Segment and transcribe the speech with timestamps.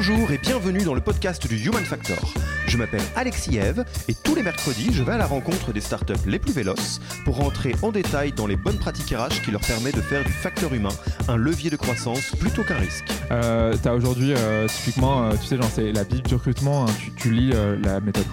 [0.00, 2.32] Bonjour et bienvenue dans le podcast du Human Factor.
[2.68, 6.24] Je m'appelle Alexis Eve et tous les mercredis, je vais à la rencontre des startups
[6.24, 9.96] les plus véloces pour rentrer en détail dans les bonnes pratiques RH qui leur permettent
[9.96, 10.94] de faire du facteur humain
[11.26, 13.06] un levier de croissance plutôt qu'un risque.
[13.32, 16.92] Euh, tu as aujourd'hui, euh, typiquement, euh, tu sais, c'est la Bible du recrutement, hein,
[17.16, 17.50] tu, lis
[17.82, 18.26] la méthode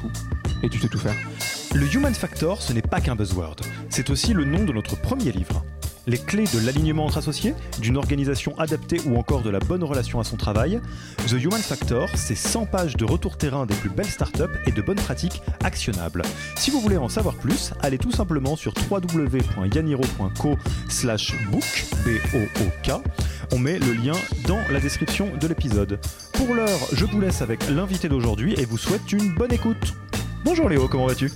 [0.70, 1.16] tu sais tout faire.
[1.74, 3.58] Le Human Factor, ce n'est pas qu'un buzzword,
[3.90, 5.64] c'est aussi le nom de notre premier livre
[6.08, 10.20] les clés de l'alignement entre associés, d'une organisation adaptée ou encore de la bonne relation
[10.20, 10.80] à son travail.
[11.28, 14.82] The Human Factor, c'est 100 pages de retour terrain des plus belles startups et de
[14.82, 16.22] bonnes pratiques actionnables.
[16.56, 20.58] Si vous voulez en savoir plus, allez tout simplement sur www.yaniro.co
[21.52, 22.92] book, B-O-O-K.
[23.52, 24.16] On met le lien
[24.48, 26.00] dans la description de l'épisode.
[26.34, 29.94] Pour l'heure, je vous laisse avec l'invité d'aujourd'hui et vous souhaite une bonne écoute.
[30.46, 31.32] Bonjour Léo, comment vas-tu?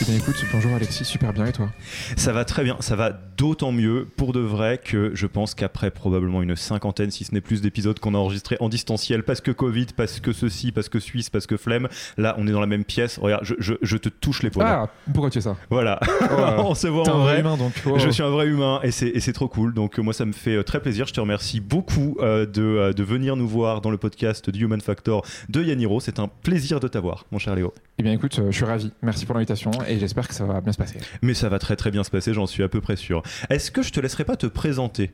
[0.00, 1.68] Eh bien écoute, bonjour Alexis, super bien et toi?
[2.16, 5.90] Ça va très bien, ça va d'autant mieux pour de vrai que je pense qu'après
[5.90, 9.50] probablement une cinquantaine, si ce n'est plus d'épisodes qu'on a enregistrés en distanciel, parce que
[9.50, 12.66] Covid, parce que ceci, parce que Suisse, parce que flemme, là on est dans la
[12.66, 14.66] même pièce, regarde, je, je, je te touche les poils.
[14.66, 15.56] Ah, pourquoi tu fais ça?
[15.70, 16.00] Voilà,
[16.30, 17.40] oh, on se voit en vrai.
[17.40, 17.72] humain donc.
[17.86, 17.98] Oh.
[17.98, 20.62] Je suis un vrai humain et c'est trop cool, donc moi ça me fait euh,
[20.62, 23.98] très plaisir, je te remercie beaucoup euh, de, euh, de venir nous voir dans le
[23.98, 27.72] podcast du Human Factor de Yaniro, c'est un plaisir de t'avoir mon cher Léo.
[27.98, 30.72] Eh bien écoute, je suis ravi, merci pour l'invitation et j'espère que ça va bien
[30.72, 30.98] se passer.
[31.22, 33.22] Mais ça va très très bien se passer, j'en suis à peu près sûr.
[33.50, 35.12] Est-ce que je te laisserai pas te présenter?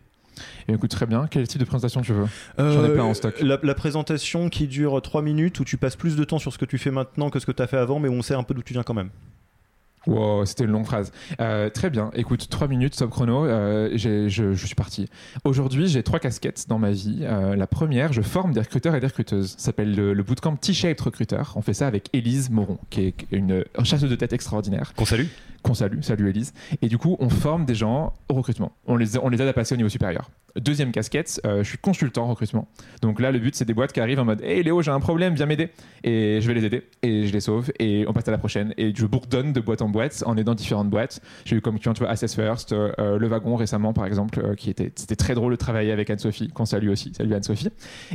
[0.69, 1.27] Et écoute, très bien.
[1.29, 2.27] Quel type de présentation tu veux?
[2.59, 3.41] Euh, J'en ai plein en stock.
[3.41, 6.59] La, la, présentation qui dure 3 minutes où tu passes plus de temps sur ce
[6.59, 8.35] que tu fais maintenant que ce que tu as fait avant, mais où on sait
[8.35, 9.11] un peu d'où tu viens quand même.
[10.09, 11.13] Wow, c'était une longue phrase.
[11.39, 12.11] Euh, très bien.
[12.15, 13.45] Écoute, 3 minutes, top chrono.
[13.45, 15.07] Euh, je, je, suis parti.
[15.45, 17.21] Aujourd'hui, j'ai trois casquettes dans ma vie.
[17.23, 19.51] Euh, la première, je forme des recruteurs et des recruteuses.
[19.51, 21.43] Ça s'appelle le, le bootcamp T-Shaped Recruiter.
[21.57, 24.95] On fait ça avec Élise Moron, qui est une chasseuse de tête extraordinaire.
[24.97, 25.27] Qu'on salue.
[25.63, 26.01] Qu'on salue.
[26.01, 26.55] Salut Élise.
[26.81, 28.73] Et du coup, on forme des gens au recrutement.
[28.87, 30.31] On les, on les aide à passer au niveau supérieur.
[30.61, 32.69] Deuxième casquette, euh, je suis consultant en recrutement.
[33.03, 35.01] Donc là, le but, c'est des boîtes qui arrivent en mode Hey Léo, j'ai un
[35.01, 35.71] problème, viens m'aider.
[36.05, 36.85] Et je vais les aider.
[37.03, 37.71] Et je les sauve.
[37.79, 38.75] Et on passe à la prochaine.
[38.77, 41.21] Et je bourdonne de boîte en boîte en aidant différentes boîtes.
[41.45, 44.55] J'ai eu comme client, tu vois, Assess First, euh, Le Wagon récemment, par exemple, euh,
[44.55, 47.13] qui était, c'était très drôle de travailler avec Anne-Sophie, qu'on salue aussi.
[47.17, 47.69] Salut Anne-Sophie.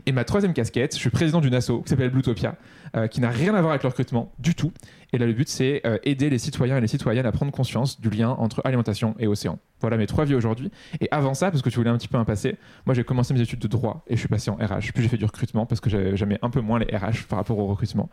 [0.06, 2.56] Et ma troisième casquette, je suis président d'une asso qui s'appelle Bluetopia,
[2.96, 4.72] euh, qui n'a rien à voir avec le recrutement du tout.
[5.14, 8.02] Et là, le but, c'est euh, aider les citoyens et les citoyennes à prendre conscience
[8.02, 9.60] du lien entre alimentation et océan.
[9.80, 10.72] Voilà mes trois vies aujourd'hui.
[11.02, 13.34] Et avant ça, parce que tu voulais un petit peu un passé, moi j'ai commencé
[13.34, 14.94] mes études de droit et je suis passé en RH.
[14.94, 17.60] Puis j'ai fait du recrutement parce que j'aimais un peu moins les RH par rapport
[17.60, 18.10] au recrutement.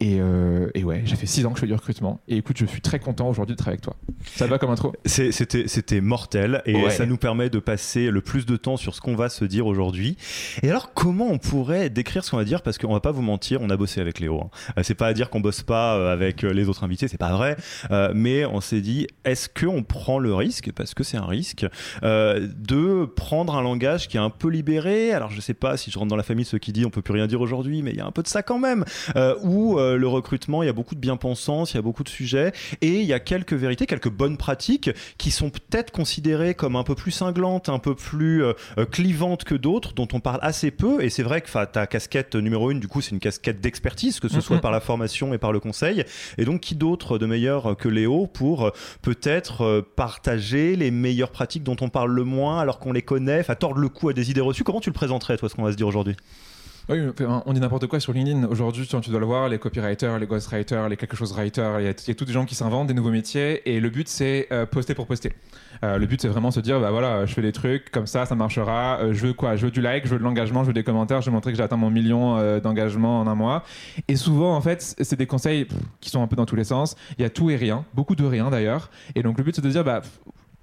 [0.00, 2.20] Et, euh, et ouais, j'ai fait six ans que je fais du recrutement.
[2.26, 3.96] Et écoute, je suis très content aujourd'hui de travailler avec toi.
[4.26, 4.92] Ça te va comme intro?
[5.06, 6.90] C'était mortel et ouais.
[6.90, 9.68] ça nous permet de passer le plus de temps sur ce qu'on va se dire
[9.68, 10.16] aujourd'hui.
[10.64, 12.62] Et alors, comment on pourrait décrire ce qu'on va dire?
[12.62, 14.40] Parce qu'on va pas vous mentir, on a bossé avec Léo.
[14.76, 14.82] Hein.
[14.82, 17.56] C'est pas à dire qu'on bosse pas avec les autres invités, c'est pas vrai.
[17.90, 21.66] Euh, mais on s'est dit, est-ce qu'on prend le risque Parce que c'est un risque
[22.02, 25.12] euh, de prendre un langage qui est un peu libéré?
[25.12, 26.90] Alors je sais pas si je rentre dans la famille de ceux qui disent on
[26.90, 28.84] peut plus rien dire aujourd'hui, mais il y a un peu de ça quand même.
[29.16, 32.04] Euh, où euh, le recrutement, il y a beaucoup de bien-pensance, il y a beaucoup
[32.04, 36.54] de sujets et il y a quelques vérités, quelques bonnes pratiques qui sont peut-être considérées
[36.54, 38.42] comme un peu plus cinglantes, un peu plus
[38.90, 41.02] clivantes que d'autres, dont on parle assez peu.
[41.02, 44.28] Et c'est vrai que ta casquette numéro une, du coup, c'est une casquette d'expertise, que
[44.28, 46.04] ce soit par la formation et par le conseil.
[46.38, 51.76] Et donc, qui d'autre de meilleur que Léo pour peut-être partager les meilleures pratiques dont
[51.80, 54.40] on parle le moins alors qu'on les connaît, enfin tordre le cou à des idées
[54.40, 54.64] reçues?
[54.64, 56.16] Comment tu le présenterais, toi, ce qu'on va se dire aujourd'hui?
[56.88, 56.98] Oui,
[57.46, 58.48] on dit n'importe quoi sur LinkedIn.
[58.48, 61.86] Aujourd'hui, tu dois le voir, les copywriters, les ghostwriters, les quelque chose writers, il y,
[61.86, 64.66] a, a tous des gens qui s'inventent des nouveaux métiers et le but c'est euh,
[64.66, 65.32] poster pour poster.
[65.84, 68.26] Euh, le but c'est vraiment se dire bah voilà, je fais des trucs comme ça,
[68.26, 68.98] ça marchera.
[69.00, 69.54] Euh, je veux quoi?
[69.54, 71.52] Je veux du like, je veux de l'engagement, je veux des commentaires, je veux montrer
[71.52, 73.62] que j'ai atteint mon million d'engagement en un mois.
[74.08, 75.68] Et souvent en fait, c'est des conseils
[76.00, 76.96] qui sont un peu dans tous les sens.
[77.16, 78.90] Il y a tout et rien, beaucoup de rien d'ailleurs.
[79.14, 80.02] Et donc le but c'est de dire bah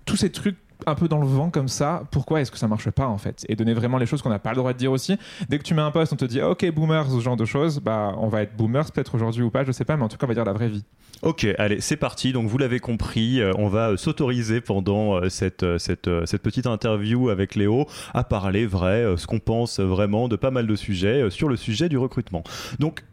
[0.06, 2.90] tous ces trucs un peu dans le vent comme ça, pourquoi est-ce que ça marche
[2.90, 3.46] pas en fait?
[3.50, 5.18] Et donner vraiment les choses qu'on n'a pas le droit de dire aussi.
[5.50, 7.80] Dès que tu mets un post, on te dit ok boomers, ce genre de choses,
[7.80, 10.18] bah on va être boomers peut-être aujourd'hui ou pas, je sais pas, mais en tout
[10.18, 10.84] cas on va dire la vraie vie.
[11.22, 12.32] Ok, allez, c'est parti.
[12.32, 16.66] Donc vous l'avez compris, euh, on va euh, s'autoriser pendant euh, cette, cette, cette, petite
[16.66, 21.30] interview avec Léo à parler vrai, ce qu'on pense vraiment de pas mal de sujets
[21.30, 22.44] sur le sujet du recrutement.
[22.80, 23.04] Donc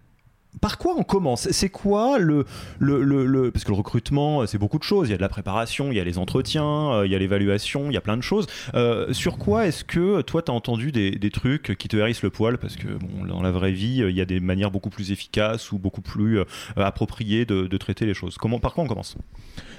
[0.61, 2.45] par quoi on commence C'est quoi le,
[2.79, 5.09] le, le, Parce que le recrutement, c'est beaucoup de choses.
[5.09, 7.19] Il y a de la préparation, il y a les entretiens, euh, il y a
[7.19, 8.47] l'évaluation, il y a plein de choses.
[8.75, 12.23] Euh, sur quoi est-ce que toi, tu as entendu des, des, trucs qui te hérissent
[12.23, 12.89] le poil Parce que
[13.27, 16.41] dans la vraie vie, il y a des manières beaucoup plus efficaces ou beaucoup plus
[16.41, 16.45] euh,
[16.77, 18.37] appropriées de, de, traiter les choses.
[18.39, 19.17] Comment, par quoi on commence?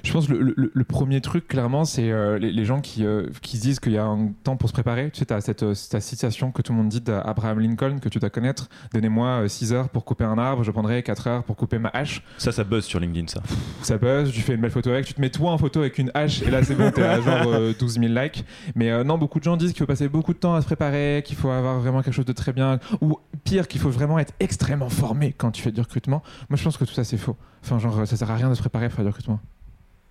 [0.04, 3.58] Je pense que le, le, premier truc, clairement, c'est euh, les, gens qui, euh, qui
[3.58, 5.10] disent qu'il y a un temps pour se préparer.
[5.12, 8.00] Tu sais, tu as cette, euh, cette, citation que tout le monde dit d'Abraham Lincoln,
[8.00, 8.70] que tu dois connaître.
[8.94, 12.24] Donnez-moi 6 heures pour couper un arbre, je prendrai 4 heures pour couper ma hache.
[12.38, 13.42] Ça, ça buzz sur LinkedIn, ça.
[13.82, 15.98] Ça buzz, tu fais une belle photo avec, tu te mets toi en photo avec
[15.98, 18.46] une hache, et là, c'est bon, t'es à genre 12 000 likes.
[18.76, 21.24] Mais non, beaucoup de gens disent qu'il faut passer beaucoup de temps à se préparer,
[21.26, 24.34] qu'il faut avoir vraiment quelque chose de très bien, ou pire, qu'il faut vraiment être
[24.40, 26.24] extrêmement formé quand tu fais du recrutement.
[26.50, 27.36] Moi, je pense que tout ça, c'est faux.
[27.64, 29.40] Enfin, genre, ça sert à rien de se préparer pour faire du recrutement.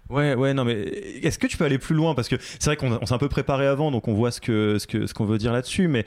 [0.08, 2.14] Ouais, ouais, non, mais est-ce que tu peux aller plus loin?
[2.14, 4.78] Parce que c'est vrai qu'on s'est un peu préparé avant, donc on voit ce qu'on
[4.78, 6.04] ce que, ce qu'on veut dire là-dessus, mais.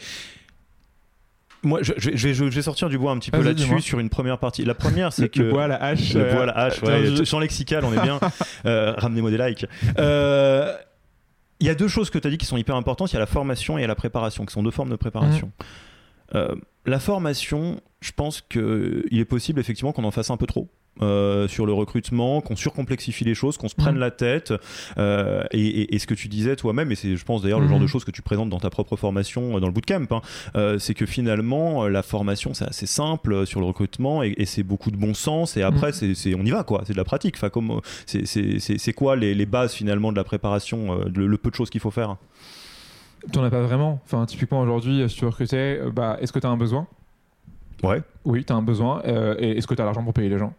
[1.62, 4.10] Moi, je, je, vais, je, vais, sortir du bois un petit peu là-dessus sur une
[4.10, 4.64] première partie.
[4.64, 5.42] La première, c'est que.
[5.42, 6.14] Le bois, la hache.
[6.14, 7.26] Le bois, la hache, ouais.
[7.26, 8.18] Champ lexical, on est bien.
[8.66, 9.66] euh, Ramenez-moi des likes.
[9.98, 10.74] Euh,
[11.60, 13.12] il y a deux choses que tu as dit qui sont hyper importantes.
[13.12, 15.48] Il y a la formation et la préparation, qui sont deux formes de préparation.
[15.48, 16.36] Mmh.
[16.36, 16.56] Euh,
[16.86, 20.70] la formation, je pense qu'il est possible effectivement qu'on en fasse un peu trop.
[21.02, 24.00] Euh, sur le recrutement, qu'on surcomplexifie les choses, qu'on se prenne mm.
[24.00, 24.54] la tête.
[24.98, 27.86] Euh, et, ce que tu disais toi-même, et c'est, je pense d'ailleurs, le genre de
[27.86, 27.88] mm.
[27.88, 31.06] choses que tu présentes dans ta propre formation euh, dans le bootcamp, hein, c'est que
[31.06, 35.58] finalement, la formation, c'est assez simple sur le recrutement et, c'est beaucoup de bon sens.
[35.58, 36.16] Et après, mm.
[36.16, 36.84] c'est, on y va, quoi.
[36.86, 37.36] C'est de la pratique.
[37.36, 41.82] Enfin, comme, c'est, quoi les, bases finalement de la préparation, le, peu de choses qu'il
[41.82, 42.18] faut faire?
[43.32, 44.02] Tu n'en as pas vraiment?
[44.06, 46.88] Enfin, typiquement aujourd'hui, si tu veux recruter, bah, est-ce que tu as un besoin?
[47.84, 48.02] Ouais.
[48.26, 49.02] Oui, tu as un besoin.
[49.06, 50.54] et est-ce que tu as l'argent pour payer les gens?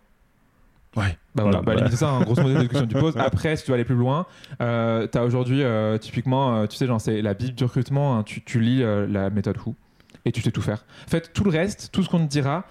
[0.97, 1.17] Ouais.
[1.35, 3.17] Bah voilà, bah, c'est ça, un hein, grosso modo, la discussion que tu poses.
[3.19, 4.27] Après, si tu veux aller plus loin,
[4.61, 8.17] euh, tu as aujourd'hui, euh, typiquement, euh, tu sais, genre, c'est la Bible du recrutement,
[8.17, 9.77] hein, tu, tu, lis euh, la méthode Who
[10.25, 10.85] et tu sais tout faire.
[11.07, 12.65] En fait, tout le reste, tout ce qu'on te dira,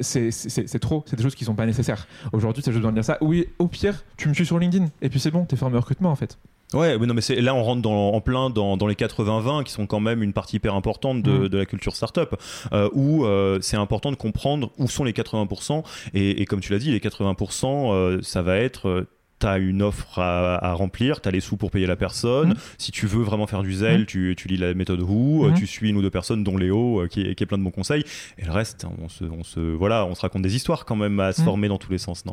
[0.00, 1.04] c'est trop.
[1.06, 2.08] C'est des choses qui sont pas nécessaires.
[2.32, 3.18] Aujourd'hui, tu as juste besoin de dire ça.
[3.20, 5.80] Oui, au pire, tu me suis sur LinkedIn et puis c'est bon, t'es formé au
[5.80, 6.36] recrutement en fait.
[6.74, 9.64] Ouais, mais non, mais c'est là on rentre dans, en plein dans, dans les 80-20
[9.64, 11.48] qui sont quand même une partie hyper importante de, mm.
[11.48, 12.34] de la culture startup,
[12.72, 15.84] euh, où euh, c'est important de comprendre où sont les 80%
[16.14, 19.06] et, et comme tu l'as dit, les 80% euh, ça va être
[19.44, 22.50] tu as une offre à, remplir, tu as les sous pour payer la personne.
[22.50, 22.56] Mmh.
[22.78, 24.06] Si tu veux vraiment faire du zèle, mmh.
[24.06, 25.54] tu, tu, lis la méthode Who, mmh.
[25.54, 27.62] tu suis une ou deux personnes, dont Léo, euh, qui, est, qui, est, plein de
[27.62, 28.04] bons conseils.
[28.38, 31.20] Et le reste, on se, on se, voilà, on se raconte des histoires quand même
[31.20, 32.24] à se former dans tous les sens.
[32.24, 32.32] non?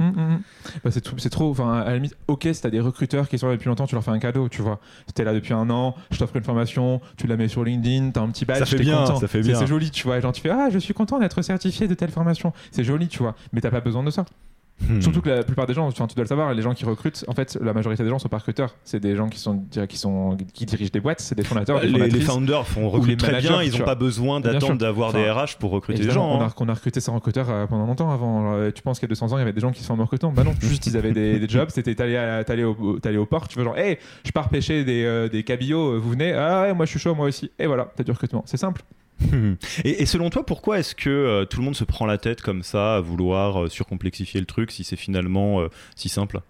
[0.83, 1.49] Bah c'est, trop.
[1.51, 3.87] Enfin, à la limite, ok, si tu as des recruteurs qui sont là depuis longtemps,
[3.87, 4.79] tu leur fais un cadeau, tu vois.
[5.07, 8.11] Si es là depuis un an, je t'offre une formation, tu la mets sur LinkedIn,
[8.11, 9.19] tu as un petit badge, ça fait bien, content.
[9.19, 9.59] Ça fait bien.
[9.59, 10.19] C'est, joli, tu vois.
[10.19, 12.53] Genre, tu fais Ah, je suis content d'être certifié de telle formation.
[12.71, 13.35] C'est joli, tu vois.
[13.53, 14.25] Mais t'as pas besoin de ça.
[14.89, 15.01] Hmm.
[15.01, 17.33] Surtout que la plupart des gens, tu dois le savoir, les gens qui recrutent, en
[17.33, 18.75] fait, la majorité des gens sont pas recruteurs.
[18.83, 21.79] C'est des gens qui sont qui sont qui dirigent des boîtes, c'est des fondateurs.
[21.79, 25.29] Des les, les, founders font recruter très bien, ils n'ont pas besoin d'attendre d'avoir des
[25.29, 26.27] RH pour recruter des gens.
[26.27, 26.53] On, a, hein.
[26.57, 28.53] on a recruté ces recruteurs euh, pendant longtemps avant.
[28.53, 29.87] Euh, tu penses qu'il y a 200 ans, il y avait des gens qui se
[29.87, 33.47] forment en recrutement Bah non, juste ils avaient des, jobs, c'était t'allais au, au port,
[33.47, 36.73] tu veux genre, hey, je pars pêcher des, euh, des cabillots, vous venez Ah ouais,
[36.73, 37.51] moi je suis chaud, moi aussi.
[37.59, 38.43] Et voilà, t'as du recrutement.
[38.45, 38.81] C'est simple.
[39.83, 42.63] Et, selon toi, pourquoi est-ce que euh, tout le monde se prend la tête comme
[42.63, 46.41] ça à vouloir euh, surcomplexifier le truc si c'est finalement euh, si simple?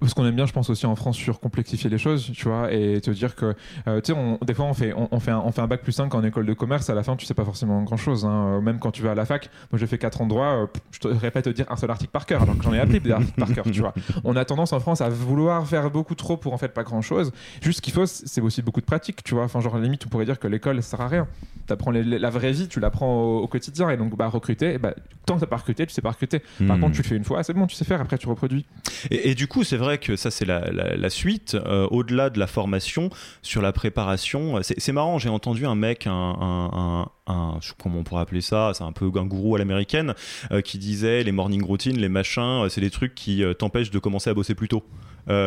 [0.00, 2.72] Parce qu'on aime bien, je pense aussi en France, sur complexifier les choses, tu vois,
[2.72, 3.54] et te dire que,
[3.86, 5.92] euh, tu sais, des fois on fait, on, fait un, on fait un bac plus
[5.92, 8.60] 5 en école de commerce, à la fin tu sais pas forcément grand chose, hein.
[8.60, 9.50] même quand tu vas à la fac.
[9.70, 11.90] Moi j'ai fait 4 ans de droit, euh, je te répète te dire un seul
[11.90, 13.94] article par cœur, alors que j'en ai appris des articles par cœur, tu vois.
[14.24, 17.02] On a tendance en France à vouloir faire beaucoup trop pour en fait pas grand
[17.02, 17.32] chose.
[17.60, 19.44] Juste ce qu'il faut, c'est aussi beaucoup de pratique, tu vois.
[19.44, 21.28] Enfin, genre, limite, on pourrait dire que l'école ça sert à rien.
[21.66, 24.94] Tu apprends la vraie vie, tu l'apprends au, quotidien, et donc bah, recruter, bah,
[25.26, 26.40] tant que t'as pas recruté, tu sais pas recruter.
[26.66, 26.80] Par hmm.
[26.80, 28.66] contre, tu le fais une fois, c'est bon, tu sais faire, après tu reproduis.
[29.10, 32.46] Et, et du coup, c'est vrai que ça c'est la, suite, euh, au-delà de la
[32.46, 33.10] formation,
[33.42, 34.60] sur la préparation.
[34.62, 38.92] C'est marrant, j'ai entendu un mec, un, un, comment on pourrait appeler ça, c'est un
[38.92, 40.14] peu un gourou à l'américaine,
[40.52, 44.30] euh, qui disait les morning routines, les machins, c'est des trucs qui t'empêchent de commencer
[44.30, 44.82] à bosser plus tôt.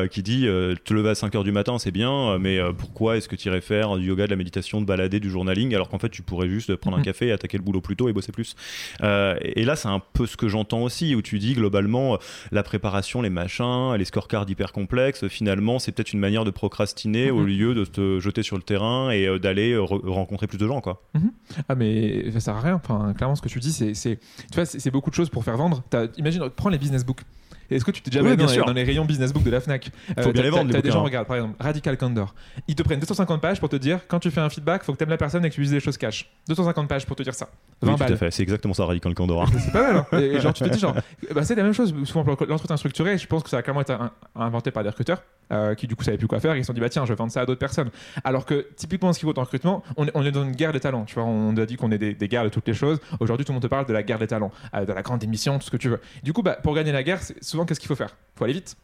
[0.10, 3.48] qui dit te lever à 5h du matin c'est bien mais pourquoi est-ce que tu
[3.48, 6.24] irais faire du yoga de la méditation de balader du journaling alors qu'en fait tu
[6.24, 7.05] pourrais juste prendre un mhm.
[7.05, 8.55] café attaquer le boulot plus tôt et bosser plus
[9.03, 12.17] et là c'est un peu ce que j'entends aussi où tu dis globalement
[12.51, 17.29] la préparation les machins les scorecards hyper complexes finalement c'est peut-être une manière de procrastiner
[17.29, 17.48] au mhm.
[17.48, 21.31] lieu de te jeter sur le terrain et d'aller rencontrer plus de gens quoi mhm.
[21.70, 22.76] Ah, mais ça sert à rien.
[22.76, 25.58] Enfin, clairement, ce que tu dis, c'est, tu vois, c'est beaucoup de choses pour faire
[25.58, 25.84] vendre.
[26.18, 27.22] imagine, prends les business books.
[27.70, 29.90] Est-ce que tu t'es déjà oui, dans, dans, les rayons business book de la Fnac?
[30.16, 30.72] Il faut bien les vendre.
[30.72, 32.34] T'as des gens, regarde, par exemple, Radical Candor.
[32.68, 34.98] Ils te prennent 250 pages pour te dire quand tu fais un feedback, faut que
[34.98, 36.30] tu aimes la personne et que tu uses des choses cash.
[36.48, 37.50] 250 pages pour te dire ça.
[37.82, 38.32] 20 oui, tout à fait.
[38.32, 39.44] C'est exactement ça, Radical Candor.
[39.44, 39.48] Hein.
[39.60, 40.06] c'est pas mal.
[40.12, 40.20] Hein.
[40.20, 40.96] Et, genre, tu te dis, genre,
[41.36, 43.18] bah, c'est la même chose souvent pour l'entretien structuré.
[43.18, 43.96] Je pense que ça a clairement été
[44.36, 45.22] inventé par des recruteurs
[45.52, 46.54] euh, qui, du coup, savaient plus quoi faire.
[46.54, 47.90] Et ils se sont dit, bah tiens, je vais vendre ça à d'autres personnes.
[48.24, 51.06] Alors que, typiquement, ce qui vaut en recrutement, on est, dans une guerre des talents.
[51.06, 53.00] Tu vois, on a dit qu'on est des, guerres de toutes les choses.
[53.20, 55.24] Aujourd'hui, tout le monde te parle de la guerre des talents, euh, de la grande
[55.24, 56.00] émission, tout ce que tu veux.
[56.24, 57.20] Du coup, bah, pour gagner la guerre,
[57.58, 58.16] souvent, qu'est-ce qu'il faut faire?
[58.36, 58.76] Faut aller vite.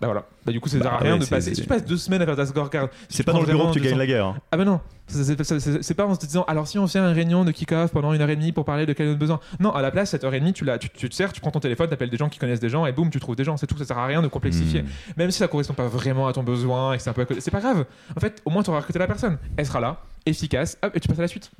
[0.00, 0.24] Bah voilà.
[0.44, 1.54] Bah du coup, ça sert à bah rien de passer.
[1.54, 2.88] Si tu passes deux semaines à faire ta scorecard.
[3.08, 4.26] C'est pas dans le bureau que tu gagnes la guerre.
[4.26, 4.36] Hein.
[4.50, 4.80] Ah bah non.
[5.12, 8.20] C'est pas en se disant alors si on fait une réunion de kick-off pendant une
[8.20, 9.40] heure et demie pour parler de quel est notre besoin.
[9.60, 11.50] Non, à la place, cette heure et demie, tu, la, tu, te sers, tu prends
[11.50, 13.44] ton téléphone, tu appelles des gens qui connaissent des gens et boum, tu trouves des
[13.44, 13.56] gens.
[13.56, 13.76] C'est tout.
[13.78, 14.82] Ça sert à rien de complexifier.
[14.82, 14.88] Hmm.
[15.16, 17.26] Même si ça correspond pas vraiment à ton besoin et que c'est un peu.
[17.38, 17.84] C'est pas grave.
[18.16, 19.38] En fait, au moins, tu auras recruté la personne.
[19.56, 21.50] Elle sera là efficace, hop, et tu passes à la suite.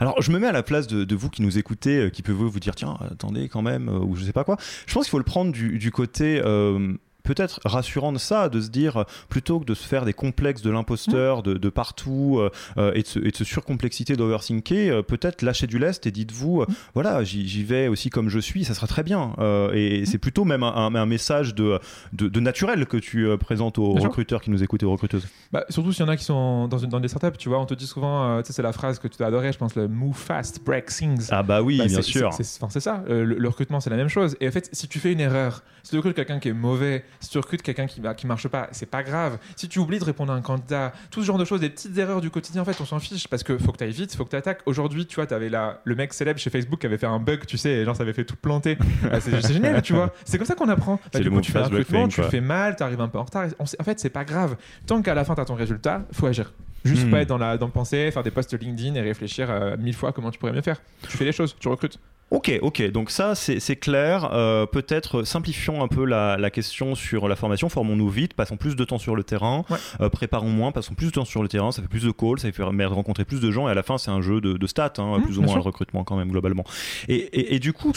[0.00, 2.32] Alors, je me mets à la place de, vous qui nous écoutez, euh, qui peut
[2.32, 4.56] vous, dire, tiens, attendez quand même, euh, ou je sais pas quoi.
[4.86, 6.94] Je pense qu'il faut le prendre du, côté euh,
[7.26, 10.70] peut-être rassurant de ça, de se dire, plutôt que de se faire des complexes de
[10.70, 11.54] l'imposteur mmh.
[11.54, 15.78] de, partout euh, euh, et, de ce, et, de surcomplexité d'overthinker, euh, peut-être lâcher du
[15.78, 16.66] lest et dites-vous, mmh.
[16.94, 19.32] voilà, j'y vais aussi comme je suis, ça sera très bien.
[19.74, 20.06] et mmh.
[20.06, 21.78] c'est plutôt même un, message de,
[22.12, 25.26] de, naturel que tu présentes aux recruteurs qui nous écoutent et aux recruteuses.
[25.52, 27.60] Bah, surtout s'il y en a qui sont dans, une, dans des startups, tu vois,
[27.60, 30.16] on te dit souvent, c'est la phrase que tu as adorée, je pense, le move
[30.16, 31.28] fast, break things.
[31.30, 32.32] Ah bah oui, bah, bien sûr.
[32.32, 34.36] C'est ça, le, recrutement c'est la même chose.
[34.40, 37.04] Et en fait, si tu fais une erreur, si tu recrutes quelqu'un qui est mauvais,
[37.20, 39.38] si tu recrutes quelqu'un qui, qui marche pas, c'est pas grave.
[39.56, 41.96] Si tu oublies de répondre à un candidat, tout ce genre de choses, des petites
[41.98, 44.14] erreurs du quotidien, en fait, on s'en fiche parce que faut que tu ailles vite,
[44.14, 44.60] faut que tu attaques.
[44.66, 47.18] Aujourd'hui, tu vois, tu avais la, le mec célèbre chez Facebook qui avait fait un
[47.18, 48.78] bug, tu sais, et genre ça avait fait tout planter.
[49.12, 50.12] Ah, c'est génial, tu vois.
[50.24, 50.98] C'est comme ça qu'on apprend.
[51.12, 53.24] Bah, du coup, tu fais un recrutement, tu fais mal, tu arrives un peu en
[53.24, 53.46] retard.
[53.58, 54.56] en fait, c'est pas grave.
[54.86, 56.52] Tant qu'à la fin, tu as ton résultat, faut agir.
[56.84, 57.10] Juste hmm.
[57.10, 59.94] pas être dans la dans le penser, faire des posts LinkedIn et réfléchir euh, mille
[59.94, 60.80] fois comment tu pourrais mieux faire.
[61.08, 61.98] Tu fais les choses, tu recrutes.
[62.32, 64.30] Ok, ok, donc ça c'est clair.
[64.32, 68.84] Euh, peut-être simplifions un peu la, question sur la formation, formons-nous vite, passons plus de
[68.84, 69.64] temps sur le terrain,
[70.00, 72.40] euh, préparons moins, passons plus de temps sur le terrain, ça fait plus de calls,
[72.40, 73.68] ça fait rencontrer plus de gens.
[73.68, 75.60] Et à la fin c'est un jeu de, stats, hein, mmh, plus ou moins le
[75.60, 76.64] recrutement quand même globalement.
[77.06, 77.92] Et, du coup,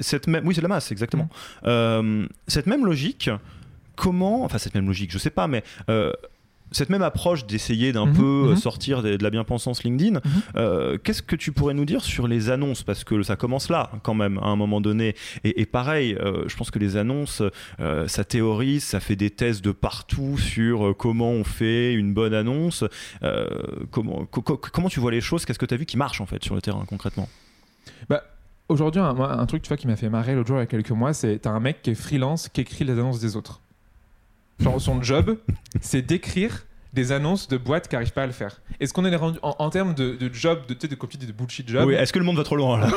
[0.00, 1.24] cette même, oui c'est la masse exactement.
[1.24, 1.66] Mmh.
[1.66, 3.30] Euh, cette même logique,
[3.96, 5.64] comment, enfin cette même logique, je sais pas, mais
[6.72, 8.56] cette même approche d'essayer d'un mhm, peu euh, mhm.
[8.56, 10.20] sortir de, la bien-pensance LinkedIn, mhm.
[10.56, 12.82] euh, qu'est-ce que tu pourrais nous dire sur les annonces?
[12.82, 15.14] Parce que ça commence là, quand même, à un moment donné.
[15.44, 17.42] Et, pareil, euh, je pense que les annonces,
[18.06, 22.84] ça théorise, ça fait des thèses de partout sur comment on fait une bonne annonce.
[23.90, 25.44] comment, comment tu vois les choses?
[25.44, 27.28] Qu'est-ce que tu as vu qui marche, en fait, sur le terrain, concrètement?
[28.08, 28.22] Bah,
[28.68, 30.66] Aujourd'hui, un, un, truc tu vois, qui m'a fait marrer l'autre jour, il y a
[30.66, 33.36] quelques mois, c'est tu as un mec qui est freelance, qui écrit les annonces des
[33.36, 33.60] autres
[34.78, 35.38] son job,
[35.80, 38.60] c'est d'écrire des annonces de boîtes qui n'arrivent pas à le faire.
[38.78, 41.94] Est-ce qu'on est rendu en, termes de, job, de, de copie de bullshit job Oui,
[41.94, 42.88] est-ce que le monde va trop loin là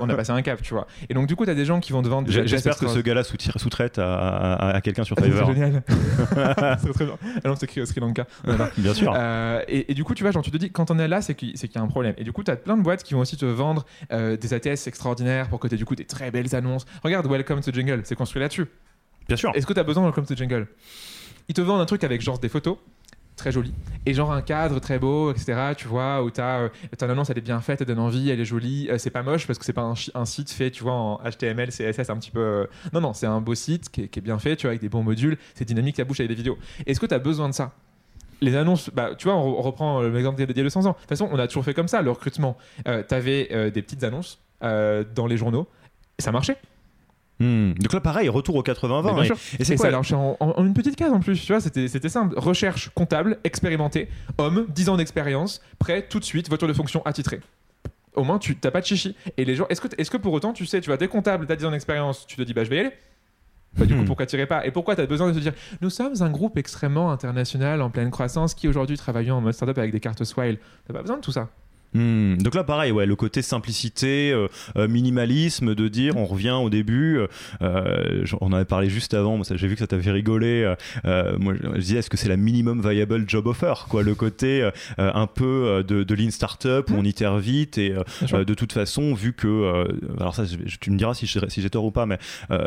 [0.00, 0.86] on, a passé un cap, tu vois.
[1.08, 2.24] Et donc, du coup, tu as des gens qui vont devant.
[2.26, 5.46] J'espère que ce gars-là sous-traite à, quelqu'un sur Fiverr.
[5.46, 5.82] c'est génial.
[6.82, 7.18] c'est très bien.
[7.44, 8.26] Annonce écrit au Sri Lanka.
[8.78, 9.12] bien sûr.
[9.16, 11.34] Euh, et, du coup, tu vois, genre, tu te dis, quand on est là, c'est
[11.34, 12.14] qu'il y a un problème.
[12.18, 14.54] Et du coup, tu as plein de boîtes qui vont aussi te vendre euh, des
[14.54, 16.86] ATS extraordinaires pour que tu aies du coup des très belles annonces.
[17.02, 18.66] Regarde, Welcome to Jungle, c'est construit là-dessus.
[19.28, 19.52] Bien sûr.
[19.54, 20.66] Est-ce que tu as besoin Welcome to Jungle?
[21.48, 22.78] Ils te vendent un truc avec genre des photos
[23.36, 23.74] très jolies
[24.06, 26.68] et genre un cadre très beau etc tu vois où t'as euh,
[27.02, 29.46] annonce elle est bien faite elle donne envie elle est jolie euh, c'est pas moche
[29.46, 32.40] parce que c'est pas un, site fait tu vois en HTML CSS un petit peu
[32.40, 34.88] euh, non non c'est un beau site qui est, bien fait tu vois avec des
[34.88, 37.54] bons modules c'est dynamique ça bouche avec des vidéos est-ce que tu as besoin de
[37.54, 37.72] ça?
[38.42, 40.90] Les annonces, bah, tu vois, on, reprend l'exemple d'il y a 200 ans.
[40.90, 42.58] De toute façon, on a toujours fait comme ça, le recrutement.
[42.86, 45.66] Euh, tu avais des petites annonces dans les journaux,
[46.18, 46.58] et ça marchait.
[47.38, 47.72] Hmm.
[47.74, 49.34] Donc là, pareil, retour au 80-20.
[49.58, 50.04] Et, c'est ça alors,
[50.40, 52.38] en, une petite case en plus, tu vois, c'était simple.
[52.38, 57.40] Recherche comptable, expérimenté, homme, 10 ans d'expérience, prêt tout de suite, voiture de fonction attitrée.
[58.14, 59.14] Au moins, tu n'as pas de chichi.
[59.36, 61.46] Et les gens, est-ce que, est que pour autant, tu sais, tu vas des comptables,
[61.46, 62.92] tu as 10 ans d'expérience, tu te dis, bah je vais y aller
[63.76, 64.04] bah, du coup, hmm.
[64.06, 64.66] pourquoi tirer pas?
[64.66, 65.52] Et pourquoi tu as besoin de se dire
[65.82, 69.76] Nous sommes un groupe extrêmement international en pleine croissance qui aujourd'hui travaillons en mode startup
[69.76, 70.58] avec des cartes Swile?
[70.86, 71.50] T'as pas besoin de tout ça.
[71.94, 72.36] Hmm.
[72.38, 76.68] Donc là, pareil, ouais, le côté simplicité, euh, euh, minimalisme, de dire, on revient au
[76.68, 77.20] début.
[77.62, 79.40] euh, on en avait parlé juste avant.
[79.42, 80.74] J'ai vu que ça t'avait rigolé.
[81.04, 84.68] euh, moi, je disais, est-ce que c'est la minimum viable job offer, quoi, le côté
[84.98, 86.98] un peu de, de lean startup où Hmm.
[86.98, 87.94] on itère vite et
[88.30, 89.86] de toute façon, vu que,
[90.18, 92.18] alors ça, je- tu me diras si j'ai si tort ou pas, mais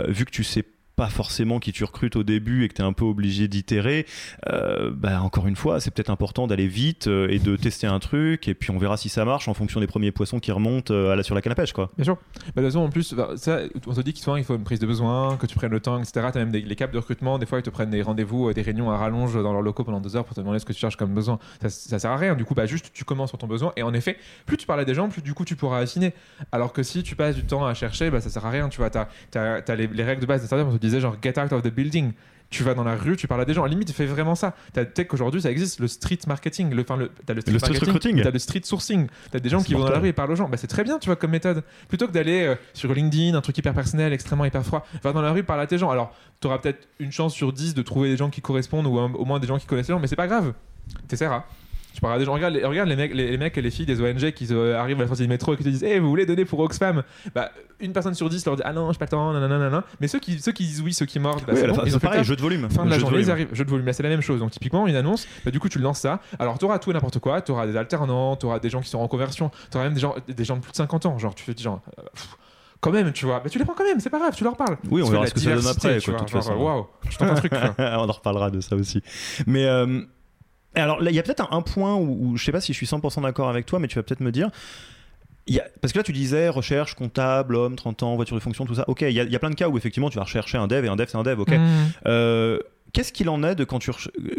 [0.07, 0.63] vu que tu sais
[0.99, 4.05] pas forcément qui tu recrutes au début et que tu es un peu obligé d'itérer,
[4.49, 7.99] euh, bah, encore une fois, c'est peut-être important d'aller vite euh, et de tester un
[7.99, 10.93] truc et puis on verra si ça marche en fonction des premiers poissons qui remontent
[10.93, 11.71] euh, à la, sur la canne à pêche.
[11.71, 11.89] Quoi.
[11.95, 12.15] Bien sûr.
[12.15, 13.29] Bah, de toute façon, en plus, bah,
[13.87, 15.97] on te dit qu'il il faut une prise de besoin, que tu prennes le temps,
[15.99, 16.27] etc.
[16.33, 17.39] Tu as même des, les caps de recrutement.
[17.39, 19.85] Des fois, ils te prennent des rendez-vous, euh, des réunions à rallonge dans leurs locaux
[19.85, 21.39] pendant deux heures pour te demander ce que tu cherches comme besoin.
[21.61, 22.35] Ça, ça sert à rien.
[22.35, 23.71] Du coup, bah, juste tu commences sur ton besoin.
[23.77, 26.13] Et en effet, plus tu parles à des gens, plus du coup tu pourras affiner.
[26.51, 28.67] Alors que si tu passes du temps à chercher, bah, ça sert à rien.
[28.67, 28.97] Tu vois, tu
[29.37, 30.45] as, les, les règles de base.
[30.51, 32.11] On te disait genre get out of the building.
[32.51, 33.61] Tu vas dans la rue, tu parles à des gens.
[33.63, 34.55] À la limite, fais vraiment ça.
[34.73, 36.73] Peut-être qu'aujourd'hui, ça existe, le street marketing.
[36.73, 38.23] Le, enfin, le, t'as le street, Le marketing, recruiting.
[38.23, 39.07] T'as le street sourcing.
[39.29, 40.49] T'as des gens C'est qui vont dans la rue et parlent aux gens.
[40.49, 41.63] Bah, c'est très bien, tu vois, comme méthode.
[41.89, 45.21] Plutôt que d'aller euh, sur LinkedIn, un truc hyper personnel, extrêmement hyper froid, va dans
[45.21, 45.91] la rue, parle à tes gens.
[45.91, 48.97] Alors, tu auras peut-être une chance sur 10 de trouver des gens qui correspondent ou
[48.97, 50.53] un- au moins des gens qui connaissent les gens, mais c'est pas grave.
[51.07, 51.45] T'essaieras.
[51.93, 52.33] Tu parles à des gens.
[52.33, 54.77] Regarde, les, regarde les, mecs, les, les mecs et les filles des ONG qui euh,
[54.79, 56.59] arrivent à la sortie du métro et qui te disent Eh, vous voulez donner pour
[56.59, 57.03] Oxfam?
[57.33, 59.83] Bah, une personne sur 10 leur dit Ah non, j'ai pas le temps, nanana.
[59.99, 61.79] Mais ceux qui, ceux qui disent oui, ceux qui mordent, bah, Oui, c'est bon, ils
[61.79, 62.27] ont fait le pareil, taf.
[62.27, 62.69] jeu de volume.
[62.69, 63.49] Fin de la Jeu journée, ils arrivent.
[63.53, 64.39] Jeu de volume, là c'est la même chose.
[64.39, 66.19] Donc typiquement, une annonce, bah, du coup tu lances ça.
[66.37, 67.41] Alors tu auras tout et n'importe quoi.
[67.41, 69.93] Tu auras des alternants, tu auras des gens qui sont en conversion, tu auras même
[69.95, 71.17] des gens, des gens de plus de 50 ans.
[71.17, 71.81] Genre tu fais genre.
[71.97, 72.27] euh, pff,
[72.81, 74.55] quand même, tu vois, bah, tu les prends quand même, c'est pas grave, tu leur
[74.55, 74.77] parles.
[74.89, 76.55] Oui, on verra ce que ça donne après, quoi, vois, de toute genre, façon.
[76.55, 77.51] Waouh, je tente un truc.
[77.77, 79.01] on en reparlera de ça aussi.
[79.45, 80.01] Mais euh,
[80.75, 82.73] alors là, il y a peut-être un, un point où, où je sais pas si
[82.73, 84.49] je suis 100% d'accord avec toi, mais tu vas peut-être me dire.
[85.47, 88.41] il y a- parce que là, tu disais recherche, comptable, homme, 30 ans, voiture de
[88.41, 88.85] fonction, tout ça.
[88.87, 90.57] Ok, il y, a- il y a plein de cas où effectivement tu vas rechercher
[90.59, 91.51] un dev et un dev c'est un dev, ok.
[91.51, 91.67] Mm.
[92.05, 92.59] Euh,
[92.93, 93.91] Qu'est-ce qu'il en est de quand tu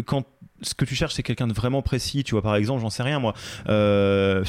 [0.06, 0.24] quand
[0.62, 3.02] ce que tu cherches c'est quelqu'un de vraiment précis tu vois par exemple j'en sais
[3.02, 3.34] rien moi
[3.68, 4.44] euh,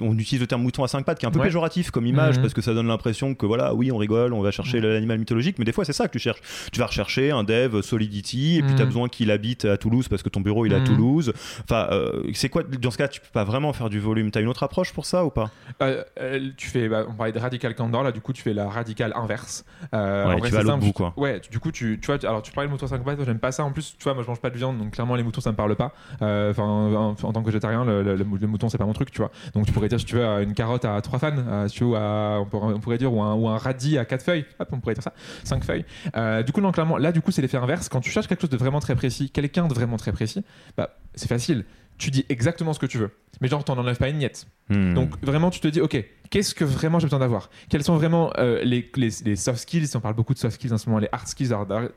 [0.00, 1.46] on utilise le terme mouton à cinq pattes qui est un peu Ouais.
[1.46, 2.42] péjoratif comme image Mhm.
[2.42, 4.86] parce que ça donne l'impression que voilà oui on rigole on va chercher Mhm.
[4.86, 6.40] l'animal mythologique mais des fois c'est ça que tu cherches
[6.72, 8.76] tu vas rechercher un dev Solidity et puis Mhm.
[8.76, 10.84] tu as besoin qu'il habite à Toulouse parce que ton bureau il est à Mhm.
[10.86, 11.32] Toulouse
[11.64, 14.40] enfin euh, c'est quoi dans ce cas tu peux pas vraiment faire du volume t'as
[14.40, 15.50] une autre approche pour ça ou pas?
[15.82, 18.68] Euh, tu fais, bah, on parlait de radical candor, là du coup tu fais la
[18.68, 19.64] radicale inverse.
[19.92, 21.12] Ouais, vrai, tu vas à l'autre bout, quoi.
[21.16, 23.04] Ouais, tu- du coup tu, tu vois, tu- alors tu parlais de mouton à 5
[23.04, 23.64] pattes, j'aime pas ça.
[23.64, 25.52] En plus, tu vois, moi je mange pas de viande, donc clairement les moutons ça
[25.56, 25.92] parle pas.
[26.22, 29.30] Euh, Enfin, en, tant que végétarien, le, le- mouton c'est pas mon truc, tu vois.
[29.54, 31.96] Donc tu pourrais dire si tu veux une carotte à trois fans, si tu veux,
[31.96, 34.44] à- on, pourrait, on pourrait dire ou un, ou un radis à quatre feuilles.
[34.60, 35.12] Hop, on pourrait dire ça,
[35.44, 35.84] cinq feuilles.
[36.16, 37.88] Euh, du coup, non, clairement, là du coup c'est l'effet inverse.
[37.88, 40.44] Quand tu cherches quelque chose de vraiment très précis, quelqu'un de vraiment très précis,
[40.76, 41.64] bah c'est facile.
[41.98, 44.46] Tu dis exactement ce que tu veux, mais genre t'en enlèves pas une miette.
[44.68, 44.92] Hmm.
[44.94, 47.48] Donc vraiment, tu te dis, ok, qu'est-ce que vraiment j'ai besoin d'avoir?
[47.70, 49.88] Quels sont vraiment euh, les, les, les soft skills?
[49.94, 51.54] On parle beaucoup de soft skills en ce moment, les hard skills.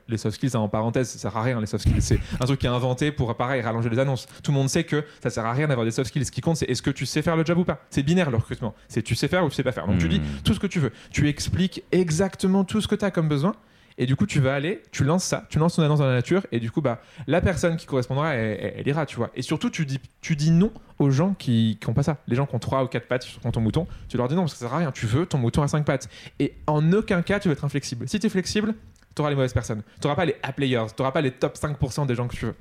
[0.07, 1.59] Les soft skills, en parenthèse, ça sert à rien.
[1.59, 4.25] Les soft skills, c'est un truc qui est inventé pour, pareil, rallonger les annonces.
[4.41, 6.25] Tout le monde sait que ça sert à rien d'avoir des soft skills.
[6.25, 7.81] Ce qui compte, c'est est-ce que tu sais faire le job ou pas?
[7.89, 8.73] C'est binaire le recrutement.
[8.87, 9.85] C'est tu sais faire ou tu sais pas faire.
[9.87, 10.41] Donc tu dis Hmm.
[10.45, 10.91] tout ce que tu veux.
[11.11, 13.53] Tu expliques exactement tout ce que tu as comme besoin.
[14.01, 16.13] Et du coup, tu vas aller, tu lances ça, tu lances ton annonce dans la
[16.13, 19.29] nature, et du coup, bah, la personne qui correspondra, elle, ira, tu vois.
[19.35, 22.17] Et surtout, tu dis, tu dis non aux gens qui n'ont pas ça.
[22.27, 24.43] Les gens qui ont 3 ou 4 pattes sur ton mouton, tu leur dis non,
[24.43, 24.91] parce que ça sert à rien.
[24.93, 26.07] Tu veux ton mouton à 5 pattes.
[26.39, 28.07] Et en aucun cas, tu veux être inflexible.
[28.07, 28.73] Si tu es flexible,
[29.15, 29.83] tu auras les mauvaises personnes.
[29.99, 32.45] Tu n'auras pas les A-players, tu n'auras pas les top 5% des gens que tu
[32.45, 32.55] veux.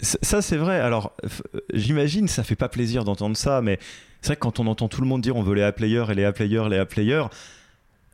[0.00, 0.78] Ça, c'est vrai.
[0.80, 3.78] Alors, f- j'imagine, ça fait pas plaisir d'entendre ça, mais
[4.20, 6.14] c'est vrai que quand on entend tout le monde dire on veut les A-players et
[6.14, 7.26] les A-players, les A-players,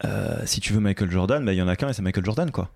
[0.04, 2.24] euh, si tu veux Michael Jordan, bah, il y en a qu'un et c'est Michael
[2.24, 2.70] Jordan, quoi.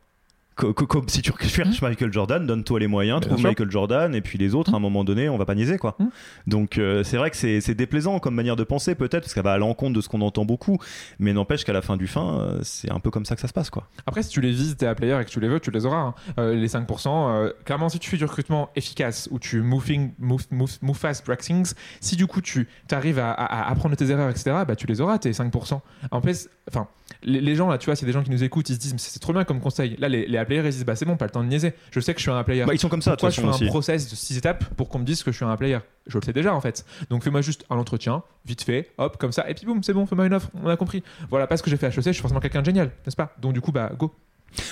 [0.58, 3.42] Co- co- co- si tu cherches Michael Jordan, donne-toi les moyens, trouve.
[3.42, 5.96] Michael Jordan, et puis les autres, à un moment donné, on va pas niaiser, quoi.
[5.98, 6.06] Mm.
[6.46, 9.52] Donc, euh, c'est vrai que c'est déplaisant comme manière de penser, peut-être, parce qu'elle va
[9.52, 10.78] à l'encontre de ce qu'on entend beaucoup,
[11.18, 13.48] mais n'empêche qu'à la fin du fin, euh, c'est un peu comme ça que ça
[13.48, 13.86] se passe, quoi.
[14.06, 15.98] Après, si tu les vises, tes A-players et que tu les veux, tu les auras.
[15.98, 16.14] hein.
[16.38, 20.46] Euh, les 5%, euh, clairement, si tu fais du recrutement efficace ou tu moving, move,
[20.50, 24.08] move, move fast, break things, si du coup tu arrives à, à- à apprendre tes
[24.10, 25.82] erreurs, etc., bah, tu les auras, tes 5%.
[26.12, 26.88] En plus, enfin,
[27.22, 28.92] les, les gens là, tu vois, c'est des gens qui nous écoutent, ils se disent,
[28.92, 29.96] mais c'est trop bien comme conseil.
[29.98, 31.72] Là, les, les A-players, ils se disent, bah c'est bon, pas le temps de niaiser.
[31.90, 32.64] Je sais que je suis un A-player.
[32.64, 34.98] Bah, ils sont comme ça, toute je fais un process de 6 étapes pour qu'on
[34.98, 36.84] me dise que je suis un player Je le sais déjà en fait.
[37.10, 40.06] Donc fais-moi juste un entretien, vite fait, hop, comme ça, et puis boum, c'est bon,
[40.06, 41.02] fais-moi une offre, on a compris.
[41.30, 43.34] Voilà, parce que j'ai fait HEC, je suis forcément quelqu'un de génial, n'est-ce pas?
[43.40, 44.12] Donc du coup, bah go.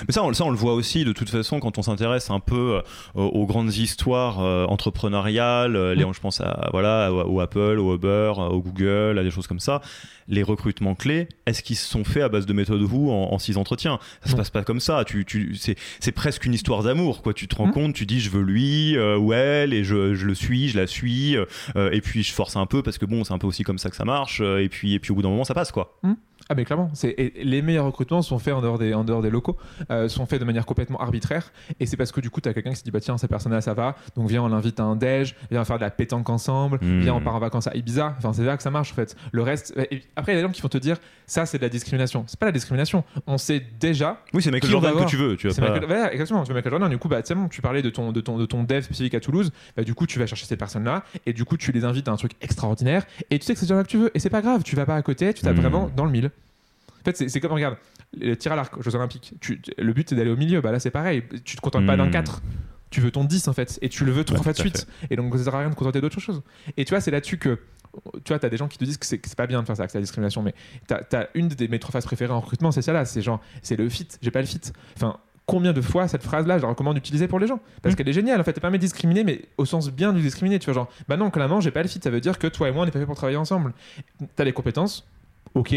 [0.07, 2.41] Mais ça on, ça, on le voit aussi de toute façon quand on s'intéresse un
[2.41, 2.81] peu
[3.17, 5.77] euh, aux, grandes histoires euh, entrepreneuriales.
[5.77, 6.15] euh, les- Mm.
[6.15, 9.61] je pense à, voilà, au, au Apple, au Uber, au Google, à des choses comme
[9.61, 9.83] ça.
[10.29, 13.39] Les recrutements clés, est-ce qu'ils se sont faits à base de méthode vous en, en
[13.39, 13.99] six entretiens?
[14.25, 15.05] Ça se passe pas comme ça.
[15.05, 17.23] Tu, tu, c'est, presque une histoire d'amour.
[17.23, 17.35] Quoi.
[17.35, 17.73] Tu te rends Mm.
[17.73, 20.79] compte, tu dis je veux lui euh, ou elle et je, je le suis, je
[20.79, 21.37] la suis.
[21.37, 21.45] euh,
[21.93, 23.91] et puis je force un peu parce que bon, c'est un peu aussi comme ça
[23.91, 24.41] que ça marche.
[24.41, 25.99] euh, et, puis, et puis au bout d'un moment, ça passe quoi.
[26.51, 29.31] Ah mais clairement, c'est les meilleurs recrutements sont faits en dehors des, en dehors des
[29.31, 29.57] locaux,
[29.91, 31.51] euh, sont faits de manière complètement arbitraire.
[31.81, 33.31] Et c'est parce que du coup, tu as quelqu'un qui se dit bah tiens, cette
[33.31, 36.29] personne-là, ça va, donc viens, on l'invite à un déj, viens faire de la pétanque
[36.29, 37.01] ensemble, Hmm.
[37.01, 38.15] viens, on part en vacances à Ibiza.
[38.19, 39.17] Enfin, c'est là que ça marche en fait.
[39.33, 39.75] Le reste,
[40.17, 40.97] après, il y a des gens qui vont te dire
[41.27, 42.25] ça, c'est de la discrimination.
[42.27, 43.05] C'est pas la discrimination.
[43.27, 45.37] On sait déjà Oui, c'est Michael Jordan que tu veux.
[45.37, 45.81] Tu vas pas...
[45.81, 47.91] Michael- exactement, tu veux Michael Jordan, du coup, bah, tu sais bon, tu parlais de
[47.91, 50.47] ton, de, ton, de ton dev spécifique à Toulouse, bah, du coup, tu vas chercher
[50.47, 53.55] ces personnes-là, et du coup, tu les invites à un truc extraordinaire, et tu sais
[53.55, 55.03] que c'est déjà là que tu veux, et c'est pas grave, tu vas pas à
[55.03, 55.61] côté, tu tapes Mm.
[55.61, 56.31] vraiment dans le mille.
[57.01, 57.77] En fait, c'est- comme, regarde,
[58.19, 60.71] le tir à l'arc aux Jeux Olympiques, tu- le but c'est d'aller au milieu, bah
[60.73, 62.11] là c'est pareil, tu te contentes pas d'un Mm.
[62.13, 62.41] 4.
[62.91, 64.87] Tu veux ton 10 en fait, et tu le veux trois fois de suite.
[65.11, 66.43] Et donc, ça sert à rien de contenter d'autres choses.
[66.77, 67.59] Et tu vois, c'est là-dessus que
[68.25, 69.67] tu vois, t'as des gens qui te disent que c'est que c'est pas bien de
[69.67, 70.55] faire ça, que c'est la discrimination, mais
[70.87, 73.77] t'as as une de mes trois phases préférées en recrutement, c'est celle-là, c'est genre, c'est
[73.77, 74.61] le fit, j'ai pas le fit.
[74.97, 77.61] Enfin, combien de fois cette phrase-là, je la recommande d'utiliser pour les gens?
[77.83, 77.97] Parce Mm.
[77.97, 80.59] qu'elle est géniale, en fait, elle permet de discriminer, mais au sens bien du discriminer,
[80.59, 82.69] tu vois, genre, bah non, clairement, j'ai pas le fit, ça veut dire que toi
[82.69, 83.73] et moi, on n'est pas fait pour travailler ensemble.
[84.37, 85.07] T'as les compétences,
[85.55, 85.75] ok,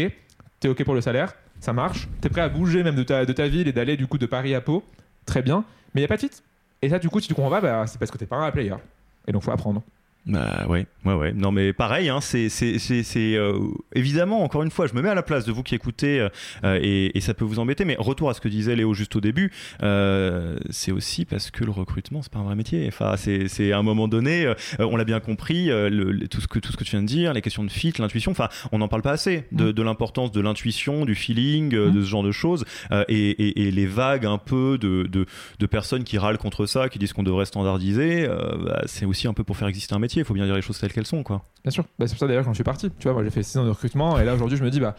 [0.60, 3.32] t'es ok pour le salaire, ça marche, t'es prêt à bouger même de ta, de
[3.32, 4.82] ta ville et d'aller du coup de Paris à Pau,
[5.26, 6.30] très bien, mais y a pas de fit.
[6.80, 8.50] Et ça, du coup, si tu comprends pas, bah, c'est parce que t'es pas un
[8.52, 8.74] player.
[9.26, 9.82] Et donc, faut apprendre.
[10.28, 11.32] Bah ouais, ouais, ouais.
[11.32, 13.58] Non, mais pareil, hein, c'est, c'est, c'est, c'est, euh,
[13.94, 16.28] évidemment, encore une fois, je me mets à la place de vous qui écoutez euh,
[16.64, 17.86] euh, et, et ça peut vous embêter.
[17.86, 19.50] Mais retour à ce que disait Léo juste au début,
[19.82, 22.84] euh, c'est aussi parce que le recrutement, c'est pas un vrai métier.
[22.88, 26.46] Enfin, c'est, c'est à un moment donné, on l'a bien compris, le- le- tout, ce
[26.46, 28.78] que, tout ce que tu viens de dire, les questions de fit, l'intuition, enfin, on
[28.78, 29.72] n'en parle pas assez de, Mm.
[29.72, 31.92] de l'importance de l'intuition, du feeling, Mm.
[31.92, 32.66] de ce genre de choses
[33.08, 35.24] et, et- et les vagues un peu de, de,
[35.58, 39.32] de personnes qui râlent contre ça, qui disent qu'on devrait standardiser, bah, c'est aussi un
[39.32, 40.17] peu pour faire exister un métier.
[40.18, 41.42] Il faut bien dire les choses telles qu'elles sont, quoi.
[41.64, 41.84] Bien sûr.
[41.98, 42.90] Bah, c'est pour ça d'ailleurs quand je suis parti.
[42.98, 44.80] Tu vois, moi j'ai fait 6 ans de recrutement et là aujourd'hui je me dis
[44.80, 44.94] bah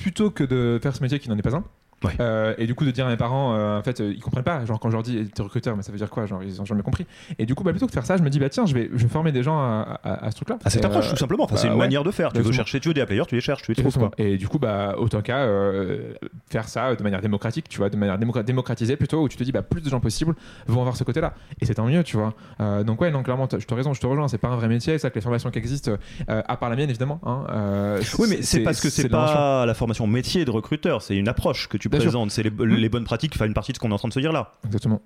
[0.00, 1.64] plutôt que de faire ce métier qui n'en est pas un.
[2.04, 2.12] Ouais.
[2.20, 4.42] euh, et du coup de dire à mes parents euh, en fait euh, ils comprennent
[4.44, 6.60] pas genre quand je leur dis t'es recruteur mais ça veut dire quoi genre ils
[6.60, 7.06] ont jamais compris
[7.38, 8.74] et du coup bah plutôt que de faire ça je me dis bah tiens je
[8.74, 11.08] vais je vais former des gens à, à- à ce truc là À cette approche,
[11.10, 11.44] tout simplement.
[11.44, 11.78] Enfin, bah c'est une ouais.
[11.78, 12.28] manière de faire.
[12.30, 12.56] Tu veux Exactement.
[12.64, 13.96] chercher, tu veux des players, tu les cherches, tu les trouves.
[13.98, 14.10] Quoi.
[14.18, 16.12] Et du coup, bah, autant qu'à euh,
[16.50, 19.44] faire ça de manière démocratique, tu vois, de manière démocra- démocratisée plutôt, où tu te
[19.44, 20.34] dis, bah, plus de gens possibles
[20.66, 21.34] vont avoir ce côté-là.
[21.60, 22.34] Et c'est tant mieux, tu vois.
[22.60, 24.68] Euh, donc, ouais, non, clairement, je te raison, je te rejoins, c'est pas un vrai
[24.68, 25.92] métier, c'est ça que les formations qui existent,
[26.28, 27.20] euh, à part la mienne, évidemment.
[27.24, 31.16] hein, euh, Oui, mais c'est parce que c'est pas la formation métier de recruteur, c'est
[31.16, 31.88] une approche que tu
[32.28, 34.14] C'est les, les bonnes pratiques, enfin une partie de ce qu'on est en train de
[34.14, 34.54] se dire là.
[34.64, 35.02] Exactement.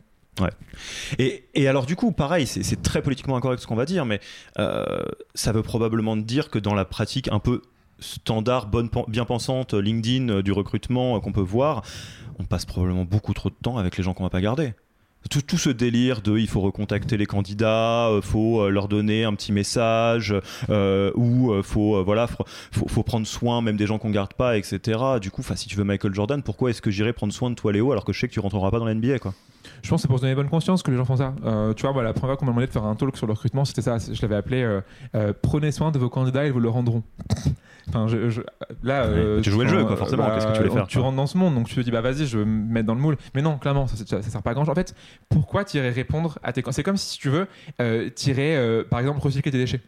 [1.18, 4.20] Et, et alors du coup, pareil, c'est très politiquement incorrect ce qu'on va dire, mais
[4.58, 4.84] euh,
[5.34, 7.62] ça veut probablement dire que dans la pratique un peu
[7.98, 11.82] standard, bonne, bien pensante, LinkedIn euh, du recrutement euh, qu'on peut voir,
[12.38, 14.74] on passe probablement beaucoup trop de temps avec les gens qu'on va pas garder.
[15.30, 19.24] Tout, tout ce délire de il faut recontacter les candidats, euh, faut euh, leur donner
[19.24, 20.34] un petit message,
[20.68, 24.98] euh, ou faut voilà faut, faut, prendre soin même des gens qu'on garde pas, etc.
[25.20, 27.72] Du coup, si tu veux Michael Jordan, pourquoi est-ce que j'irais prendre soin de toi
[27.72, 29.34] Léo alors que je sais que tu rentreras pas dans la NBA quoi?
[29.82, 31.34] Je pense que c'est pour se donner bonne conscience que les gens font ça.
[31.76, 33.64] Tu vois, la première fois qu'on m'a demandé de faire un talk sur le recrutement,
[33.64, 33.98] c'était ça.
[33.98, 34.80] Je l'avais appelé
[35.42, 37.02] Prenez soin de vos candidats, ils vous le rendront.
[37.88, 38.42] Enfin, je, je-
[38.82, 39.04] là.
[39.04, 41.26] euh, tu jouais le jeu, quoi, forcément, qu'est-ce que tu voulais faire, Tu rentres dans
[41.26, 43.16] ce monde, donc tu te dis, bah vas-y, je vais me mettre dans le moule.
[43.34, 44.72] Mais non, clairement, ça, ça, ça sert pas à grand chose.
[44.72, 44.94] En fait,
[45.28, 46.62] pourquoi tu irais répondre à tes.
[46.70, 47.46] C'est comme si tu veux,
[47.80, 49.80] euh, tirer, euh, par exemple, recycler tes déchets.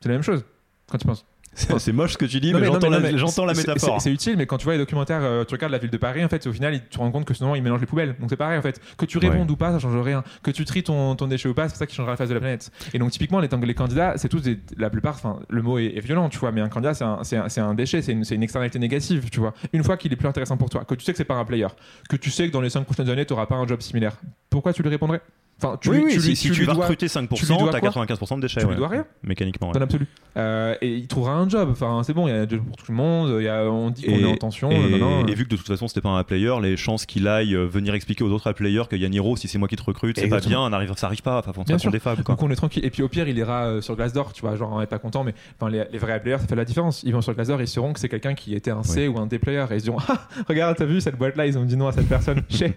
[0.00, 0.44] C'est la même chose
[0.90, 1.24] quand tu penses.
[1.52, 4.00] C'est moche ce que tu dis, Non, mais, j'entends la, la c'est- métaphore.
[4.00, 6.24] c'est- utile, mais quand tu vois les documentaires, euh, tu regardes la ville de Paris,
[6.24, 8.14] en fait, au final, tu te rends compte que sinon, ils mélangent les poubelles.
[8.20, 8.80] Donc c'est pareil, en fait.
[8.96, 9.50] Que tu répondes Ouais.
[9.52, 10.22] ou pas, ça change rien.
[10.42, 12.34] Que tu tries ton, ton déchet ou pas, c'est ça qui changera la face de
[12.34, 12.70] la planète.
[12.94, 15.96] Et donc, typiquement, les, les candidats, c'est tous des- la plupart, enfin, le mot est,
[15.96, 18.78] est violent, tu vois, mais un candidat, c'est un, un- déchet, c'est une, une externalité
[18.78, 19.52] négative, tu vois.
[19.72, 21.44] Une fois qu'il est plus intéressant pour toi, que tu sais que c'est pas un
[21.44, 21.66] player,
[22.08, 24.16] que tu sais que dans les 5 prochaines années, tu n'auras pas un job similaire,
[24.50, 25.20] pourquoi tu lui répondrais?
[25.62, 27.08] Enfin, tu oui, lui, oui, tu si, lui- si tu tu, lui vas dois- recruter
[27.08, 28.60] tu lui 5%, dois t'as quoi 95% de déchets.
[28.60, 28.78] tu lui ouais.
[28.78, 29.68] dois rien Mécaniquement.
[29.68, 29.74] ouais.
[29.74, 30.06] dans l'absolu.
[30.36, 31.68] Euh, et il trouvera un job.
[31.72, 33.36] Enfin, c'est bon, il y a un job pour tout le monde.
[33.38, 34.70] Il y a, on dit qu'on est en tension.
[34.70, 37.28] Et, non, non, vu que de toute façon c'était pas un player, les chances qu'il
[37.28, 40.18] aille euh, venir expliquer aux autres players que Yaniro, si c'est moi qui te recrute,
[40.18, 41.38] c'est pas bien, n'arrive- ça arrive pas.
[41.38, 41.90] Enfin, Bien ça sûr.
[41.90, 42.34] des fables, quoi.
[42.34, 42.84] Donc on est tranquille.
[42.84, 44.98] Et puis au pire, il ira euh, sur Glassdoor, tu vois, genre on est pas
[44.98, 47.02] content, mais enfin, les, les vrais players, ça fait la différence.
[47.02, 49.18] Ils vont sur Glassdoor et ils sauront que c'est quelqu'un qui était un C ou
[49.18, 49.64] un D player.
[49.70, 51.92] Et ils se diront, ah, regarde, t'as vu cette boîte-là, ils ont dit non à
[51.92, 52.42] cette personne.
[52.48, 52.74] Chez.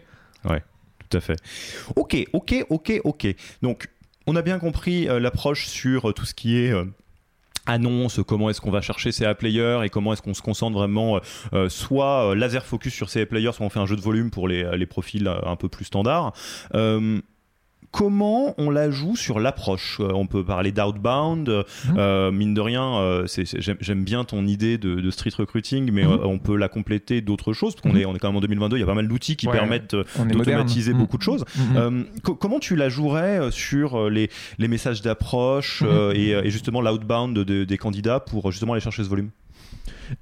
[1.14, 1.38] Tout à fait.
[1.96, 3.36] Ok, ok, ok, ok.
[3.62, 3.88] Donc,
[4.26, 6.72] on a bien compris euh, l'approche sur euh, tout ce qui est.
[6.72, 6.86] euh,
[7.66, 11.22] annonce, comment est-ce qu'on va chercher ces A-players et comment est-ce qu'on se concentre vraiment
[11.70, 14.86] soit laser focus sur ces A-players, soit on fait un jeu de volume pour les,
[14.86, 16.34] profils un peu plus standards.
[17.94, 21.48] Comment on la joue sur l'approche Euh, On peut parler d'outbound.
[21.48, 21.96] euh, Mhm.
[21.98, 23.28] euh, mine de rien, euh,
[23.80, 27.54] j'aime bien ton idée de, de street recruiting, mais euh, on peut la compléter d'autres
[27.54, 27.98] choses, parce qu'on Mhm.
[28.02, 29.54] est, on est quand même en 2022, il y a pas mal d'outils qui Ouais.
[29.54, 29.96] permettent
[30.32, 31.46] d'automatiser beaucoup de choses.
[32.24, 35.84] Co- comment tu la jouerais sur les, les messages d'approche
[36.16, 39.30] et, et justement l'outbound de- des candidats pour justement aller chercher ce volume?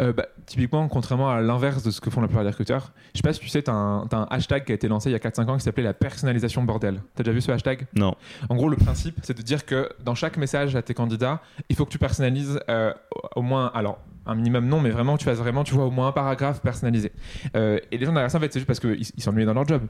[0.02, 3.19] Euh, bah, typiquement, contrairement à l'inverse de ce que font la plupart des recruteurs, je
[3.19, 5.19] sais pas si tu sais, t'as un, hashtag qui a été lancé il y a
[5.19, 7.02] 4-5 ans qui s'appelait la personnalisation bordel.
[7.15, 7.88] T'as déjà vu ce hashtag?
[7.95, 8.15] Non.
[8.50, 11.76] En gros, le principe, c'est de dire que dans chaque message à tes candidats, il
[11.76, 12.93] faut que tu personnalises euh,
[13.36, 16.07] au moins, alors, un minimum non, mais vraiment, tu fasses vraiment, tu vois, au moins
[16.10, 17.12] un paragraphe personnalisé.
[17.55, 19.53] Euh, et les gens derrière ça, en fait, c'est juste parce qu'ils ils s'ennuyaient dans
[19.53, 19.81] leur job.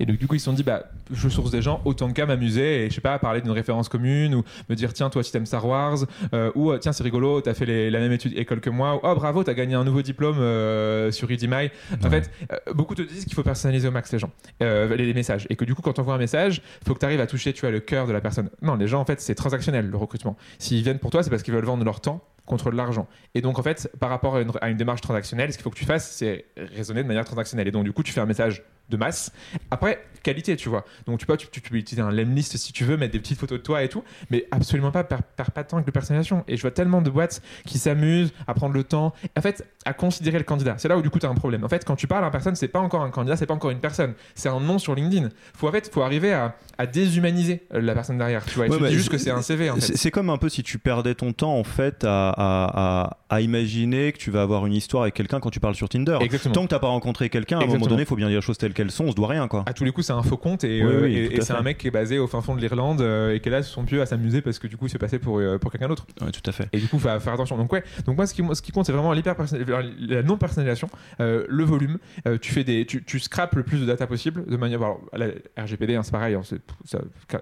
[0.00, 2.24] Et donc, du coup, ils se sont dit, bah, je source des gens autant qu'à
[2.24, 5.32] m'amuser et je sais pas, parler d'une référence commune ou me dire, tiens, toi, tu
[5.32, 5.98] t'aimes Star Wars,
[6.34, 9.00] euh, ou tiens, c'est rigolo, t'as fait les- la même étude école que moi, ou
[9.02, 11.28] oh, bravo, t'as gagné un nouveau diplôme euh, sur.
[11.28, 11.70] En Ouais.
[12.10, 15.46] fait, euh, beaucoup te disent qu'il faut personnaliser au max les gens, les, les messages.
[15.50, 17.52] Et que du coup, quand tu envoies un message, faut que tu arrives à toucher,
[17.52, 18.50] tu vois, le cœur de la personne.
[18.62, 20.36] Non, les gens, en fait, c'est transactionnel, le recrutement.
[20.60, 23.06] S'ils viennent pour toi, c'est parce qu'ils veulent vendre leur temps contre l'argent.
[23.34, 25.70] Et donc, en fait, par rapport à une, à une démarche transactionnelle, ce qu'il faut
[25.70, 27.68] que tu fasses, c'est raisonner de manière transactionnelle.
[27.68, 29.32] Et donc, du coup, tu fais un message de masse.
[29.70, 30.84] Après, qualité, tu vois.
[31.06, 33.38] Donc, tu peux, tu, tu peux utiliser un lemlist si tu veux, mettre des petites
[33.38, 36.44] photos de toi et tout, mais absolument pas perdre perdre pas de personnalisation.
[36.48, 39.92] Et je vois tellement de boîtes qui s'amusent à prendre le temps, en fait, à
[39.92, 40.74] considérer le candidat.
[40.78, 41.64] C'est là où, du coup, tu as un problème.
[41.64, 43.54] En fait, quand tu parles à une personne, c'est pas encore un candidat, c'est pas
[43.54, 44.14] encore une personne.
[44.34, 45.28] C'est un nom sur LinkedIn.
[45.54, 48.44] Faut, en fait, faut arriver à, à déshumaniser euh, la personne derrière.
[48.44, 49.96] Tu vois, Ouais, tu bah, juste c'est- que c'est un CV, en fait.
[49.96, 53.40] C'est comme un peu si tu perdais ton temps en fait à, à- à- à
[53.40, 56.18] imaginer que tu vas avoir une histoire avec quelqu'un quand tu parles sur Tinder.
[56.20, 56.54] Exactement.
[56.54, 58.42] Tant que t'as pas rencontré quelqu'un, à un moment donné, il faut bien dire les
[58.42, 59.64] choses telles qu'elles sont, on se doit rien quoi.
[59.66, 61.52] à tous les coups, c'est un faux compte et, Oui, euh, oui, et- et c'est
[61.52, 63.62] un mec qui est basé au fin fond de l'Irlande euh, et qui est là
[63.62, 65.88] son pieu à s'amuser parce que du coup, il s'est passé pour, euh, pour quelqu'un
[65.88, 66.06] d'autre.
[66.20, 66.68] Ouais, tout à fait.
[66.72, 67.56] Et du coup, faut faire attention.
[67.56, 67.82] Donc ouais.
[68.06, 70.88] Donc moi, ce qui, ce qui compte, c'est vraiment la non personnalisation,
[71.20, 71.98] euh, le volume.
[72.26, 74.80] Euh, tu fais des, tu, tu scrapes le plus de data possible de manière.
[74.82, 75.28] Alors, la
[75.64, 76.34] RGPD, hein, c'est pareil.
[76.34, 76.42] hein,
[76.84, 76.98] ça-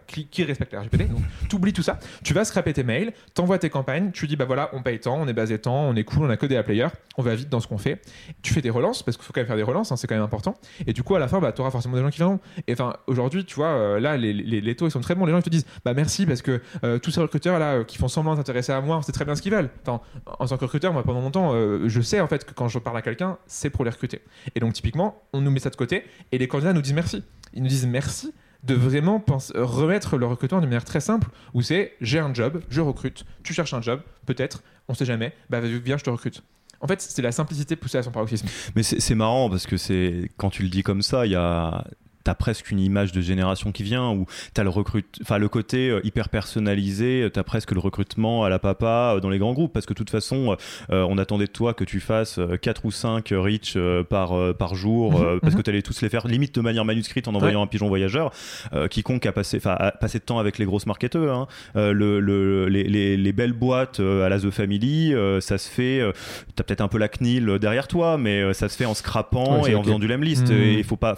[0.06, 1.98] qui, qui respecte la RGPD Donc, t'oublies tout ça.
[2.24, 4.10] Tu vas scraper tes mails, t'envoies tes campagnes.
[4.12, 6.30] Tu dis bah voilà, on paye tant, on est basé tant, on est cool, on
[6.30, 6.86] a codé à player,
[7.18, 8.00] on va vite dans ce qu'on fait.
[8.42, 10.14] Tu fais des relances parce qu'il faut quand même faire des relances, hein, c'est quand
[10.14, 10.54] même important.
[10.86, 12.40] Et du coup, à la fin, bah, tu auras forcément des gens qui viendront.
[12.66, 15.26] Et enfin, aujourd'hui, tu vois, euh, là, les, taux ils sont très bons.
[15.26, 17.84] Les gens ils te disent bah merci parce que euh, tous ces recruteurs là euh,
[17.84, 19.70] qui font semblant s'intéresser à moi, c'est très bien ce qu'ils veulent.
[19.86, 21.52] En tant que recruteur, moi pendant longtemps,
[21.86, 24.22] je sais en fait que quand je parle à quelqu'un, c'est pour les recruter.
[24.54, 27.22] Et donc typiquement, on nous met ça de côté et les candidats nous disent merci.
[27.54, 28.32] Ils nous disent merci
[28.64, 32.80] de vraiment remettre le recrutement de manière très simple où c'est j'ai un job, je
[32.80, 36.42] recrute, tu cherches un job, peut-être, on sait jamais, bah viens, je te recrute.
[36.80, 38.46] En fait, c'est la simplicité poussée à son paroxysme.
[38.74, 41.84] Mais c'est marrant parce que c'est quand tu le dis comme ça, il y a
[42.26, 45.88] T'as presque une image de génération qui vient où t'as le recrute, enfin le côté
[45.90, 49.72] euh, hyper personnalisé, t'as presque le recrutement à la papa euh, dans les grands groupes
[49.72, 50.56] parce que de toute façon,
[50.90, 54.52] euh, on attendait de toi que tu fasses 4 ou 5 reach euh, par, euh,
[54.52, 57.62] par jour euh, parce que t'allais tous les faire limite de manière manuscrite en envoyant
[57.62, 58.32] un pigeon voyageur.
[58.72, 61.46] Euh, quiconque a passé, enfin, a passé de temps avec les grosses marketeurs, hein.
[61.76, 65.58] Euh, le, le- les, les- les belles boîtes euh, à la The Family, euh, ça
[65.58, 66.00] se fait.
[66.00, 66.12] euh,
[66.56, 69.62] T'as peut-être un peu la CNIL derrière toi, mais euh, ça se fait en scrapant
[69.62, 70.50] Ouais, et en faisant du lemlist.
[70.50, 70.56] Mhm.
[70.78, 71.14] Et faut pas,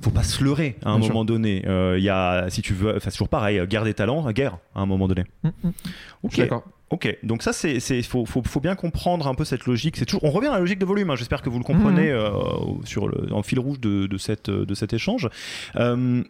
[0.00, 1.14] faut pas se leurrer à un Bien sûr.
[1.14, 1.64] moment donné.
[1.66, 4.58] Euh, Il y a, si tu veux, enfin, c'est toujours pareil, guerre des talents, guerre
[4.74, 5.24] à un moment donné.
[5.44, 5.48] Je
[6.22, 6.32] Ok.
[6.32, 6.64] suis d'accord.
[6.90, 9.98] Ok, donc ça c'est, c'est faut, faut, faut bien comprendre un peu cette logique.
[9.98, 11.10] C'est toujours, on revient à la logique de volume.
[11.10, 11.16] hein.
[11.16, 12.30] J'espère que vous le comprenez euh,
[12.84, 15.28] sur le, en fil rouge de, de cette, de cet échange.
[15.76, 16.22] Euh,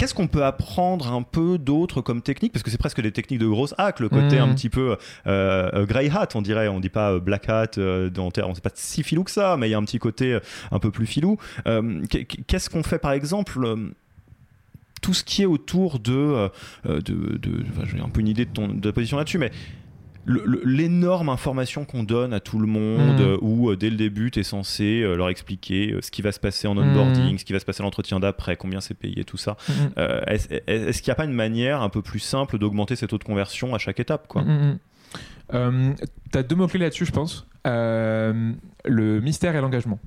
[0.00, 3.38] Qu'est-ce qu'on peut apprendre un peu d'autres comme technique Parce que c'est presque des techniques
[3.38, 6.68] de grosse hack, le côté un petit peu euh, grey hat, on dirait.
[6.68, 9.58] On dit pas euh, black hat, euh, dans on sait pas si filou que ça,
[9.58, 11.36] mais il y a un petit côté euh, un peu plus filou.
[11.66, 13.60] Euh, qu'est- Qu'est-ce qu'on fait par exemple
[15.02, 16.48] tout ce qui est autour de,
[16.86, 19.50] de, de- j'ai un peu une idée de ton de ta position là-dessus, mais
[20.26, 24.40] l'énorme information qu'on donne à tout le monde, euh, où euh, dès le début, tu
[24.40, 27.38] es censé euh, leur expliquer euh, ce qui va se passer en onboarding, Mhm.
[27.38, 29.56] ce qui va se passer à l'entretien d'après, combien c'est payé, tout ça.
[29.98, 33.18] Euh, Est-ce qu'il n'y a pas une manière un peu plus simple d'augmenter cet taux
[33.18, 34.42] de conversion à chaque étape quoi?
[34.42, 34.78] Mm, mm, mm.
[35.54, 35.92] Euh,
[36.30, 37.46] T'as deux mots-clés là-dessus, je pense.
[37.64, 39.98] Le mystère et l'engagement.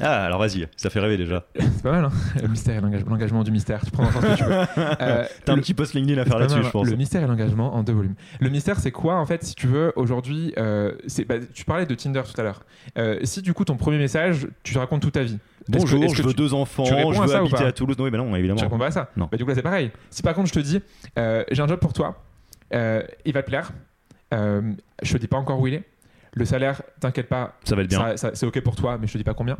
[0.00, 1.44] Ah, alors vas-y, ça fait rêver déjà.
[1.58, 2.10] C'est pas mal, hein
[2.42, 3.44] Le mystère et l'engagement.
[3.44, 3.80] Du mystère.
[3.84, 4.54] Tu prends sens que tu veux.
[5.00, 6.70] Euh, T'as un le- petit post LinkedIn à faire là-dessus, je hein.
[6.72, 6.88] pense.
[6.88, 8.14] Le mystère et l'engagement en deux volumes.
[8.40, 10.92] Le mystère, c'est quoi en fait, si tu veux, aujourd'hui euh,
[11.28, 12.62] bah, Tu parlais de Tinder tout à l'heure.
[12.98, 15.38] Euh, si du coup ton premier message, tu racontes toute ta vie.
[15.38, 17.72] Que- Bonjour, que je veux tu- deux enfants, tu je à veux ou habiter à
[17.72, 17.96] Toulouse.
[17.98, 18.60] Non, oui, mais non, Tu évidemment.
[18.60, 19.28] réponds pas à ça Non.
[19.30, 19.90] Bah, du coup, là, c'est pareil.
[20.10, 20.80] Si par contre, je te dis,
[21.16, 22.22] j'ai un job pour toi,
[22.72, 23.72] il va te plaire,
[24.32, 25.84] je te dis pas encore où il est.
[26.36, 28.16] Le salaire, t'inquiète pas, Ça va être bien.
[28.16, 29.56] c'est ok pour toi, mais je te dis pas combien.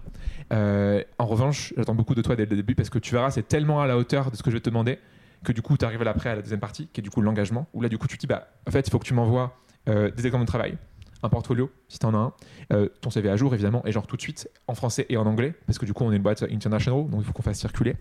[0.53, 3.47] Euh, en revanche, j'attends beaucoup de toi dès le début parce que tu verras, c'est
[3.47, 4.99] tellement à la hauteur de ce que je vais te demander
[5.45, 7.69] que du coup, tu arrives après à la deuxième partie, qui est du coup l'engagement,
[7.75, 9.55] où là, du coup, tu te dis, bah, en fait, il faut que tu m'envoies
[9.89, 10.79] euh, des exemples de travail,
[11.23, 12.33] un portfolio, si tu en as un,
[12.73, 15.27] euh, ton CV à jour, évidemment, et genre tout de suite, en français et en
[15.27, 17.59] anglais, parce que du coup, on est une boîte international, donc il faut qu'on fasse
[17.59, 17.95] circuler.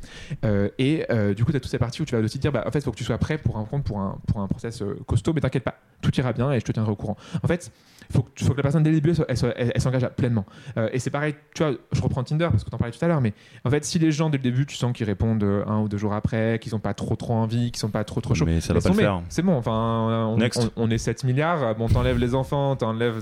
[0.78, 1.06] Et
[1.36, 2.72] du coup, tu as toutes ces parties où tu vas aussi te dire, bah, en
[2.72, 4.82] fait, il faut que tu sois prêt pour un compte, pour un, pour un process
[5.06, 7.18] costaud, mais t'inquiète pas, tout ira bien et je te tiendrai au courant.
[7.44, 7.72] En fait,
[8.10, 9.72] il faut, que- faut que la personne dès le début, elle, soit- elle soit- elle-
[9.76, 10.46] elle s'engage pleinement.
[10.78, 13.04] Euh, et c'est pareil, tu vois, je reprends Tinder parce que tu en parlais tout
[13.04, 13.34] à l'heure, mais
[13.66, 15.88] en fait, si les gens dès le début, tu sens qu'ils répondent euh, un ou
[15.90, 18.46] deux jours après, qu'ils n'ont pas trop trop envie, qu'ils sont pas trop trop chauds,
[18.46, 19.22] Mais ça va pas le faire.
[19.30, 20.72] C'est bon, enfin, on, Next.
[20.76, 23.22] on- on est 7 milliards, bon, t'enlèves les enfants, t'enlèves,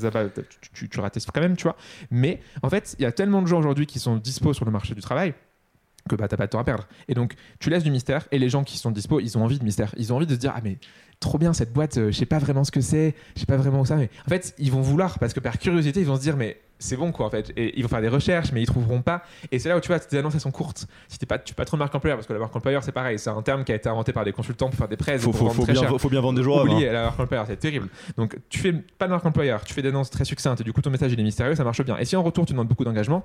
[0.62, 1.76] tu, tu, tu rates quand même, tu vois.
[2.10, 4.72] Mais en fait, il y a tellement de gens aujourd'hui qui sont dispo sur le
[4.72, 5.34] marché du travail
[6.10, 6.88] que bah, t'as pas de temps à perdre.
[7.08, 9.60] Et donc, tu laisses du mystère et les gens qui sont dispo, ils ont envie
[9.60, 9.94] de mystère.
[9.98, 10.78] Ils ont envie de se dire, ah, mais
[11.20, 13.58] trop bien cette boîte, euh, je sais pas vraiment ce que c'est, je sais pas
[13.58, 13.96] vraiment où ça.
[13.96, 16.60] Mais en fait, ils vont vouloir parce que par curiosité, ils vont se dire, mais
[16.82, 17.54] c'est bon quoi en fait.
[17.56, 19.24] Et ils vont faire des recherches, mais ils trouveront pas.
[19.52, 20.88] Et c'est là où tu vois, tes annonces elles sont courtes.
[21.08, 22.92] Si t'es pas, tu pas trop de marque employeur, parce que la marque employeur c'est
[22.92, 25.18] pareil, c'est un terme qui a été inventé par des consultants pour faire des prêts.
[25.20, 26.62] Faut, faut, faut, bien, faut, bien, vendre des jours.
[26.62, 27.88] Oubliez la marque employeur, c'est terrible.
[28.18, 30.74] Donc tu fais pas de marque employeur, tu fais des annonces très succinctes et du
[30.74, 31.98] coup ton message il est mystérieux, ça marche bien.
[31.98, 33.24] Et si en retour tu demandes beaucoup d'engagement,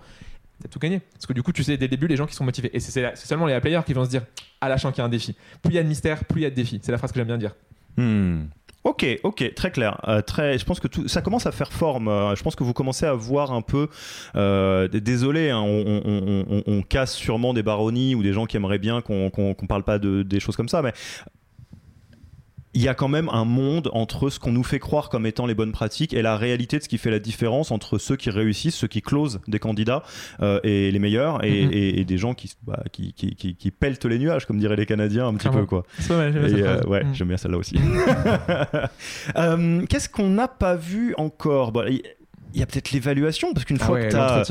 [0.63, 1.01] t'as tout gagné.
[1.15, 2.71] Parce que du coup tu sais dès le début les gens qui sont motivés.
[2.73, 4.23] Et c'est seulement les players qui vont se dire,
[4.61, 5.35] à la qu'il y a un défi.
[5.63, 6.81] Plus il y a de mystère, plus il y a de défi.
[6.83, 7.55] C'est la phrase que j'aime bien dire.
[7.97, 8.45] Hmm.
[8.87, 10.01] Ok, ok, très clair.
[10.07, 12.07] Euh, je pense que tout, ça commence à faire forme.
[12.07, 13.89] Euh, je pense que vous commencez à voir un peu.
[14.37, 19.33] Euh, désolé, hein, on, casse sûrement des baronnies ou des gens qui aimeraient bien qu'on
[19.37, 20.93] ne parle pas de, des choses comme ça, mais
[22.77, 25.47] il y a quand même un monde entre ce qu'on nous fait croire comme étant
[25.47, 28.29] les bonnes pratiques et la réalité de ce qui fait la différence entre ceux qui
[28.29, 30.03] réussissent, ceux qui closent des candidats
[30.43, 31.71] euh, et les meilleurs et, mhm.
[31.73, 35.27] et, des gens qui, bah, qui, qui, qui, peltent les nuages, comme diraient les Canadiens
[35.27, 35.65] un petit peu.
[35.65, 35.85] Quoi.
[36.11, 37.29] Ouais, j'aime bien, euh, ouais, mhm.
[37.29, 37.77] bien celle-là aussi.
[39.39, 41.73] euh, Qu'est-ce qu'on n'a pas vu encore?
[41.89, 44.45] Il y a peut-être l'évaluation, parce qu'une ah fois que tu as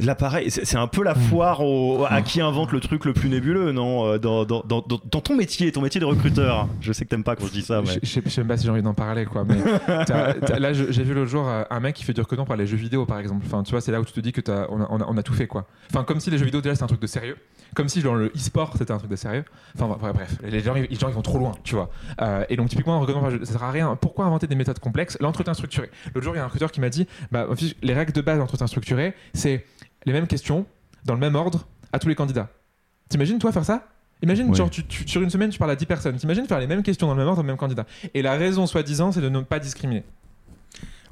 [0.00, 1.20] l'appareil, c'est un peu la hmm.
[1.20, 1.60] foire
[2.08, 2.24] à hmm.
[2.24, 5.70] qui invente le truc le plus nébuleux, non euh, dans, dans, dans, dans, ton métier,
[5.72, 6.68] ton métier de recruteur.
[6.80, 7.82] Je sais que t'aimes pas quand je dis ça.
[7.82, 7.98] Mais...
[8.02, 9.44] Je, sais même pas si j'ai envie d'en parler, quoi.
[9.44, 9.56] Mais
[10.58, 12.76] là, j'ai vu l'autre jour euh, un mec qui fait du recrutement par les jeux
[12.76, 13.44] vidéo, par exemple.
[13.46, 15.22] Enfin, tu vois, c'est là où tu te dis que as, on, a, on, a,
[15.22, 15.66] tout fait, quoi.
[15.90, 17.36] Enfin, comme si les jeux vidéo déjà c'est un truc de sérieux,
[17.74, 19.44] comme si genre le e-sport c'était un truc de sérieux.
[19.74, 21.90] Enfin, bref, les gens, les gens ils vont trop loin, tu vois.
[22.20, 23.96] Euh, et donc typiquement, un recrutement, ça sert à rien.
[24.00, 25.16] Pourquoi inventer des méthodes complexes?
[25.20, 25.90] L'entretien structuré.
[26.14, 27.46] L'autre jour, il y a un recruteur qui m'a dit, bah,
[27.82, 29.64] les règles de base d'entretien structuré, c'est
[30.04, 30.66] les mêmes questions
[31.04, 32.48] dans le même ordre à tous les candidats.
[33.08, 33.88] T'imagines toi faire ça?
[34.22, 36.16] Imagine, genre, tu, sur une semaine, tu parles à 10 personnes.
[36.16, 37.86] T'imagines faire les mêmes questions dans le même ordre, dans le même candidat.
[38.12, 40.04] Et la raison, soi-disant, c'est de ne pas discriminer.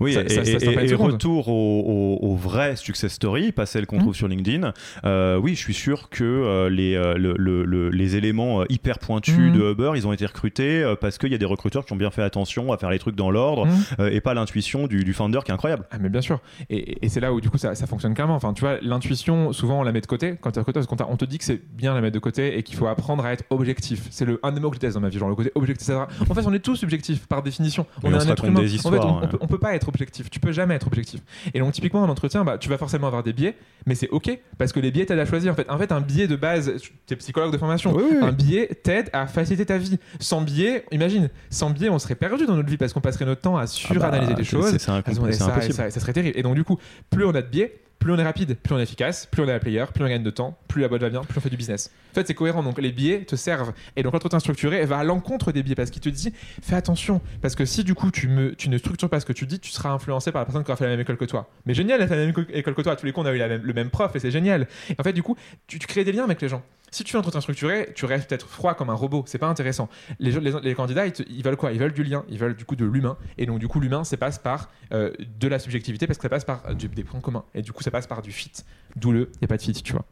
[0.00, 4.00] Oui, et, retour au, au, vrai success story, pas celle qu'on mmh.
[4.00, 4.72] trouve sur LinkedIn.
[5.04, 9.52] Euh, oui, je suis sûr que euh, les, euh, le, les éléments hyper pointus mmh.
[9.52, 12.10] de Uber, ils ont été recrutés parce qu'il y a des recruteurs qui ont bien
[12.10, 14.08] fait attention à faire les trucs dans l'ordre mmh.
[14.12, 15.84] et pas l'intuition du, du, founder qui est incroyable.
[15.90, 16.40] Ah, mais bien sûr.
[16.70, 18.36] Et, c'est là où du coup ça, ça fonctionne carrément.
[18.36, 21.02] Enfin, tu vois, l'intuition, souvent on la met de côté quand tu es recruteur, parce
[21.02, 23.24] qu'on on te dit que c'est bien la mettre de côté et qu'il faut apprendre
[23.24, 24.06] à être objectif.
[24.10, 25.90] C'est le un des mots que je dans ma vie, genre le côté objectif.
[25.90, 27.86] En fait, on est tous subjectifs par définition.
[28.02, 28.60] On, est un être humain.
[28.60, 30.30] en fait, on, peut, on peut pas être objectif.
[30.30, 31.20] Tu peux jamais être objectif.
[31.54, 34.30] Et donc, typiquement, en entretien, bah, tu vas forcément avoir des biais, mais c'est OK,
[34.58, 35.52] parce que les biais t'aident à choisir.
[35.52, 36.72] En fait, en fait un biais de base,
[37.06, 39.98] tu es psychologue de formation, un biais t'aide à faciliter ta vie.
[40.20, 43.40] Sans biais, imagine, sans biais, on serait perdu dans notre vie parce qu'on passerait notre
[43.40, 44.70] temps à suranalyser ah bah, des choses.
[44.70, 46.38] C'est ça, ça, ça serait terrible.
[46.38, 46.78] Et donc, du coup,
[47.10, 49.46] plus on a de biais, plus on est rapide, plus on est efficace, plus on
[49.46, 51.40] est la player, plus on gagne de temps, plus la boîte va bien, plus on
[51.40, 51.90] fait du business.
[52.12, 52.62] En fait, c'est cohérent.
[52.62, 53.72] Donc, les biais te servent.
[53.96, 56.32] Et donc, l'entretien structuré va à l'encontre des biais parce qu'il te dit
[56.62, 57.20] fais attention.
[57.42, 59.60] Parce que si du coup, tu, me, tu ne structures pas ce que tu dis,
[59.60, 61.50] tu seras influencé par la personne qui aura fait la même école que toi.
[61.66, 62.92] Mais génial, elle a fait la même école que toi.
[62.92, 64.68] À tous les coups, on a eu le même prof et c'est génial.
[64.90, 66.62] Et en fait, du coup, tu crées des liens avec les gens.
[66.90, 69.24] Si tu fais un entretien structuré, tu restes peut-être froid comme un robot.
[69.26, 69.88] C'est pas intéressant.
[70.18, 71.72] Les, candidats, ils, veulent quoi?
[71.72, 72.24] Ils veulent du lien.
[72.28, 73.16] Ils veulent du coup de l'humain.
[73.36, 76.28] Et donc, du coup, l'humain, ça passe par euh, de la subjectivité parce que ça
[76.28, 77.44] passe par euh, des points communs.
[77.54, 78.52] Et du coup, ça passe par du fit.
[78.96, 80.04] D'où le, il n'y a pas de fit, tu vois.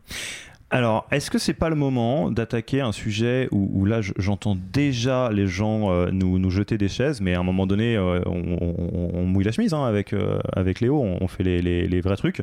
[0.68, 5.46] Alors, est-ce que c'est pas le moment d'attaquer un sujet où, là, j'entends déjà les
[5.46, 9.72] gens euh, nous, jeter des chaises, mais à un moment donné, on, mouille la chemise
[9.74, 12.42] hein, avec, Léo, on, fait les vrais trucs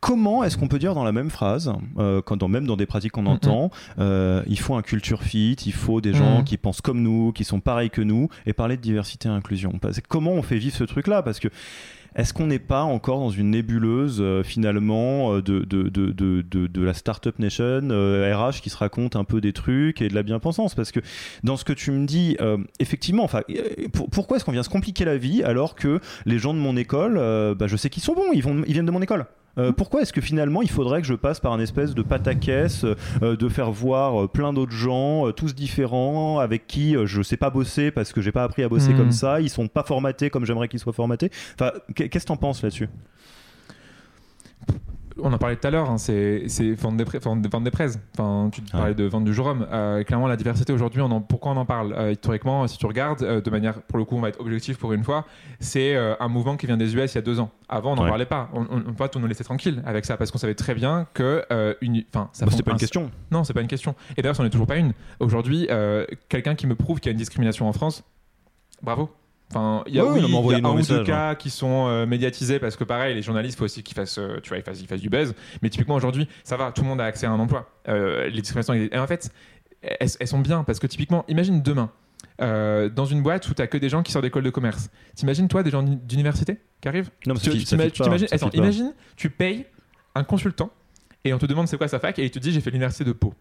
[0.00, 3.12] comment est-ce qu'on peut dire dans la même phrase, euh, quand même dans des pratiques
[3.12, 6.44] qu'on entend, euh, il faut un culture fit, il faut des gens mm.
[6.44, 9.72] qui pensent comme nous, qui sont pareils que nous, et parler de diversité et inclusion.
[10.08, 11.22] Comment on fait vivre ce truc-là?
[11.22, 11.48] Parce que
[12.14, 16.82] est-ce qu'on n'est pas encore dans une nébuleuse euh, finalement de, de, de, de, de
[16.82, 20.74] la Startup Nation RH qui se raconte un peu des trucs et de la bien-pensance?
[20.74, 21.00] Parce que
[21.44, 22.36] dans ce que tu me dis,
[22.78, 23.42] effectivement, enfin,
[24.12, 27.14] pourquoi est-ce qu'on vient se compliquer la vie alors que les gens de mon école,
[27.54, 29.26] bah, je sais qu'ils sont bons, ils, vont, ils viennent de mon école?
[29.58, 32.84] Euh, pourquoi est-ce que finalement il faudrait que je passe par un espèce de pataquès,
[32.84, 37.50] euh, de faire voir euh, plein d'autres gens, tous différents, avec qui je sais pas
[37.50, 38.96] bosser parce que j'ai pas appris à bosser hmm.
[38.96, 41.30] comme ça, ils sont pas formatés comme j'aimerais qu'ils soient formatés.
[41.54, 42.88] Enfin, qu'est-ce que t'en penses là-dessus?
[45.22, 47.18] On en parlait tout à l'heure, hein, c'est vendre des, prêts.
[47.18, 51.64] Enfin, tu parlais de vendre du jour Euh, clairement, la diversité aujourd'hui, pourquoi on en
[51.64, 51.92] parle?
[51.92, 54.78] Euh, Historiquement, si tu regardes, euh, de manière, pour le coup, on va être objectif
[54.78, 55.24] pour une fois,
[55.60, 57.50] c'est un mouvement qui vient des US il y a deux ans.
[57.68, 58.50] Avant, on n'en parlait pas.
[58.52, 61.44] On, on, on, on nous laissait tranquille avec ça parce qu'on savait très bien que.
[61.80, 63.10] une, bah, c'était pas une question.
[63.30, 63.94] Non, c'est pas une question.
[64.16, 64.92] Et d'ailleurs, ce n'est toujours pas une.
[65.20, 65.68] Aujourd'hui,
[66.28, 68.04] quelqu'un qui me prouve qu'il y a une discrimination en France,
[68.82, 69.10] bravo.
[69.50, 71.34] Enfin, il y a, oui, un ou deux cas hein.
[71.36, 74.48] qui sont euh, médiatisés parce que pareil, les journalistes, faut aussi qu'ils fassent, euh, tu
[74.48, 75.34] vois, ils fassent, ils fassent, du buzz.
[75.62, 77.70] Mais typiquement aujourd'hui, ça va, tout le monde a accès à un emploi.
[77.88, 79.30] Euh, les discriminations, et en fait,
[79.82, 81.90] elles, sont bien parce que typiquement, imagine demain,
[82.38, 84.90] dans une boîte où tu as que des gens qui sortent d'école de commerce.
[85.14, 87.10] T'imagines toi des gens d'université qui arrivent?
[87.26, 87.50] Non, mais tu,
[88.52, 89.64] imagine, tu payes
[90.16, 90.70] un consultant
[91.24, 93.04] et on te demande c'est quoi sa fac et il te dit j'ai fait l'université
[93.04, 93.32] de Pau.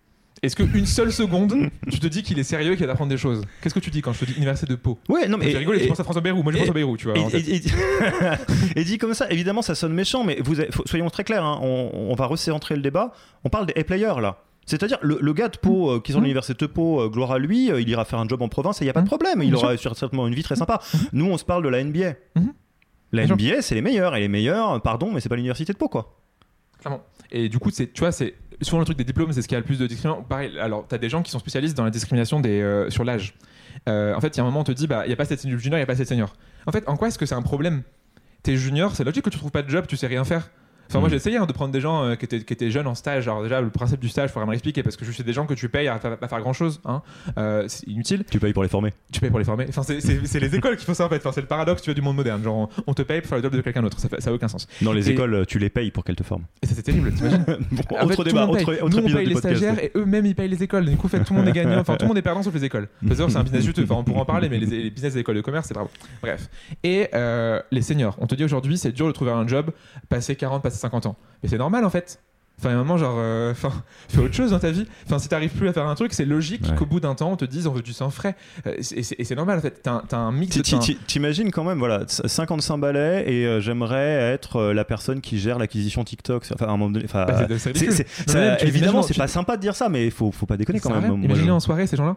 [0.44, 1.56] Est-ce qu'une seule seconde,
[1.90, 3.42] tu te dis qu'il est sérieux et qu'il va t'apprendre des choses?
[3.62, 5.00] Qu'est-ce que tu dis quand je te dis université de Pau?
[5.10, 5.50] Ouais, non mais.
[5.50, 6.44] J'ai rigolé, tu penses à François Bayrou.
[6.44, 7.18] Moi, je pense à Bayrou, tu vois.
[7.18, 7.62] en Et, et- et-
[8.76, 11.60] et dit comme ça, évidemment, ça sonne méchant, mais vous avez- soyons très clairs, hein,
[11.62, 13.14] on, on va recentrer le débat.
[13.44, 14.38] On parle des A-players là.
[14.68, 16.26] C'est-à-dire, le, le gars de Pau euh, qui est dans Mhm.
[16.26, 18.82] l'université de Pau, euh, gloire à lui, euh, il ira faire un job en province
[18.82, 19.10] et il n'y a pas de Mhm.
[19.10, 19.42] problème.
[19.44, 20.82] Il Bien aura certainement une vie très sympa.
[20.94, 21.00] Mhm.
[21.14, 22.14] Nous, on se parle de la NBA.
[23.12, 23.36] La Bien.
[23.36, 24.16] NBA, c'est les meilleurs.
[24.16, 26.18] Et les meilleurs, pardon, mais c'est pas l'université de Pau, quoi.
[26.80, 27.02] Clairement.
[27.32, 29.56] Et du coup, c'est, tu vois, c'est souvent le truc des diplômes, c'est ce qui
[29.56, 30.24] a le plus de discrimination.
[30.24, 33.34] Pareil, alors, tu as des gens qui sont spécialistes dans la discrimination euh, sur l'âge.
[33.88, 35.18] Euh, en fait, il y a un moment, on te dit, bah, il n'y a
[35.18, 36.34] pas cette junior, il n'y a pas cette senior.
[36.66, 37.84] En fait, en quoi est-ce que c'est un problème?
[38.44, 40.50] T'es junior, c'est logique que tu trouves pas de job, tu sais rien faire.
[40.90, 41.12] Enfin, moi, Mm.
[41.12, 43.28] j'ai essayé hein, de prendre des gens euh, qui, étaient, qui étaient jeunes en stage.
[43.28, 45.34] Alors, déjà, le principe du stage, il faudrait me l'expliquer parce que je sais des
[45.34, 46.82] gens que tu payes à pas faire grand chose.
[46.86, 47.02] Hein.
[47.38, 48.24] Euh, c'est inutile.
[48.30, 48.94] Tu payes pour les former.
[49.12, 49.66] Tu payes pour les former.
[49.70, 51.18] Enfin, c'est, les écoles qui font ça en fait.
[51.18, 52.44] Enfin, c'est le paradoxe tu vois, du monde moderne.
[52.44, 54.00] Genre, on, te paye pour faire le job de quelqu'un d'autre.
[54.00, 54.68] Ça, fait- ça a aucun sens.
[54.82, 56.44] Dans les Et- écoles, tu les payes pour qu'elles te forment.
[56.62, 59.56] Et ça, c'est terrible, t'imagines Bon, autre débat, autre, autre Nous, on paye les podcast.
[59.58, 60.86] stagiaires et eux-mêmes ils payent les écoles.
[60.86, 61.80] Du coup, en fait, tout le monde est gagnant.
[61.80, 62.88] Enfin, tout le monde est perdant sauf les écoles.
[63.08, 63.84] Parce que c'est un business juteux.
[63.84, 65.90] Enfin, on pourra en parler, mais les, les business des écoles de commerce, c'est bravo.
[66.22, 66.50] Bref.
[66.84, 68.16] Et euh, les seniors.
[68.20, 69.72] On te dit aujourd'hui, c'est dur de trouver un job
[70.10, 71.16] passé 40, passé 50 ans.
[71.44, 72.20] Mais c'est normal en fait.
[72.58, 73.70] Enfin, à un moment, genre, euh, enfin,
[74.08, 74.88] fais autre chose dans ta vie.
[75.06, 76.76] Enfin, si t'arrives plus à faire un truc, c'est logique Ouais.
[76.78, 78.38] qu'au bout d'un temps, on te dise, on veut du sang frais.
[78.66, 79.82] Euh, et c'est- normal en fait.
[79.84, 80.58] T'as un- mix
[81.06, 86.06] T'imagines quand même, voilà, 55 balais et euh, j'aimerais être la personne qui gère l'acquisition
[86.06, 86.46] TikTok.
[86.54, 87.06] Enfin, à un moment donné,
[88.28, 90.56] Non, même, évidemment, imagine- c'est pas sympa de dire ça, mais il faut, faut pas
[90.56, 91.24] déconner quand même.
[91.24, 92.16] Imaginez en soirée ces gens-là.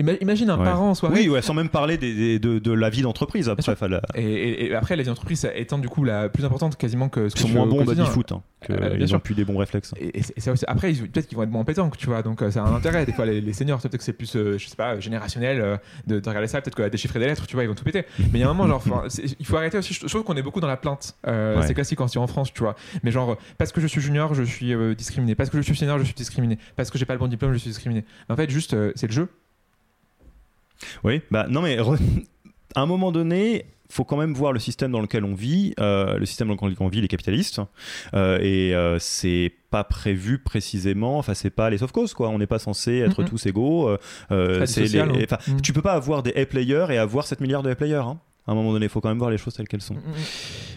[0.00, 0.64] Ima- Imagine un Ouais.
[0.64, 1.14] parent en soirée.
[1.20, 3.48] Oui, ouais, sans même parler des, des- de, de la vie d'entreprise.
[3.48, 7.08] Après, la- Et, et- et après, les entreprises étant du coup la plus importante quasiment
[7.08, 8.04] que ce ils que sont moins bons au quotidien.
[8.04, 8.32] baby-foot.
[8.32, 9.16] Hein, que, Euh, ils sûr.
[9.16, 9.92] ont plus des bons réflexes.
[9.98, 12.22] Et, et c'est- et ça aussi- après, peut-être qu'ils vont être moins pétants, tu vois,
[12.22, 13.06] donc euh, ça a un intérêt.
[13.06, 15.76] Des fois, les, les seniors, peut-être que c'est plus, euh, je sais pas, générationnel euh,
[16.06, 18.04] de, de regarder ça, peut-être que déchiffrer des lettres, tu vois, ils vont tout péter.
[18.18, 19.04] Mais il y a un moment, genre,
[19.38, 19.94] il faut arrêter aussi.
[19.94, 21.16] Je je trouve qu'on est beaucoup dans la plainte.
[21.26, 21.66] Euh, Ouais.
[21.66, 22.74] C'est classique aussi en France, tu vois.
[23.02, 25.34] Mais genre, parce que je suis junior, je suis euh, discriminé.
[25.34, 26.58] Parce que je suis senior, je suis discriminé.
[26.76, 28.04] Parce que j'ai pas le bon diplôme, je suis discriminé.
[28.28, 29.28] En fait, juste, euh, c'est le jeu.
[31.04, 31.98] Oui, bah non, mais re-
[32.74, 33.66] à un moment donné.
[33.92, 35.74] faut quand même voir le système dans lequel on vit.
[35.80, 37.60] Euh, le système dans lequel on vit, les capitalistes.
[38.14, 41.18] Euh, et euh, c'est pas prévu précisément.
[41.18, 42.28] Enfin, c'est pas les soft causes, quoi.
[42.28, 43.88] On n'est pas censé être tous égaux.
[43.88, 43.98] Euh,
[44.30, 45.36] euh, social, hein.
[45.48, 45.60] Mhm.
[45.60, 47.96] Tu peux pas avoir des A-players et avoir 7 milliards de A-players.
[48.06, 48.18] hein.
[48.46, 49.96] À un moment donné, il faut quand même voir les choses telles qu'elles sont.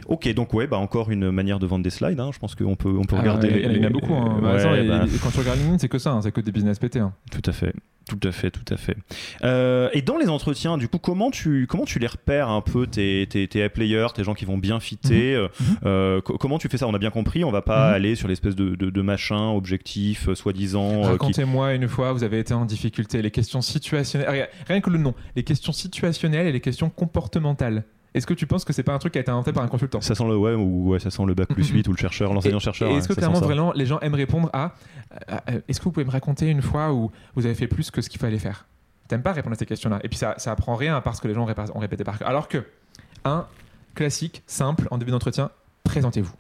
[0.08, 2.20] Ok, donc ouais, bah encore une manière de vendre des slides.
[2.20, 2.30] hein.
[2.34, 3.48] Je pense qu'on peut, on peut Ah, regarder.
[3.50, 4.14] il y en a- il y en a beaucoup.
[4.14, 4.40] hein.
[4.42, 6.52] Ouais, Attends, et- bah, et quand tu regardes LinkedIn, c'est que ça, c'est que des
[6.52, 7.02] business pétés.
[7.32, 7.74] tout à fait,
[8.10, 8.98] tout à fait, tout à fait.
[9.44, 12.86] Euh, et dans les entretiens, du coup, comment tu, comment tu les repères un peu
[12.86, 15.48] tes, tes, tes players, tes gens qui vont bien fitter euh,
[15.86, 16.88] euh, co- Comment tu fais ça?
[16.88, 17.94] On a bien compris, on va pas Mhm.
[17.96, 20.92] aller sur l'espèce de, de, de machin objectif, euh, soi-disant.
[20.92, 23.22] euh, qui- Racontez-moi une fois, vous avez été en difficulté.
[23.22, 24.30] Les questions situationnelles.
[24.30, 25.14] Rien, rien que le nom.
[25.36, 27.84] Les questions situationnelles et les questions comportementales.
[28.14, 29.68] Est-ce que tu penses que c'est pas un truc qui a été inventé par un
[29.68, 30.00] consultant?
[30.02, 31.76] Ça sent le ouais ou ouais, ça sent le bac plus Mhm.
[31.78, 32.92] 8 ou le chercheur, l'enseignant-chercheur.
[32.92, 34.74] Est-ce que clairement, vraiment, les gens aiment répondre à
[35.68, 38.10] Est-ce que vous pouvez me raconter une fois où vous avez fait plus que ce
[38.10, 38.66] qu'il fallait faire?
[39.08, 40.00] T'aimes pas répondre à ces questions-là.
[40.04, 41.80] Et puis ça, ça apprend rien à part ce que les gens ont répé- ont
[41.80, 42.28] répété par cœur.
[42.28, 42.64] Alors que,
[43.26, 43.46] un
[43.96, 45.50] classique, simple, en début d'entretien,
[45.84, 46.34] présentez-vous.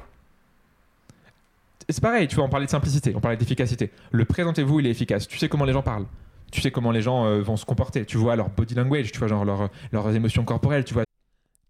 [1.89, 3.91] C'est pareil, tu vois, on parlait de simplicité, on parlait d'efficacité.
[4.11, 5.28] Le présentez-vous, il est efficace.
[5.28, 6.05] Tu sais comment les gens parlent.
[6.51, 8.05] Tu sais comment les gens euh, vont se comporter.
[8.05, 11.03] Tu vois leur body language, tu vois, genre leur- leurs émotions corporelles, tu vois.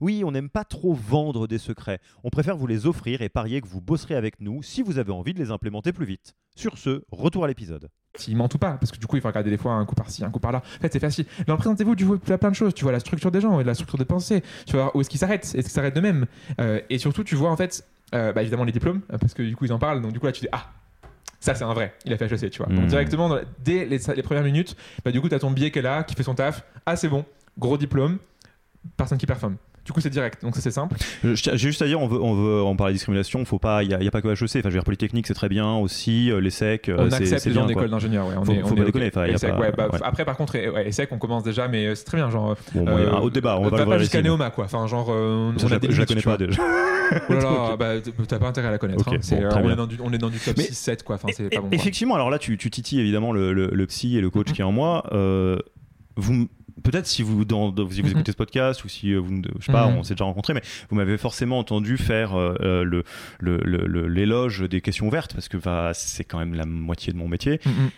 [0.00, 1.98] Oui, on n'aime pas trop vendre des secrets.
[2.24, 5.12] On préfère vous les offrir et parier que vous bosserez avec nous si vous avez
[5.12, 6.34] envie de les implémenter plus vite.
[6.56, 7.88] Sur ce, retour à l'épisode.
[8.16, 9.94] s'ils mentent ou pas, parce que du coup, il faut regarder des fois un coup
[9.94, 10.62] par-ci, un coup par-là.
[10.78, 11.26] En fait, c'est facile.
[11.46, 12.74] Alors, présentez-vous, tu vois plein de choses.
[12.74, 14.42] Tu vois la structure des gens, et la structure des pensées.
[14.66, 16.26] Tu vois où est-ce qu'ils s'arrêtent, est-ce qu'ils s'arrêtent de même.
[16.60, 19.42] Euh, et surtout, tu vois en fait, euh, bah, évidemment, les diplômes, euh, parce que
[19.42, 20.02] du coup, ils en parlent.
[20.02, 20.72] Donc, du coup, là, tu dis, ah,
[21.38, 21.94] ça, c'est un vrai.
[22.04, 22.66] Il a fait HEC, tu vois.
[22.66, 22.86] Donc, Mhm.
[22.88, 25.70] directement, dans la- dès les, les premières minutes, bah, du coup, tu as ton billet
[25.70, 26.64] qu'elle a, qui fait son taf.
[26.86, 27.24] Ah, c'est bon,
[27.58, 28.18] gros diplôme,
[28.96, 29.56] personne qui performe.
[29.90, 30.40] Du coup, c'est direct.
[30.42, 30.94] Donc, ça, c'est simple.
[31.20, 33.82] Tiens- J'ai juste à dire, on veut, on veut en parler de discrimination, faut pas,
[33.82, 36.30] il n'y a, pas que HEC, enfin, je veux dire, Polytechnique c'est très bien aussi,
[36.30, 38.28] euh, les SEC, euh, on accepte les gens d'école d'ingénieur.
[38.28, 38.34] Ouais.
[38.38, 39.98] On Faut- est, faut on pas déconner, pas- ouais, bah, ouais.
[40.04, 42.30] Après, par contre, ouais, ESSEC, on commence déjà, mais euh, c'est très bien.
[42.30, 44.22] Genre, Bon, bon, il y a un Euh, autre débat, on va va pas jusqu'à.
[44.22, 44.66] Neoma, quoi.
[44.66, 46.62] Enfin, genre, euh, Ça, on je, a des la- je la limites, connais pas déjà.
[47.28, 49.02] Oh là là, bah, t- t'as pas intérêt à la connaître.
[49.08, 49.16] Hein.
[49.18, 51.16] Bon, euh, on, est dans du, on est dans du top Mais- 6-7, quoi.
[51.16, 51.62] Enfin, c'est Et- pas bon.
[51.68, 51.74] quoi.
[51.76, 55.02] Effectivement, alors là, tu, titilles évidemment le, psy et le coach qui est en moi.
[55.12, 55.58] Euh,
[56.16, 56.48] vous,
[56.82, 59.48] peut-être si vous, dans, dans- si vous écoutez ce podcast ou si euh, vous, ne-
[59.58, 63.02] je sais pas, on s'est déjà rencontrés, mais vous m'avez forcément entendu faire euh, euh,
[63.40, 67.28] le, l'éloge des questions ouvertes parce que bah, c'est quand même la moitié de mon
[67.28, 67.60] métier.
[67.64, 67.90] Mm, mm.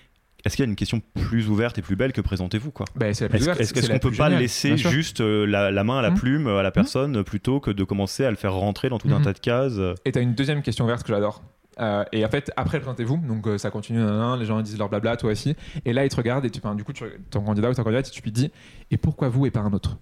[0.44, 2.86] est-ce qu'il y a une question plus ouverte et plus belle que présentez-vous quoi?
[2.96, 5.84] Bah, Est-ce ouverte, est-ce la qu'on peut plus pas géniale, laisser juste euh, la, la
[5.84, 6.16] main à la Mhm.
[6.18, 9.08] plume à la personne euh, plutôt que de commencer à le faire rentrer dans tout
[9.12, 9.78] un tas de cases?
[10.04, 11.42] Et t'as une deuxième question verte que j'adore.
[11.80, 13.16] Euh, et en fait, après, présentez-vous.
[13.16, 14.00] Donc, euh, ça continue,
[14.38, 15.56] les gens disent leur blabla, toi aussi.
[15.84, 17.82] Et là, ils te regardent et tu, enfin, du coup, tu, ton candidat ou ta
[17.82, 18.50] candidate, tu lui dis
[18.90, 19.96] Et pourquoi vous et pas un autre?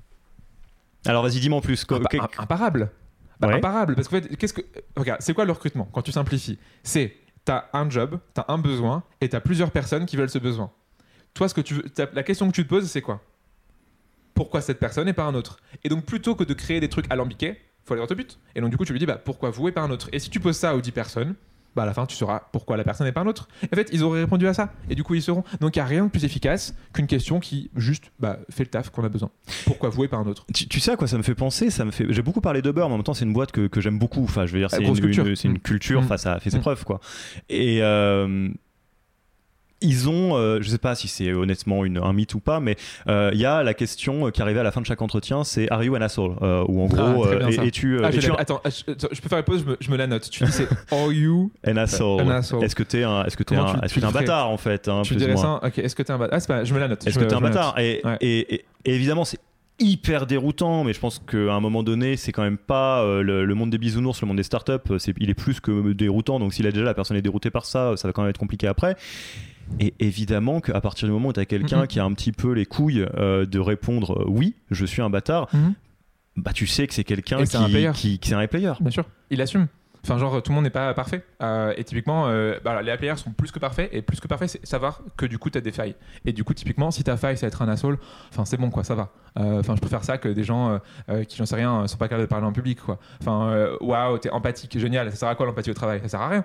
[1.07, 1.85] Alors vas-y, dis-moi en plus.
[1.87, 2.91] Impa- que- im- Imparable.
[3.39, 3.55] Bah, Ouais.
[3.55, 3.95] Imparable.
[3.95, 4.61] Parce qu'en fait, qu'est-ce que.
[4.97, 5.89] Regarde, c'est quoi le recrutement?
[5.93, 7.15] Quand tu simplifies, c'est
[7.47, 10.71] t'as un job, t'as un besoin et t'as plusieurs personnes qui veulent ce besoin.
[11.33, 13.23] Toi, ce que tu veux, la question que tu te poses, c'est quoi?
[14.35, 15.59] Pourquoi cette personne et pas un autre?
[15.85, 18.39] Et donc, plutôt que de créer des trucs alambiqués, faut aller dans ton but.
[18.55, 20.09] Et donc, du coup, tu lui dis bah, pourquoi vous et pas un autre?
[20.13, 21.35] Et si tu poses ça aux 10 personnes,
[21.77, 23.49] bah à la fin, tu sauras pourquoi la personne et pas un autre.
[23.73, 24.73] En fait, ils auraient répondu à ça.
[24.89, 25.45] Et du coup, ils seront.
[25.61, 28.71] Donc, il n'y a rien de plus efficace qu'une question qui juste bah, fait le
[28.71, 29.31] taf qu'on a besoin.
[29.67, 30.47] Pourquoi vous et pas un autre?
[30.55, 31.71] Tu, tu sais à quoi ça me fait penser?
[31.71, 32.07] Ça me fait.
[32.11, 33.99] J'ai beaucoup parlé de Beurre, mais en même temps c'est une boîte que, que j'aime
[33.99, 34.25] beaucoup.
[34.25, 35.27] Enfin, je veux dire, c'est une, culture.
[35.27, 35.59] une- c'est une Mm.
[35.61, 36.01] culture.
[36.01, 36.05] Mm.
[36.05, 36.63] Enfin, ça a fait ses Mm.
[36.63, 37.01] preuves, quoi.
[37.49, 38.49] Et euh,
[39.81, 42.77] ils ont, euh, je sais pas si c'est honnêtement une, un mythe ou pas, mais
[43.09, 45.71] euh, il y a la question qui arrivait à la fin de chaque entretien, c'est
[45.71, 46.37] Are you an asshole?
[46.43, 49.21] Euh, Ou en gros, très bien, euh, Ah, l'ai- un, Attends, ah, je, attends, je
[49.21, 50.29] peux faire une pause, je me, je me la note.
[50.31, 52.23] Tu dis c'est Are you an asshole.
[52.63, 54.49] Est-ce que t'es un, est-ce que t'es un, tu- est-ce tu que t'es un bâtard
[54.51, 55.61] en fait hein, Tu plus ou dirais moins.
[55.61, 57.07] ça Ok, est-ce que t'es un bâtard Ah, c'est pas, je me la note.
[57.07, 57.79] Est-ce que t'es un bâtard?
[57.79, 58.17] Et, Ouais.
[58.21, 59.39] et- et- et évidemment, c'est
[59.81, 63.45] hyper déroutant, mais je pense qu'à un moment donné, c'est quand même pas euh, le,
[63.45, 66.39] le monde des bisounours, le monde des startups, euh, c'est, il est plus que déroutant.
[66.39, 68.39] Donc, s'il a déjà la personne est déroutée par ça, ça va quand même être
[68.39, 68.97] compliqué après.
[69.79, 72.53] Et évidemment qu'à partir du moment où tu as quelqu'un qui a un petit peu
[72.53, 75.75] les couilles euh, de répondre oui, je suis un bâtard, Mhm.
[76.37, 78.73] bah tu sais que c'est quelqu'un qui, un qui, qui- c'est un player.
[78.81, 79.69] Bien sûr, il assume.
[80.05, 81.23] Enfin, genre, tout le monde n'est pas parfait.
[81.43, 83.91] Euh, et typiquement, euh, bah, les players sont plus que parfaits.
[83.93, 85.95] Et plus que parfaits, c'est savoir que du coup, tu as des failles.
[86.25, 87.99] Et du coup, typiquement, si ta faille, c'est être un asshole,
[88.31, 89.11] enfin, c'est bon, quoi, ça va.
[89.39, 90.81] Euh, Enfin, je préfère ça que des gens
[91.29, 92.99] qui, j'en sais rien, sont pas capables de parler en public, quoi.
[93.21, 95.11] Enfin, waouh, t'es empathique, génial.
[95.11, 96.01] Ça sert à quoi l'empathie au travail?
[96.03, 96.45] Ça sert à rien.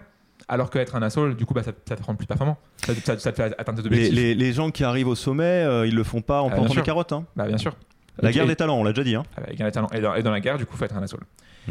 [0.49, 2.57] Alors qu'être un asshole, du coup, bah, ça, ça te rend plus performant.
[2.85, 4.13] Ça, ça- ça te fait atteindre tes objectifs.
[4.13, 6.81] les- les gens qui arrivent au sommet, ils le font pas en Ah, plantant des
[6.81, 7.13] carottes.
[7.13, 7.25] hein.
[7.37, 7.73] Bah, bien sûr.
[8.21, 9.15] La guerre des talents, on l'a déjà dit.
[9.15, 9.23] hein.
[9.35, 9.87] avec un talent.
[9.93, 11.23] Et dans, et dans la guerre, du coup, faut être un asshole.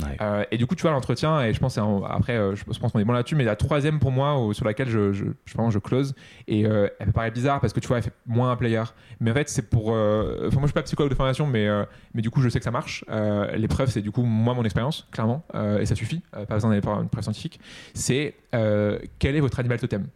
[0.02, 0.16] Ouais.
[0.20, 2.78] Euh, et du coup, tu vois, l'entretien, et je pense, un- après, euh, je pense
[2.92, 5.54] qu'on est bon là-dessus, mais la troisième pour moi, au- sur laquelle je, je, je,
[5.54, 6.14] vraiment, je close,
[6.48, 8.82] et euh, elle peut paraître bizarre parce que tu vois, elle fait moins un player.
[9.20, 9.94] Mais en fait, c'est pour.
[9.94, 12.58] euh, moi, je suis pas psychologue de formation, mais, euh, mais du coup, je sais
[12.58, 13.04] que ça marche.
[13.08, 16.54] Euh, L'épreuve, c'est du coup, moi, mon expérience, clairement, euh, et ça suffit, euh, pas
[16.54, 17.60] besoin d'aller voir une preuve scientifique.
[17.94, 20.08] C'est euh, quel est votre animal totem?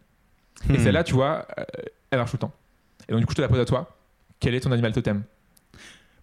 [0.68, 0.78] Et Hmm.
[0.80, 1.62] celle-là, tu vois, euh,
[2.10, 2.52] elle marche tout le temps.
[3.08, 3.96] Et donc, du coup, je te la pose à toi.
[4.40, 5.22] Quel est ton animal totem?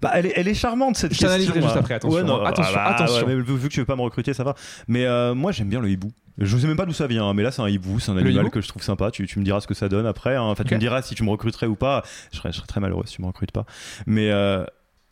[0.01, 2.73] Bah, elle, est, elle est charmante cette Je t'analyserai juste après, attention, Ouais, non, attention,
[2.73, 3.25] bah, attention.
[3.27, 4.55] ouais, vu, que tu veux pas me recruter, ça va.
[4.87, 6.11] Mais euh, moi, j'aime bien le hibou.
[6.37, 7.99] Je sais même pas d'où ça vient, hein, mais là, c'est un hibou.
[7.99, 9.09] C'est un animal que je trouve sympa.
[9.11, 10.35] Tu, tu me diras ce que ça donne après.
[10.35, 10.41] hein.
[10.41, 12.03] Enfin, tu me diras si tu me recruterais ou pas.
[12.31, 13.65] Je serais, je serais très malheureux si tu me recrutes pas.
[14.05, 14.65] Mais euh,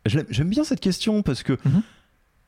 [0.06, 1.54] j'aime bien cette question parce que.
[1.66, 1.82] Mhm.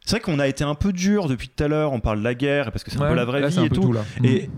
[0.07, 2.23] C'est vrai qu'on a été un peu dur depuis tout à l'heure, on parle de
[2.23, 3.91] la guerre, parce que c'est un peu la vraie là, vie et tout.
[3.91, 4.01] là.
[4.23, 4.51] Et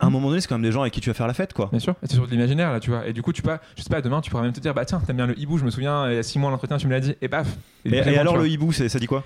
[0.00, 1.34] à un moment donné, c'est quand même des gens avec qui tu vas faire la
[1.34, 1.68] fête, quoi.
[1.70, 3.06] Bien sûr, c'est sur de l'imaginaire là, tu vois.
[3.06, 4.84] Et du coup, tu pas, je sais pas, demain, tu pourras même te dire, bah
[4.84, 6.86] tiens, t'aimes bien le hibou, je me souviens, il y a 6 mois l'entretien, tu
[6.86, 7.48] me l'as dit, et paf.
[7.84, 9.24] Et, alors, le hibou, ça dit quoi?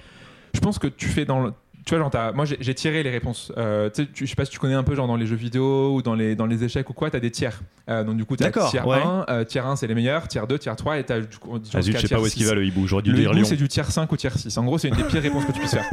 [0.55, 1.53] Je pense que tu fais dans le.
[1.85, 3.51] Tu vois, genre, t'as- moi j'ai tiré les réponses.
[3.59, 5.93] Euh, tu je sais pas si tu connais un peu, genre dans les jeux vidéo
[5.97, 7.61] ou dans les, dans les échecs ou quoi, t'as des tiers.
[7.89, 9.03] Euh, donc du coup, t'as tiers ouais.
[9.03, 11.57] 1, euh, tiers 1 c'est les meilleurs, tiers 2, tiers 3, et t'as du coup,
[11.75, 12.49] Ah je sais pas où est-ce qu'il 6.
[12.51, 12.87] va le hibou.
[12.87, 14.57] J'aurais dû Le dire hibou, c'est du tiers 5 ou tiers 6.
[14.59, 15.91] En gros, c'est une des pires réponses que tu puisses faire.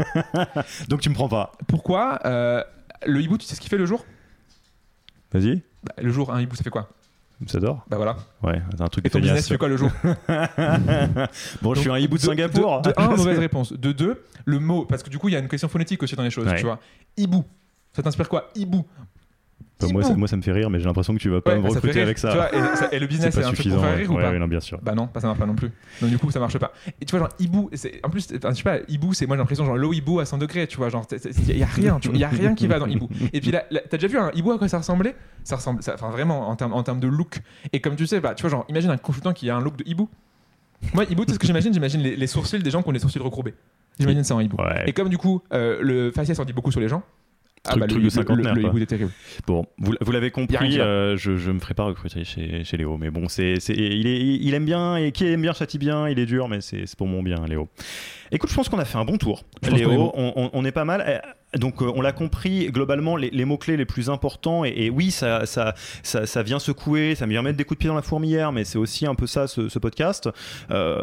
[0.89, 1.53] Donc tu me prends pas.
[1.67, 2.63] Pourquoi Euh,
[3.07, 4.05] Le hibou, tu sais ce qu'il fait le jour?
[5.31, 6.89] Vas-y, Bah, Le jour, un hibou, ça fait quoi?
[7.47, 7.85] Ça dort.
[7.89, 8.17] Bah voilà.
[8.43, 9.89] Ouais, c'est un truc Et de ton business, tu fais quoi le jour?
[11.61, 12.81] Bon, je suis un hibou de, de- Singapour.
[12.81, 13.71] De, de un, mauvaise réponse.
[13.73, 14.85] De deux, le mot.
[14.85, 16.47] Parce que du coup, il y a une question phonétique aussi dans les choses.
[16.47, 16.57] Ouais.
[16.57, 16.79] Tu vois.
[17.15, 17.45] Hibou.
[17.93, 18.49] Ça t'inspire quoi?
[18.55, 18.85] Hibou.
[19.81, 21.53] Bah, moi, ça, moi, ça me fait rire, mais j'ai l'impression que tu vas pas
[21.53, 22.29] Ouais, me recruter avec ça.
[22.31, 23.77] tu vois, et, ça- et le business, c'est un truc suffisant.
[23.77, 24.79] pour faire rire ou pas ouais, non, bien sûr.
[24.81, 25.71] Bah non, ça marche pas non plus.
[26.01, 26.73] Donc du coup, ça marche pas.
[27.01, 27.69] Et tu vois, genre hibou,
[28.03, 30.37] en plus, je sais pas, hibou, c'est moi j'ai l'impression genre l'eau hibou à 100
[30.37, 32.79] degrés, tu vois, genre il y a rien, tu vois, y a rien qui va
[32.79, 33.07] dans hibou.
[33.33, 35.15] Et puis là, là, t'as déjà vu un hibou à quoi ça ressemblait?
[35.43, 37.39] Ça ressemble, enfin vraiment en termes en termes de look.
[37.71, 39.77] Et comme tu sais, bah tu vois, genre imagine un consultant qui a un look
[39.77, 40.09] de hibou.
[40.93, 41.73] Moi, hibou, tu sais ce que j'imagine?
[41.73, 43.53] J'imagine les, les sourcils des gens qui ont les sourcils recourbés.
[43.99, 44.57] J'imagine ça en hibou.
[44.85, 47.03] Et comme du coup, euh, le faciès en dit beaucoup sur les gens.
[47.65, 48.69] Ah, Truc- bah, truc le, de cinquantenaire, le, le quoi.
[48.77, 49.11] hibou est terrible.
[49.47, 52.97] Bon, vous, vous l'avez compris, euh, je, je me ferai pas recruter chez, chez Léo,
[52.97, 56.07] mais bon, c'est, c'est, il, est, il aime bien, et qui aime bien châtie bien,
[56.09, 57.67] il est dur, mais c'est, c'est pour mon bien, Léo.
[58.31, 59.43] Écoute, je pense qu'on a fait un bon tour.
[59.63, 61.21] Je Léo, on, on- on est pas mal.
[61.57, 65.09] Donc, euh, on l'a compris, globalement, les, les mots-clés les plus importants, et, et oui,
[65.09, 65.73] ça, ça,
[66.03, 68.63] ça, ça vient secouer, ça vient mettre des coups de pied dans la fourmilière, mais
[68.65, 70.29] c'est aussi un peu ça, ce, ce podcast.
[70.69, 71.01] Euh,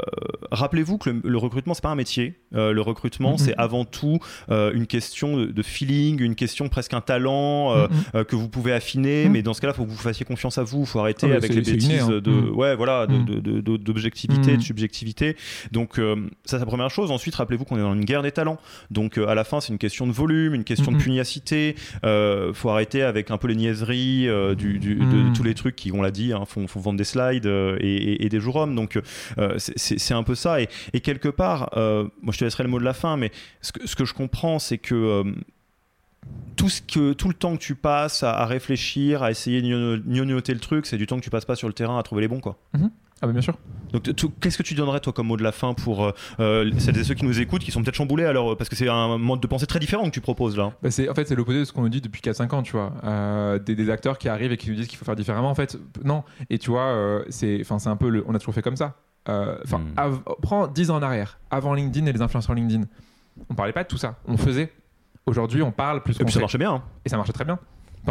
[0.53, 2.35] rappelez-vous que le, le recrutement, c'est pas un métier.
[2.55, 3.39] Euh, le recrutement, Mhm.
[3.39, 4.19] c'est avant tout
[4.51, 7.73] une question de, de feeling, une question presque un talent
[8.15, 9.33] euh, que vous pouvez affiner, Mhm.
[9.33, 10.81] mais dans ce cas-là, il faut que vous fassiez confiance à vous.
[10.83, 12.09] Il faut arrêter Ah ouais, avec les bêtises inné, hein.
[12.21, 12.51] de, Mhm.
[12.55, 13.25] ouais, voilà, de- Mhm.
[13.25, 15.37] de- de- de- d'objectivité, de subjectivité.
[15.73, 16.05] Donc, ça,
[16.45, 17.11] c'est la première chose.
[17.11, 18.59] Ensuite, rappelez-vous qu'on est dans une guerre des talents.
[18.93, 20.36] Donc, à la fin, c'est une question de volume.
[20.55, 21.75] Une question de pugnacité.
[22.05, 25.33] Euh, faut arrêter avec un peu les niaiseries euh, du, du- de, Mhm.
[25.33, 27.95] tous les trucs qui, on l'a dit, hein, font, font vendre des slides euh, et,
[27.95, 28.75] et- et des jours hommes.
[28.75, 28.99] Donc
[29.39, 30.61] euh, c'est- un peu ça.
[30.61, 33.31] Et, et quelque part, moi je te laisserai le mot de la fin, mais
[33.61, 35.23] ce que, ce que je comprends, c'est que
[36.57, 39.67] tout, ce que, tout le temps que tu passes à, à réfléchir, à essayer de
[39.69, 42.03] gno- gnognoter le truc, c'est du temps que tu passes pas sur le terrain à
[42.03, 42.41] trouver les bons.
[42.41, 42.59] quoi.
[43.23, 43.55] Ah bah bien sûr.
[43.93, 44.03] Donc,
[44.41, 47.05] qu'est-ce que tu donnerais, toi, comme mot de la fin pour euh, euh, celles et
[47.05, 49.47] ceux qui nous écoutent, qui sont peut-être chamboulés alors, parce que c'est un mode de
[49.47, 50.73] pensée très différent que tu proposes là.
[50.83, 52.73] Bah, c'est, en fait, c'est l'opposé de ce qu'on nous dit depuis 4-5 ans, tu
[52.73, 52.93] vois.
[53.05, 55.49] Euh, des, des acteurs qui arrivent et qui nous disent qu'il faut faire différemment.
[55.49, 56.25] En fait, non.
[56.51, 58.77] Et tu vois, euh, c'est, enfin, c'est un peu le, on a toujours fait comme
[58.77, 58.97] ça.
[59.29, 60.19] Euh, Enfin, Mm.
[60.43, 62.85] prends 10 ans en arrière, avant LinkedIn et les influenceurs LinkedIn.
[63.49, 64.17] On parlait pas de tout ça.
[64.27, 64.73] On faisait.
[65.25, 66.43] Aujourd'hui, on parle plus Et puis ça fait.
[66.43, 66.73] marchait bien.
[66.75, 66.83] hein.
[67.05, 67.59] Et ça marchait très bien.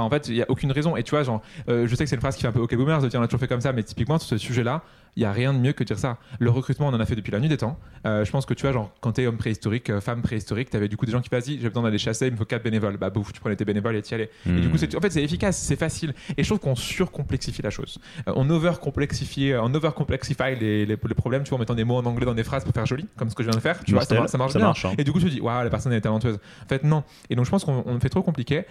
[0.04, 0.96] En fait, il n'y a aucune raison.
[0.96, 2.60] Et tu vois, genre, euh, je sais que c'est une phrase qui fait un peu
[2.60, 4.82] OK Boomers de dire on a toujours fait comme ça, mais typiquement, sur ce sujet-là,
[5.16, 6.18] il n'y a rien de mieux que de dire ça.
[6.40, 7.80] Le recrutement, on en a fait depuis la nuit des temps.
[8.06, 10.88] Euh, je pense que tu vois, genre, quand t'es homme préhistorique, euh, femme préhistorique, t'avais
[10.88, 12.98] du coup des gens qui vas-y, j'ai besoin d'aller chasser, il me faut 4 bénévoles.
[12.98, 14.30] Bah, bouf, tu prenais tes bénévoles et t'y allais.
[14.46, 16.14] Et du coup, c'est, en fait, c'est efficace, c'est facile.
[16.38, 18.00] Et je trouve qu'on surcomplexifie la chose.
[18.28, 21.84] Euh, on overcomplexifie, euh, on overcomplexify les, les, les problèmes, tu vois, en mettant des
[21.86, 23.62] mots en anglais dans des phrases pour faire joli, comme ce que je viens de
[23.62, 23.82] faire.
[23.84, 24.68] Tu vois, ça, marche ça bien.
[24.68, 24.94] marche, hein.
[24.98, 26.40] Et du coup, tu te dis, waouh, la personne est talentueuse.
[26.66, 27.04] En fait, non.
[27.30, 28.64] Et donc, je pense qu'on on fait trop compliqué.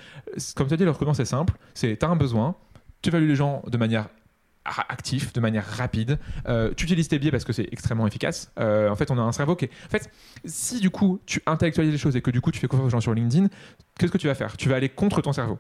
[0.57, 1.55] Comme tu as dit, le recrutement, c'est simple.
[1.75, 2.55] C'est, t'as un besoin,
[3.03, 4.09] tu évalues les gens de manière
[4.89, 6.19] actif, de manière rapide.
[6.49, 8.51] Euh, tu utilises tes biais parce que c'est extrêmement efficace.
[8.59, 9.71] Euh, en fait, on a un cerveau qui est...
[9.87, 10.11] En fait,
[10.45, 12.91] si du coup, tu intellectualises les choses et que du coup, tu fais confiance aux
[12.91, 13.49] gens sur LinkedIn,
[13.99, 14.57] qu'est-ce que tu vas faire?
[14.57, 15.59] Tu vas aller contre ton cerveau.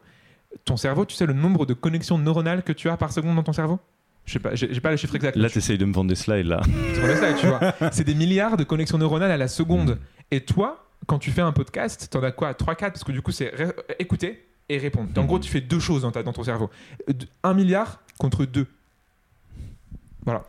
[0.65, 3.43] Ton cerveau, tu sais le nombre de connexions neuronales que tu as par seconde dans
[3.43, 3.79] ton cerveau?
[4.25, 5.37] Je sais pas, j'ai pas le chiffre exact.
[5.37, 6.63] Là, t'essayes de me vendre des slides là.
[7.41, 7.47] Tu.
[7.93, 9.99] C'est des milliards de connexions neuronales à la seconde.
[10.31, 12.53] Et toi, quand tu fais un podcast, t'en as quoi?
[12.53, 13.53] 3-4 Parce que du coup, c'est
[13.99, 15.11] écouter et répondre.
[15.17, 15.27] En Mhm.
[15.27, 16.71] gros, tu fais deux choses dans, ta- dans ton cerveau.
[17.11, 18.67] Euh, Un milliard contre deux.
[20.25, 20.45] Voilà.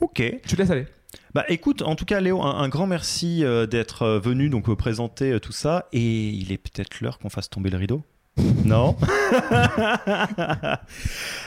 [0.00, 0.16] Ok.
[0.16, 0.86] Tu te laisses aller.
[1.34, 4.72] Bah écoute, en tout cas Léo, un, un grand merci euh, d'être euh, venu donc
[4.74, 5.88] présenter euh, tout ça.
[5.92, 8.02] Et il est peut-être l'heure qu'on fasse tomber le rideau.
[8.64, 8.96] Non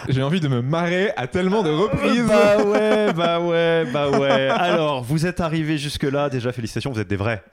[0.09, 2.23] J'ai envie de me marrer à tellement de reprises.
[2.27, 4.49] Bah ouais, bah ouais, bah ouais.
[4.49, 7.43] Alors, vous êtes arrivés jusque-là, déjà félicitations, vous êtes des vrais.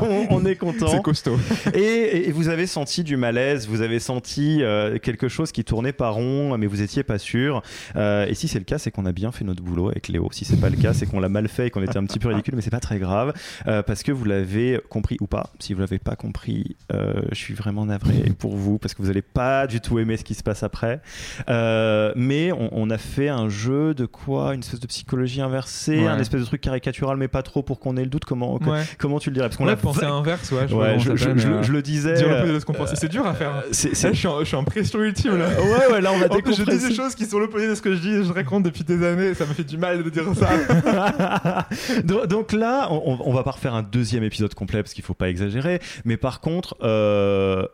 [0.00, 0.86] on, on est content.
[0.88, 1.36] C'est costaud.
[1.74, 5.92] Et, et vous avez senti du malaise, vous avez senti euh, quelque chose qui tournait
[5.92, 7.62] pas rond, mais vous étiez pas sûr.
[7.96, 10.28] Euh, et si c'est le cas, c'est qu'on a bien fait notre boulot avec Léo.
[10.32, 12.18] Si c'est pas le cas, c'est qu'on l'a mal fait et qu'on était un petit
[12.18, 13.34] peu ridicule, mais c'est pas très grave
[13.66, 15.50] euh, parce que vous l'avez compris ou pas.
[15.58, 19.22] Si vous l'avez pas compris, je suis vraiment navré pour vous parce que vous allez
[19.22, 21.00] pas du tout aimer ce qui se passe après.
[21.48, 24.54] Euh, mais on, on a fait un jeu de quoi?
[24.54, 26.06] Une espèce de psychologie inversée, Ouais.
[26.08, 28.24] un espèce de truc caricatural, mais pas trop pour qu'on ait le doute.
[28.24, 28.82] Comment, Ouais.
[28.98, 29.48] comment tu le dirais?
[29.48, 30.66] Parce qu'on On l'a pensé inverse, ouais.
[30.68, 31.16] Je, Ouais, vois
[31.62, 32.14] je, le disais.
[32.14, 32.96] Dire peu euh, de ce qu'on pensait.
[32.96, 33.50] C'est dur à faire.
[33.54, 35.48] Là, c'est- je, suis en, je suis en pression ultime là.
[35.48, 36.88] Ouais, ouais, là on va plus, je dis décompresser.
[36.88, 39.34] des choses qui sont l'opposé de ce que je dis je raconte depuis des années.
[39.34, 40.48] Ça me fait du mal de dire ça.
[42.04, 45.14] donc, donc là, on, on va pas refaire un deuxième épisode complet parce qu'il faut
[45.14, 45.80] pas exagérer.
[46.04, 47.66] Mais par contre, euh,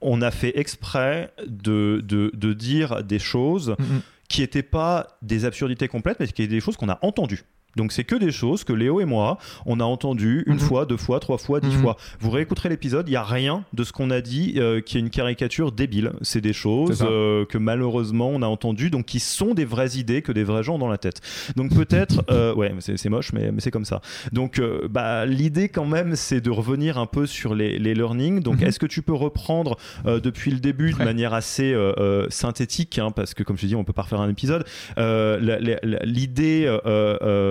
[0.00, 3.76] on a fait exprès de, de, de dire des choses
[4.28, 7.44] qui n'étaient pas des absurdités complètes, mais qui étaient des choses qu'on a entendues.
[7.76, 10.58] Donc c'est que des choses que Léo et moi, on a entendues une Mhm.
[10.60, 11.82] fois, deux fois, trois fois, dix Mhm.
[11.82, 11.96] fois.
[12.20, 15.00] Vous réécouterez l'épisode, il n'y a rien de ce qu'on a dit euh, qui est
[15.00, 16.12] une caricature débile.
[16.22, 20.22] C'est des choses euh, que malheureusement on a entendues, donc qui sont des vraies idées
[20.22, 21.20] que des vrais gens ont dans la tête.
[21.56, 24.00] Donc peut-être, euh, ouais, c'est moche, mais, mais c'est comme ça.
[24.32, 24.60] Donc
[24.90, 28.40] bah, l'idée quand même, c'est de revenir un peu sur les, les learnings.
[28.40, 28.66] Donc Mhm.
[28.68, 31.04] est-ce que tu peux reprendre depuis le début de Ouais.
[31.04, 31.74] manière assez
[32.30, 34.64] synthétique, hein, parce que comme je te dis, on peut pas refaire un épisode,
[36.04, 36.78] l'idée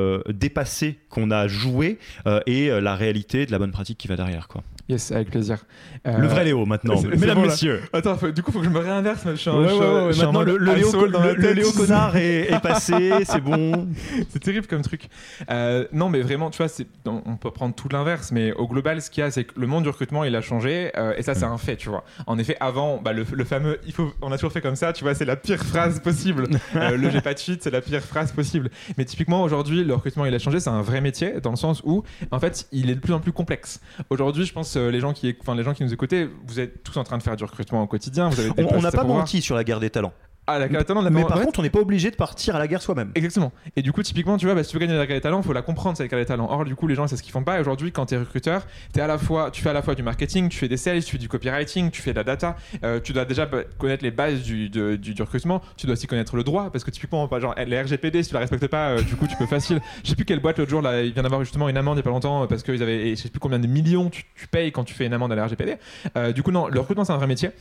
[0.10, 1.98] euh, dépassée qu'on a jouée
[2.28, 4.48] euh, et euh, la réalité de la bonne pratique qui va derrière.
[4.48, 4.64] Quoi.
[4.90, 5.60] Yes, avec plaisir.
[6.08, 7.48] Euh, Le vrai Léo maintenant, mesdames, bon, là.
[7.50, 7.82] messieurs.
[7.94, 9.22] Attends, faut- du coup, faut que je me réinverse.
[9.24, 11.52] Je suis Ouais, ouais, ouais, je maintenant, le, le Léo, le-.
[11.54, 13.88] Léo connard est, est passé, c'est bon.
[14.30, 15.08] C'est terrible comme truc.
[15.52, 19.00] Euh, non, mais vraiment, tu vois, c'est- on peut prendre tout l'inverse, mais au global,
[19.02, 21.22] ce qu'il y a, c'est que le monde du recrutement, il a changé, euh, et
[21.22, 22.04] ça, c'est un fait, tu vois.
[22.26, 24.92] En effet, avant, bah, le, le fameux, il faut, on a toujours fait comme ça,
[24.92, 26.48] tu vois, c'est la pire phrase possible.
[26.76, 28.70] Euh, le j'ai pas de suite, c'est la pire phrase possible.
[28.98, 31.82] Mais typiquement, aujourd'hui, le recrutement, il a changé, c'est un vrai métier, dans le sens
[31.84, 33.82] où, en fait, il est de plus en plus complexe.
[34.10, 36.84] Aujourd'hui, je pense, euh, les gens qui, enfin, les gens qui nous écoutaient, vous êtes
[36.84, 39.04] tous en train de faire du recrutement au quotidien, vous avez des On- n'a pas
[39.04, 40.14] menti sur la guerre des talents.
[40.52, 42.56] Ah, la carte talent, on l'a Mais par contre, on n'est pas obligé de partir
[42.56, 43.12] à la guerre soi-même.
[43.16, 43.52] Exactement.
[43.76, 45.42] Et du coup, typiquement, tu vois, bah, si tu veux gagner la guerre des talents,
[45.42, 46.48] il faut la comprendre, cette guerre des talents.
[46.50, 47.58] Or, du coup, les gens, c'est ce qu'ils font pas.
[47.58, 49.96] Et aujourd'hui, quand tu es recruteur, es à la fois, tu fais à la fois
[49.96, 52.56] du marketing, tu fais des sales, tu fais du copywriting, tu fais de la data.
[52.84, 53.48] Euh, tu dois déjà
[53.78, 55.62] connaître les bases du, de- du, du recrutement.
[55.78, 56.72] Tu dois aussi connaître le droit.
[56.72, 59.28] Parce que typiquement, pas genre, les RGPD, si tu la respectes pas, euh, du coup,
[59.28, 59.80] tu peux facile.
[60.04, 62.00] Je sais plus quelle boîte l'autre jour, là, il vient d'avoir justement une amende il
[62.00, 64.48] y a pas longtemps parce qu'ils avaient, je sais plus combien de millions tu, tu
[64.48, 65.76] payes quand tu fais une amende à la RGPD.
[66.18, 67.52] Euh, du coup, non, le recrutement, c'est un vrai métier.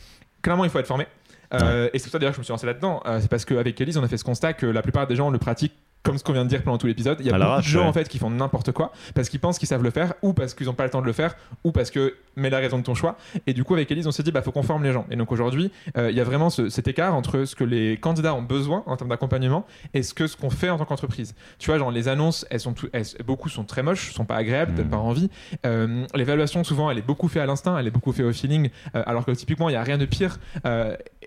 [0.42, 1.06] Clairement, il faut être formé.
[1.54, 3.02] Euh, Et c'est pour ça d'ailleurs que je me suis lancé là-dedans.
[3.06, 5.30] Euh, c'est parce qu'avec Elise, on a fait ce constat que la plupart des gens
[5.30, 5.76] le pratiquent
[6.08, 7.18] comme ce qu'on vient de dire pendant tout l'épisode.
[7.20, 7.86] Il y a beaucoup de gens ouais.
[7.86, 10.54] en fait qui font n'importe quoi parce qu'ils pensent qu'ils savent le faire ou parce
[10.54, 11.34] qu'ils n'ont pas le temps de le faire
[11.64, 13.16] ou parce que mais la raison de ton choix.
[13.46, 15.06] Et du coup avec Elise on s'est dit bah faut qu'on forme les gens.
[15.10, 17.96] Et donc aujourd'hui euh, il y a vraiment ce- cet écart entre ce que les
[17.98, 21.34] candidats ont besoin en termes d'accompagnement et ce que ce qu'on fait en tant qu'entreprise.
[21.58, 24.36] Tu vois genre les annonces elles sont tout- elles- beaucoup sont très moches, sont pas
[24.36, 24.76] agréables, Mm.
[24.76, 25.30] donnent pas envie.
[25.66, 28.70] Euh, L'évaluation souvent elle est beaucoup faite à l'instinct, elle est beaucoup faite au feeling,
[28.94, 30.38] euh, alors que typiquement il y a rien de pire.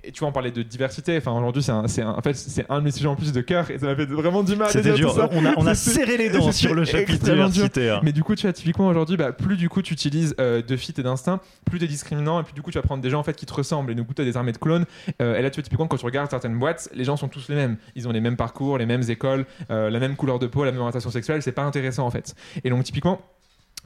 [0.04, 1.18] Et tu vois on parlait de diversité.
[1.18, 3.78] Enfin aujourd'hui c'est en fait c'est un de mes sujets en plus de cœur et
[3.78, 4.70] ça m'a fait vraiment du mal.
[4.74, 5.14] De C'était dur.
[5.14, 5.30] ça.
[5.32, 8.02] On a, on a serré les dents sur le chapitre universitaire.
[8.04, 10.76] mais du coup, tu vois, typiquement aujourd'hui, bah, plus du coup tu utilises euh, de
[10.76, 13.20] fit et d'instinct, plus t'es discriminant, et puis du coup tu vas prendre des gens
[13.20, 13.92] en fait qui te ressemblent.
[13.92, 14.86] Et du coup, tu as des armées de clones.
[15.22, 17.50] Euh, et là, tu vois, typiquement, quand tu regardes certaines boîtes, les gens sont tous
[17.50, 17.78] les mêmes.
[17.96, 20.72] Ils ont les mêmes parcours, les mêmes écoles, euh, la même couleur de peau, la
[20.72, 21.42] même orientation sexuelle.
[21.42, 22.36] C'est pas intéressant en fait.
[22.64, 23.22] Et donc, typiquement.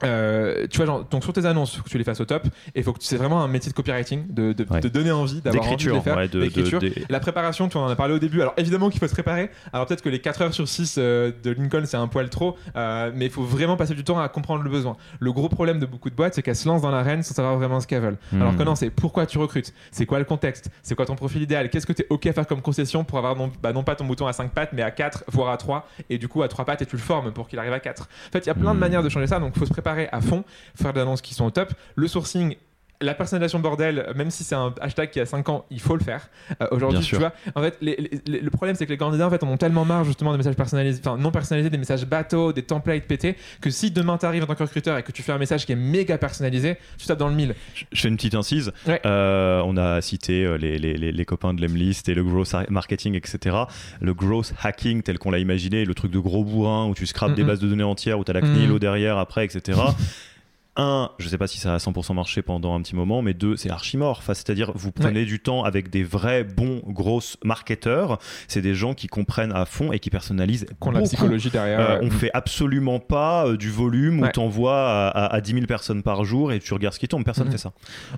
[0.03, 2.43] Euh, tu vois, genre, donc sur tes annonces, faut que tu les fasses au top.
[2.75, 4.81] Et faut que c'est vraiment un métier de copywriting, de, de, Ouais.
[4.81, 6.81] de donner envie, d'avoir envie de les faire, ouais, de- d'écriture.
[7.09, 8.41] La préparation, tu en as parlé au début.
[8.41, 9.49] Alors évidemment qu'il faut se préparer.
[9.73, 12.57] Alors peut-être que les 4 heures sur 6 euh, de Lincoln, c'est un poil trop.
[12.75, 14.97] euh, mais il faut vraiment passer du temps à comprendre le besoin.
[15.19, 17.55] Le gros problème de beaucoup de boîtes, c'est qu'elles se lancent dans l'arène sans savoir
[17.57, 18.17] vraiment ce qu'elles veulent.
[18.33, 18.41] Hmm.
[18.41, 19.73] Alors que non, c'est pourquoi tu recrutes?
[19.91, 20.69] C'est quoi le contexte?
[20.83, 21.69] C'est quoi ton profil idéal?
[21.69, 23.95] Qu'est-ce que tu es OK à faire comme concession pour avoir non, bah, non pas
[23.95, 25.87] ton bouton à 5 pattes, mais à 4, voire à 3.
[26.09, 28.03] Et du coup, à 3 pattes, et tu le formes pour qu'il arrive à 4.
[28.03, 28.79] En fait, il y a plein de Hmm.
[28.79, 29.39] manières de changer ça.
[29.39, 30.43] Donc il faut se préparer à fond,
[30.75, 31.73] faire des annonces qui sont au top.
[31.95, 32.55] Le sourcing.
[33.01, 36.03] La personnalisation bordel, même si c'est un hashtag qui a 5 ans, il faut le
[36.03, 36.29] faire.
[36.61, 37.19] Euh, Aujourd'hui, tu sûr.
[37.19, 39.47] vois, en fait, les- les- les- le problème, c'est que les candidats en fait, en
[39.49, 43.03] ont tellement marre justement des messages personnalisés, enfin non personnalisés, des messages bateaux, des templates
[43.03, 45.65] pétés, que si demain t'arrives en tant que recruteur et que tu fais un message
[45.65, 47.53] qui est méga personnalisé, tu tapes dans le mille.
[47.91, 48.71] Je fais une petite incise.
[48.87, 49.01] Ouais.
[49.05, 53.55] Euh, on a cité euh, les, les- copains de l'Emlist et le growth marketing, etc.
[53.99, 57.33] Le growth hacking tel qu'on l'a imaginé, le truc de gros bourrin où tu scrapes
[57.35, 58.41] des bases de données entières, où tu as la.
[58.45, 59.79] CNIL au derrière après, etc.
[60.77, 63.55] Un, je sais pas si ça a 100% marché pendant un petit moment, mais deux,
[63.55, 64.17] c'est archi mort.
[64.19, 68.19] Enfin, c'est-à-dire, vous prenez du temps avec des vrais bons grosses marketeurs.
[68.47, 70.65] C'est des gens qui comprennent à fond et qui personnalisent.
[70.79, 71.79] Qu'on la psychologie derrière.
[71.79, 72.05] Euh, ouais.
[72.05, 76.03] on fait absolument pas euh, du volume où t'envoies à, à, à 10 000 personnes
[76.03, 77.23] par jour et tu regardes ce qui tombe.
[77.23, 77.51] Personne Mhm.
[77.53, 77.71] fait ça.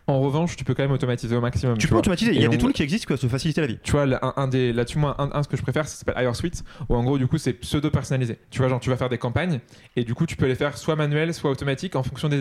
[0.07, 1.77] En revanche, tu peux quand même automatiser au maximum.
[1.77, 1.99] Tu peux vois.
[1.99, 2.33] automatiser.
[2.33, 3.77] Il y a des tools qui existent qui peuvent se faciliter la vie.
[3.83, 6.23] Tu vois, un, un des, là-dessus, moi, un, un, ce que je préfère, ça s'appelle
[6.23, 8.39] IRSuite, où en gros, du coup, c'est pseudo-personnalisé.
[8.49, 9.59] Tu vois, genre, tu vas faire des campagnes,
[9.95, 12.37] et du coup, tu peux les faire soit manuelles, soit automatiques en fonction des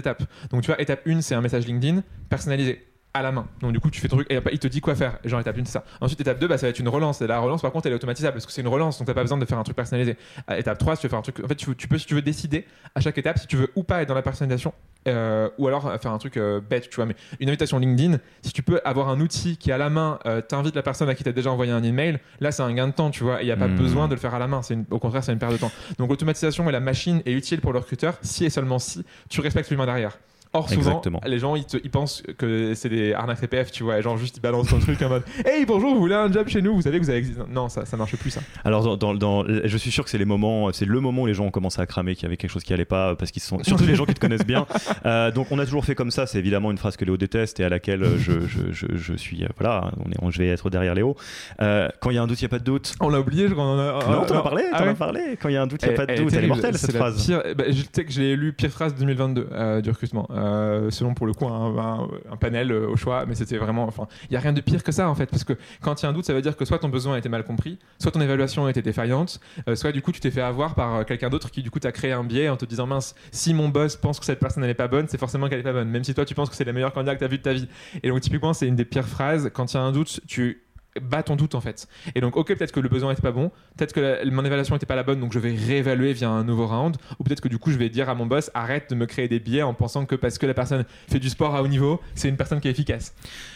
[0.50, 2.86] Donc, tu vois, étape 1, c'est un message LinkedIn personnalisé
[3.18, 3.46] à la main.
[3.60, 5.18] Donc, du coup, tu fais ton truc, et il te dit quoi faire.
[5.24, 5.84] Genre, étape 1, c'est ça.
[6.00, 7.20] Ensuite, étape 2, bah, ça va être une relance.
[7.22, 9.14] Et la relance, par contre, elle est automatisable, parce que c'est une relance, donc t'as
[9.14, 10.16] pas besoin de faire un truc personnalisé.
[10.46, 12.06] À étape 3, si tu veux faire un truc, en fait, tu, tu peux, si
[12.06, 12.64] tu veux décider
[12.94, 14.72] à chaque étape, si tu veux ou pas être dans la personnalisation,
[15.08, 17.06] euh, ou alors euh, faire un truc euh, bête, tu vois.
[17.06, 20.40] Mais une invitation LinkedIn, si tu peux avoir un outil qui à la main euh,
[20.40, 22.92] t'invite la personne à qui t'as déjà envoyé un email, là c'est un gain de
[22.92, 23.40] temps, tu vois.
[23.42, 23.76] Il n'y a pas Hmm.
[23.76, 24.62] besoin de le faire à la main.
[24.62, 25.70] C'est une- au contraire, c'est une perte de temps.
[25.98, 29.40] Donc l'automatisation et la machine est utile pour le recruteur si et seulement si tu
[29.40, 30.18] respectes l'humain derrière.
[30.56, 31.20] Or, souvent, Exactement.
[31.26, 34.36] les gens ils, te- ils pensent que c'est des arnaques CPF, tu vois, genre juste
[34.36, 36.74] ils balancent ton truc en mode Hey, bonjour, vous voulez un job chez nous?
[36.74, 37.18] Vous savez que vous avez.
[37.18, 37.40] existé.
[37.48, 38.40] Non, ça, ça marche plus, ça.
[38.64, 41.26] Alors, dans, dans- dans- je suis sûr que c'est les moments, c'est le moment où
[41.26, 43.30] les gens ont commencé à cramer qu'il y avait quelque chose qui allait pas parce
[43.30, 44.66] qu'ils sont surtout les gens qui te connaissent bien.
[45.04, 46.26] Euh, donc, on a toujours fait comme ça.
[46.26, 49.12] C'est évidemment une phrase que Léo déteste et à laquelle euh, je, je, je, je
[49.14, 51.16] suis euh, voilà, on est, on- je vais être derrière Léo.
[51.60, 52.94] Euh, quand il y a un doute, il y a pas de doute.
[53.00, 53.64] On l'a oublié, je crois.
[53.64, 55.20] on en a- non, t'en ah, as parlé, ah t'en ouais as parlé.
[55.40, 56.32] Quand il y a un doute, il y a pas de doute.
[56.34, 57.24] Elle, est mortelle cette phrase.
[57.24, 60.90] pire- bah, je sais que je l'ai lu pire phrase 2022 euh, du recrutement, euh,
[60.90, 64.36] selon pour le coup un, panel euh, au choix, mais c'était vraiment, enfin, il y
[64.36, 66.12] a rien de pire que ça en fait, parce que quand il y a un
[66.12, 68.66] doute, ça veut dire que soit ton besoin a été mal compris, soit ton évaluation
[68.66, 71.62] a été défaillante, euh, soit du coup tu t'es fait avoir par quelqu'un d'autre qui
[71.62, 74.26] du coup t'a créé un biais en te disant mince, si mon boss pense que
[74.26, 76.24] cette personne elle est pas bonne, c'est forcément qu'elle est pas bonne, même si toi
[76.24, 77.68] tu penses que c'est la meilleure candidate que t'as vue de ta vie.
[78.02, 79.50] Et donc typiquement c'est une des pires phrases.
[79.52, 80.65] Quand il y a un doute, tu
[81.00, 81.88] bats ton doute en fait.
[82.14, 84.74] Et donc, ok, peut-être que le besoin n'était pas bon, peut-être que la- mon évaluation
[84.74, 87.48] n'était pas la bonne, donc je vais réévaluer via un nouveau round, ou peut-être que
[87.48, 89.74] du coup, je vais dire à mon boss, arrête de me créer des biais en
[89.74, 92.60] pensant que parce que la personne fait du sport à haut niveau, c'est une personne
[92.60, 93.14] qui est efficace.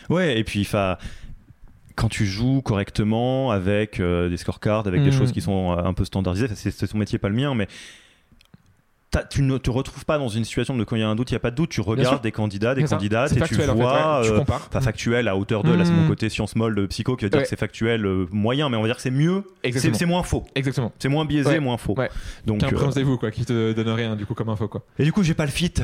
[0.08, 0.96] Ouais, et puis enfin,
[1.96, 5.16] quand tu joues correctement avec euh, des scorecards, avec des Mhm.
[5.18, 7.66] choses qui sont euh, un peu standardisées, c'est ton métier, pas le mien, mais
[9.28, 11.30] tu ne te retrouves pas dans une situation de quand il y a un doute,
[11.30, 13.46] il n'y a pas de doute, tu regardes des candidats, des candidates et tu en
[13.46, 14.68] fait, vois, ouais, euh, compares.
[14.68, 16.08] pas factuel à hauteur de, là c'est mon Mhm.
[16.08, 17.42] côté science molle de psycho qui va dire Ouais.
[17.42, 19.42] que c'est factuel euh, moyen, mais on va dire que c'est mieux,
[19.74, 20.92] c'est moins faux, Exactement.
[20.98, 21.60] c'est moins biaisé, Ouais.
[21.60, 21.96] moins faux.
[22.46, 24.82] Donc, euh, présenté-vous, quoi, qui te donne rien, du coup, comme info, quoi.
[24.98, 25.74] et du coup j'ai pas le fit.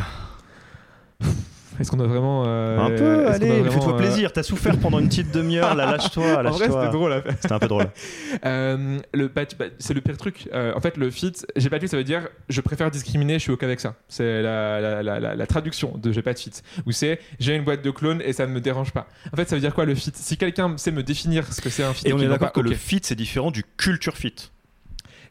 [1.80, 2.44] Est-ce qu'on a vraiment.
[2.46, 5.86] euh, un peu, allez, vraiment, fais-toi euh, plaisir, t'as souffert pendant une petite demi-heure, là
[5.92, 6.80] lâche-toi, En vrai, lâche-toi.
[6.82, 7.34] c'était drôle faire.
[7.40, 7.86] C'était un peu drôle.
[8.44, 10.48] Euh, le bah, tu- bah, c'est le pire truc.
[10.52, 13.34] Euh, en fait, le fit, j'ai pas de fit, ça veut dire je préfère discriminer,
[13.34, 13.94] je suis ok avec ça.
[14.08, 16.52] C'est la, la, la, la- la traduction de j'ai pas de fit.
[16.86, 19.06] Ou c'est j'ai une boîte de clones et ça ne me dérange pas.
[19.32, 21.70] En fait, ça veut dire quoi le fit Si quelqu'un sait me définir ce que
[21.70, 23.64] c'est un fit Et on est n'a d'accord pas, que le fit c'est différent du
[23.76, 24.34] culture fit.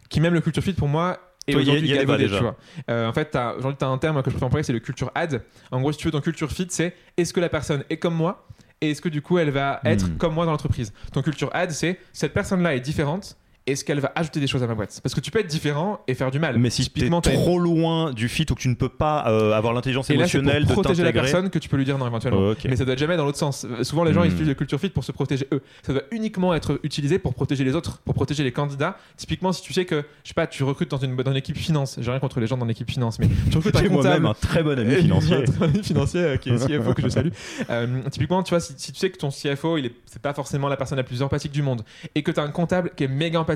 [0.09, 1.19] qui même le culture fit pour moi
[1.53, 2.37] Toi, il y a- aujourd'hui il y a débat galvaudé, déjà.
[2.37, 2.55] tu vois.
[2.89, 4.79] Euh, en fait, t'as- aujourd'hui, tu as un terme que je préfère employer, c'est le
[4.79, 5.41] culture ad.
[5.71, 8.15] En gros, si tu veux, ton culture fit, c'est est-ce que la personne est comme
[8.15, 8.47] moi
[8.81, 10.17] et est-ce que du coup, elle va être Hmm.
[10.17, 10.91] comme moi dans l'entreprise?
[11.13, 13.37] Ton culture ad, c'est cette personne-là est différente
[13.67, 14.99] est-ce qu'elle va ajouter des choses à ma boîte?
[15.01, 16.57] Parce que tu peux être différent et faire du mal.
[16.59, 19.53] Mais si tu es trop loin du fit ou que tu ne peux pas euh,
[19.53, 21.97] avoir l'intelligence Et là, émotionnelle pour de protéger la personne que tu peux lui dire
[21.97, 22.49] non éventuellement.
[22.51, 22.65] Ok.
[22.69, 23.65] Mais ça doit être jamais dans l'autre sens.
[23.83, 24.25] Souvent, les gens Hmm.
[24.25, 25.61] ils utilisent le culture fit pour se protéger eux.
[25.83, 28.97] Ça doit uniquement être utilisé pour protéger les autres, pour protéger les candidats.
[29.17, 31.57] Typiquement, si tu sais que, je sais pas, tu recrutes dans une, dans une équipe
[31.57, 31.97] finance.
[32.01, 34.63] J'ai rien contre les gens dans l'équipe finance, mais tu recrutes un moi-même un très
[34.63, 35.35] bon ami financier.
[35.35, 37.29] un très bon ami financier euh, qui est CFO que je salue.
[37.69, 40.33] Euh, typiquement, tu vois, si, si tu sais que ton CFO, il est, c'est pas
[40.33, 43.03] forcément la personne la plus empathique du monde, et que tu as un comptable qui
[43.05, 43.54] est méga empathique,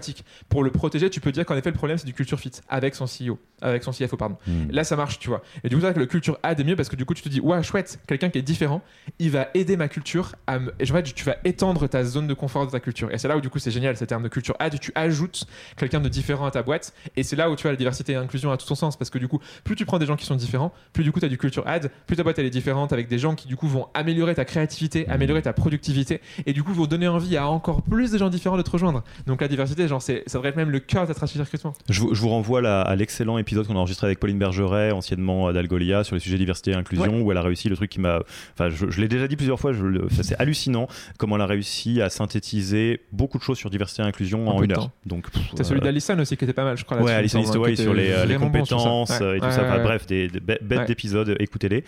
[0.50, 2.96] pour le protéger, tu peux dire qu'en effet, le problème, c'est du culture fit avec
[2.96, 4.38] son CEO, avec son CFO, pardon.
[4.48, 4.70] Hmm.
[4.72, 5.42] Là, ça marche, tu vois.
[5.64, 7.14] Et du coup, c'est vrai que le culture ad est mieux parce que du coup,
[7.14, 8.82] tu te dis, ouais, chouette, quelqu'un qui est différent,
[9.20, 10.74] il va aider ma culture à me...
[10.80, 13.12] Et en fait, tu vas étendre ta zone de confort de ta culture.
[13.12, 14.80] Et c'est là où, du coup, c'est génial, ce terme de culture ad.
[14.80, 15.46] Tu ajoutes
[15.78, 16.94] quelqu'un de différent à ta boîte.
[17.16, 18.98] Et c'est là où tu vois la diversité et l'inclusion a tout son sens.
[18.98, 21.20] Parce que du coup, plus tu prends des gens qui sont différents, plus du coup,
[21.20, 23.48] tu as du culture ad, plus ta boîte elle est différente avec des gens qui,
[23.48, 26.22] du coup, vont améliorer ta créativité, améliorer ta productivité.
[26.46, 29.04] Et du coup, vont donner envie à encore plus de gens différents de te rejoindre.
[29.28, 31.44] Donc, la diversité, genre, c'est, ça devrait être même le cœur de ta stratégie de
[31.44, 31.74] recrutement.
[31.90, 34.92] Je vous, je vous renvoie là, à l'excellent épisode qu'on a enregistré avec Pauline Bergeret,
[34.92, 38.00] anciennement d'Algolia, sur les sujets diversité et inclusion, où elle a réussi le truc qui
[38.00, 38.20] m'a.
[38.54, 39.80] Enfin, je, je l'ai déjà dit plusieurs fois, je
[40.22, 40.88] c'est hallucinant
[41.18, 44.72] comment elle a réussi à synthétiser beaucoup de choses sur diversité et inclusion En une
[44.72, 44.90] heure.
[45.06, 47.02] Donc, pff, T'as celui d'Alison aussi qui était pas mal, je crois.
[47.02, 49.64] Ouais, Alison Eastwood qui sur les, euh, les sur compétences Ouais, et tout ouais, ça.
[49.64, 51.84] Enfin, bref, des, des bê- bêtes d'épisodes, écoutez-les.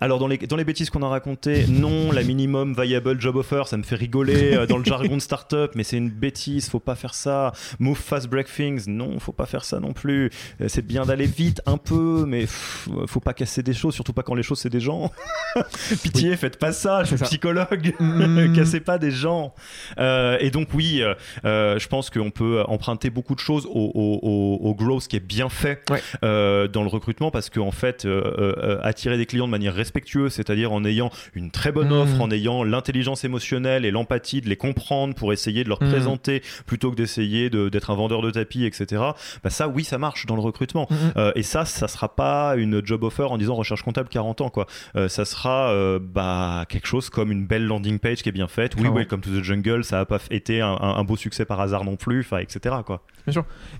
[0.00, 3.62] Alors, dans les, dans les bêtises qu'on a racontées, non, la minimum viable job offer,
[3.66, 6.80] ça me fait rigoler euh, dans le jargon de start-up, mais c'est une bêtise, faut
[6.80, 7.41] pas faire ça.
[7.78, 10.30] Move fast, break things, non, faut pas faire ça non plus.
[10.60, 14.22] Euh, C'est bien d'aller vite un peu, mais faut pas casser des choses, surtout pas
[14.22, 15.10] quand les choses c'est des gens.
[16.02, 17.28] Pitié, faites pas ça, je suis C'est ça.
[17.28, 17.94] psychologue.
[18.00, 18.52] Mm.
[18.56, 19.54] Cassez pas des gens.
[19.98, 21.02] Euh, et donc oui,
[21.44, 25.16] euh, je pense qu'on peut emprunter beaucoup de choses au, au, au- au growth qui
[25.16, 26.00] est bien fait Ouais.
[26.24, 30.32] euh, dans le recrutement parce qu'en fait, euh, euh, attirer des clients de manière respectueuse,
[30.32, 31.92] c'est-à-dire en ayant une très bonne Mm.
[31.92, 35.88] offre, en ayant l'intelligence émotionnelle et l'empathie de les comprendre pour essayer de leur Mm.
[35.90, 39.02] présenter plutôt que d'essayer d'être un vendeur de tapis, etc.
[39.42, 40.86] Bah ça, oui, ça marche dans le recrutement.
[40.90, 40.96] Mhm.
[41.16, 44.50] Euh, et ça, ça sera pas une job offer en disant recherche comptable 40 ans,
[44.50, 44.66] quoi.
[44.96, 48.48] Euh, ça sera euh, bah, quelque chose comme une belle landing page qui est bien
[48.48, 48.74] faite.
[48.74, 48.96] Oui, Clairement.
[48.98, 51.84] Welcome to the Jungle, ça a pas été un, un- un beau succès par hasard
[51.84, 52.76] non plus, etc.
[52.86, 53.02] Quoi.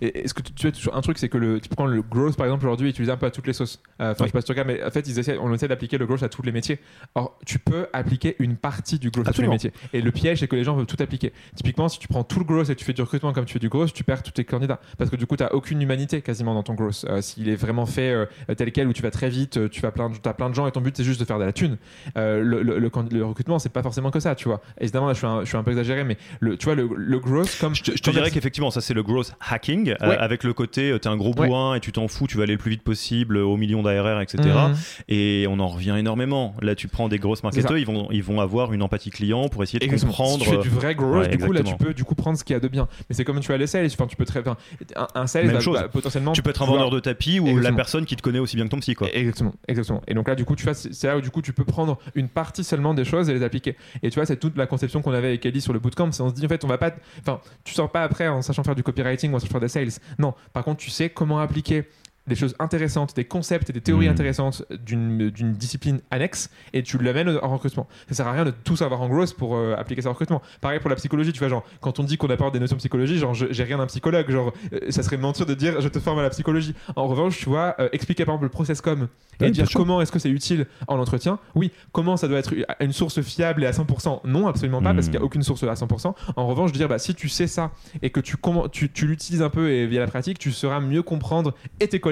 [0.00, 2.00] Et est-ce que tu, tu as toujours un truc, c'est que le, tu prends le
[2.02, 3.82] growth par exemple aujourd'hui, est utilisé un peu à toutes les sauces.
[3.98, 4.28] Enfin, je Oui.
[4.28, 6.22] sais pas si tu regardes, mais en fait, ils essaient, on essaie d'appliquer le growth
[6.22, 6.78] à tous les métiers.
[7.14, 9.54] Or, tu peux appliquer une partie du growth Absolument.
[9.54, 9.88] à tous les métiers.
[9.92, 11.32] Et le piège, c'est que les gens veulent tout appliquer.
[11.56, 13.58] Typiquement, si tu prends tout le growth et tu fais du recrutement comme tu fais
[13.58, 14.80] du growth, tu perds tous tes candidats.
[14.98, 17.04] Parce que du coup, tu n'as aucune humanité quasiment dans ton growth.
[17.08, 18.26] Euh, S'il est vraiment fait euh,
[18.56, 20.66] tel quel, où tu vas très vite, euh, tu vas plein, as plein de gens
[20.66, 21.76] et ton but, c'est juste de faire de la thune.
[22.16, 24.60] Euh, le, le, le, le recrutement, c'est pas forcément que ça, tu vois.
[24.80, 26.86] Évidemment, là, je suis un, je suis un peu exagéré, mais le, tu vois, le,
[27.18, 27.74] growth, comme.
[27.74, 30.16] Je te, je te comme dirais qu'effectivement, ça c'est le growth hacking, Ouais.
[30.18, 31.46] avec le côté euh, t'es un gros Ouais.
[31.46, 34.20] bourrin et tu t'en fous, tu vas aller le plus vite possible au million d'ARR,
[34.20, 34.38] etc.
[34.42, 34.74] Mhm.
[35.08, 36.54] Et on en revient énormément.
[36.60, 39.62] Là, tu prends des grosses marketeurs, ils vont, ils vont avoir une empathie client pour
[39.62, 40.12] essayer de Exactement.
[40.12, 40.44] comprendre.
[40.44, 42.44] Si tu fais du vrai Ouais, du coup, là, tu peux du coup prendre ce
[42.44, 42.86] qu'il y a de bien.
[43.08, 43.86] Mais c'est comme tu as les sales.
[43.86, 44.40] Enfin, tu peux très.
[44.40, 44.56] Enfin,
[44.96, 45.78] un, un sales Même va, chose.
[45.92, 46.32] potentiellement.
[46.32, 48.64] Tu peux être un vendeur de tapis ou la personne qui te connaît aussi bien
[48.64, 49.08] que ton psy, quoi.
[49.12, 50.02] Exactement, exactement.
[50.08, 51.98] Et donc là, du coup, tu vois, c'est là où du coup, tu peux prendre
[52.14, 53.76] une partie seulement des choses et les appliquer.
[54.02, 56.10] Et tu vois, c'est toute la conception qu'on avait avec Ellie sur le bootcamp.
[56.12, 56.92] C'est on se dit en fait, on va pas.
[57.20, 59.68] Enfin, tu sors pas après en sachant faire du copywriting ou en sachant faire des
[59.68, 59.88] sales.
[60.18, 60.34] Non.
[60.52, 61.84] Par contre, tu sais comment appliquer
[62.26, 64.12] des choses intéressantes, des concepts et des théories Mm.
[64.12, 67.88] intéressantes d'une discipline annexe et tu l'amènes en recrutement.
[68.08, 70.40] Ça sert à rien de tout savoir en growth pour euh, appliquer ça en recrutement.
[70.60, 72.80] Pareil pour la psychologie, tu vois, genre, quand on dit qu'on apporte des notions de
[72.80, 75.98] psychologie, genre, j'ai rien d'un psychologue, genre, euh, ça serait mentir de dire je te
[75.98, 76.74] forme à la psychologie.
[76.96, 79.08] En revanche, tu vois, euh, expliquer par exemple le process com
[79.40, 81.40] et dire comment est-ce que c'est utile en entretien.
[81.56, 84.96] Oui, comment ça doit être une source fiable et à 100% Non, absolument pas, Mm.
[84.96, 86.14] parce qu'il n'y a aucune source à 100%.
[86.36, 88.36] En revanche, dire, bah, si tu sais ça et que tu,
[88.70, 91.98] tu, tu l'utilises un peu et via la pratique, tu sauras mieux comprendre et tes
[91.98, 92.11] collègues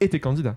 [0.00, 0.56] et tes candidats.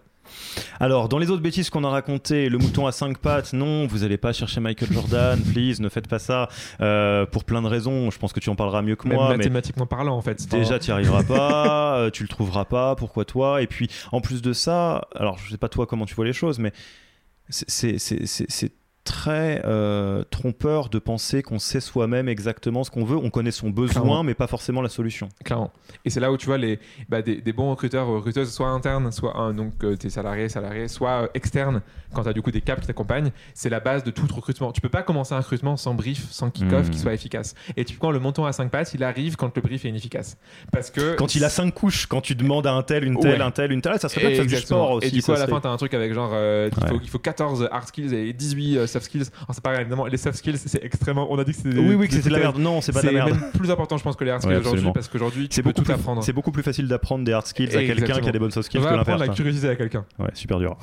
[0.80, 4.00] Alors, dans les autres bêtises qu'on a racontées, le mouton à cinq pattes, non, vous
[4.00, 6.50] n'allez pas chercher Michael Jordan, please, ne faites pas ça.
[6.82, 9.30] Euh, pour plein de raisons, je pense que tu en parleras mieux que Même moi.
[9.30, 10.48] mais mathématiquement parlant, en fait.
[10.50, 13.62] Déjà, tu n'y arriveras pas, euh, tu le trouveras pas, pourquoi toi?
[13.62, 16.34] Et puis, en plus de ça, alors je sais pas toi comment tu vois les
[16.34, 16.72] choses, mais
[17.50, 18.72] c'est-
[19.06, 23.16] très euh, trompeur de penser qu'on sait soi-même exactement ce qu'on veut.
[23.16, 24.24] On connaît son besoin, Clairement.
[24.24, 25.30] mais pas forcément la solution.
[25.46, 25.72] Clairement.
[26.04, 29.12] Et c'est là où tu vois les, bah, des, des bons recruteurs recruteuses, soit internes,
[29.12, 31.82] soit euh, donc euh, tes salariés, salariés, soit externes,
[32.14, 34.72] quand tu as du coup des caps qui t'accompagnent, c'est la base de tout recrutement.
[34.72, 37.54] Tu peux pas commencer un recrutement sans brief, sans kick-off qui soit efficace.
[37.78, 40.38] Et typiquement, le montant à 5 pattes, il arrive quand le brief est inefficace.
[40.72, 41.16] Parce que.
[41.16, 43.42] Quand il a cinq couches, quand tu demandes à un tel, une telle, Ouais.
[43.46, 45.08] un tel, une telle, ça serait bien que tu du sport aussi.
[45.10, 47.00] Et du coup, à la serait- fin, tu as un truc avec genre, il, faut,
[47.04, 49.26] il faut 14 hard skills et 18 euh, soft skills.
[49.38, 51.28] Alors, c'est grave, évidemment, les soft skills, c'est extrêmement.
[51.32, 51.78] On a dit que c'était.
[51.78, 52.58] Oui, oui, que c'était de la merde.
[52.60, 53.38] Non, c'est pas de la merde.
[53.52, 55.62] C'est plus important, je pense, que les hard skills Ouais, aujourd'hui, parce qu'aujourd'hui, tu C'est
[55.64, 56.24] peux beaucoup, tout plus- apprendre.
[56.24, 58.66] c'est beaucoup plus facile d'apprendre des hard skills à quelqu'un qui a des bonnes soft
[58.68, 59.20] skills que l'inverse.
[59.20, 60.06] la curiosité à quelqu'un.
[60.20, 60.78] Ouais, super dur.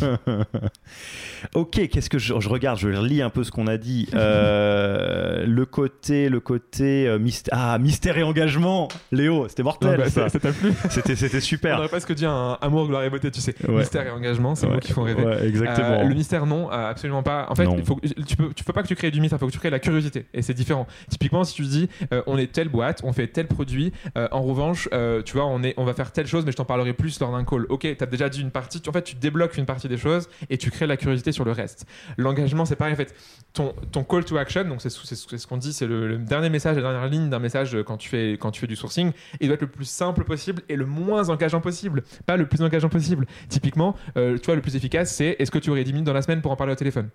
[1.54, 4.08] ok, qu'est-ce que je, je regarde Je relis un peu ce qu'on a dit.
[4.16, 8.88] Euh, le côté, le côté euh, myst- ah, mystère et engagement.
[9.12, 9.90] Léo, c'était mortel.
[9.90, 10.28] Ouais, bah, ça.
[10.30, 11.78] t'a plu C'était, c'était On super.
[11.78, 13.54] aurait presque dit un amour, gloire et beauté, tu sais.
[13.68, 13.78] Ouais.
[13.78, 15.22] Mystère et engagement, c'est mots qui font rêver.
[15.24, 16.00] Ouais, exactement.
[16.00, 17.46] Euh, le mystère, non, absolument pas.
[17.56, 17.76] En fait, Non.
[17.78, 19.52] il faut, tu peux, tu peux pas que tu crées du mystère, il faut que
[19.52, 20.26] tu crées la curiosité.
[20.34, 20.86] Et c'est différent.
[21.10, 24.42] Typiquement, si tu dis, euh, on est telle boîte, on fait tel produit, euh, en
[24.42, 26.92] revanche, euh, tu vois, on, est, on va faire telle chose, mais je t'en parlerai
[26.92, 27.64] plus lors d'un call.
[27.70, 29.96] Ok, tu as déjà dit une partie, tu- en fait, tu débloques une partie des
[29.96, 31.86] choses et tu crées la curiosité sur le reste.
[32.18, 32.92] L'engagement, c'est pareil.
[32.92, 33.14] En fait,
[33.52, 36.76] ton, ton call to action, donc c'est ce qu'on dit, c'est le, le dernier message,
[36.76, 39.54] la dernière ligne d'un message quand tu, fais, quand tu fais du sourcing, il doit
[39.54, 43.26] être le plus simple possible et le moins engageant possible, pas le plus engageant possible.
[43.48, 46.22] Typiquement, tu vois, le plus efficace, c'est est-ce que tu aurais 10 minutes dans la
[46.22, 47.08] semaine pour en parler au téléphone?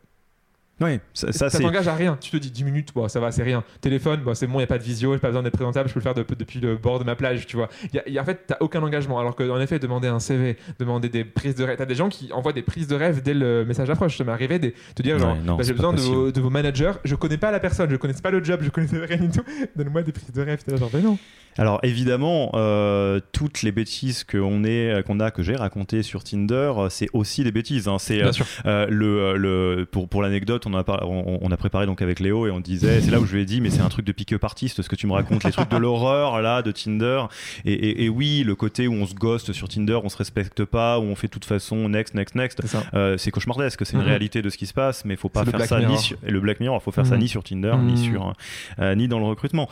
[0.82, 2.18] Ouais, ça, ça, t'engage à rien.
[2.20, 3.64] Tu te dis 10 minutes, bon, ça va, c'est rien.
[3.82, 5.88] Téléphone, bon, c'est bon, il n'y a pas de visio, j'ai pas besoin d'être présentable,
[5.90, 7.70] je peux le faire de- depuis le bord de ma plage, tu vois.
[7.94, 9.20] Y a- y a- en fait, t'as aucun engagement.
[9.20, 12.32] Alors qu'en effet, demander un CV, demander des prises de rêve, t'as des gens qui
[12.34, 14.18] envoient des prises de rêve dès le message approche.
[14.18, 16.42] Ça m'est arrivé de te dire, genre, Ouais, non, bah, j'ai besoin de vos, de
[16.42, 19.18] vos managers, je connais pas la personne, je connais pas le job, je connais rien
[19.18, 19.44] du tout.
[19.76, 20.60] Donne-moi des prises de rêve.
[20.68, 21.18] Genre, mais non.
[21.58, 24.62] Alors évidemment, euh, toutes les bêtises qu'on
[25.06, 27.88] qu'on a, que j'ai racontées sur Tinder, euh, c'est aussi des bêtises.
[27.90, 27.98] hein.
[28.00, 28.46] C'est euh, sûr.
[28.66, 32.20] Euh, le, le, pour, pour l'anecdote, on, a par- on, on a préparé donc avec
[32.20, 34.06] Léo et on disait, c'est là où je lui ai dit, mais c'est un truc
[34.06, 37.24] de pick-up artiste, ce que tu me racontes, les trucs de l'horreur là, de Tinder.
[37.66, 40.66] Et, et- et oui, le côté où on se ghost sur Tinder, on se respecte
[40.66, 42.60] pas, où on fait de toute façon next, next, next.
[42.62, 42.84] C'est ça.
[42.94, 44.08] Euh, c'est cauchemardesque, c'est une Mhm.
[44.08, 46.00] réalité de ce qui se passe, mais faut pas faire ça ni Mirror.
[46.00, 47.22] sur et le Black Mirror, faut faire ça Mhm.
[47.22, 48.34] ni sur Tinder, ni sur
[48.80, 49.70] euh, ni dans le recrutement.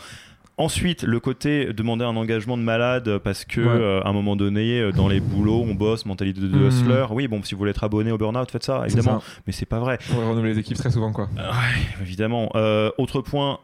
[0.60, 3.68] Ensuite, le côté demander un engagement de malade parce que Ouais.
[3.70, 7.06] euh, à un moment donné, euh, dans les boulots, on bosse, mentalité de, de hustler.
[7.12, 9.22] Oui, bon, si vous voulez être abonné au burn-out, faites ça, évidemment.
[9.22, 9.26] ça.
[9.48, 9.98] Mais c'est pas vrai.
[10.02, 11.30] Faut renouveler les équipes très souvent, quoi.
[11.38, 12.52] Ouais, évidemment.
[12.56, 13.60] Euh, autre point.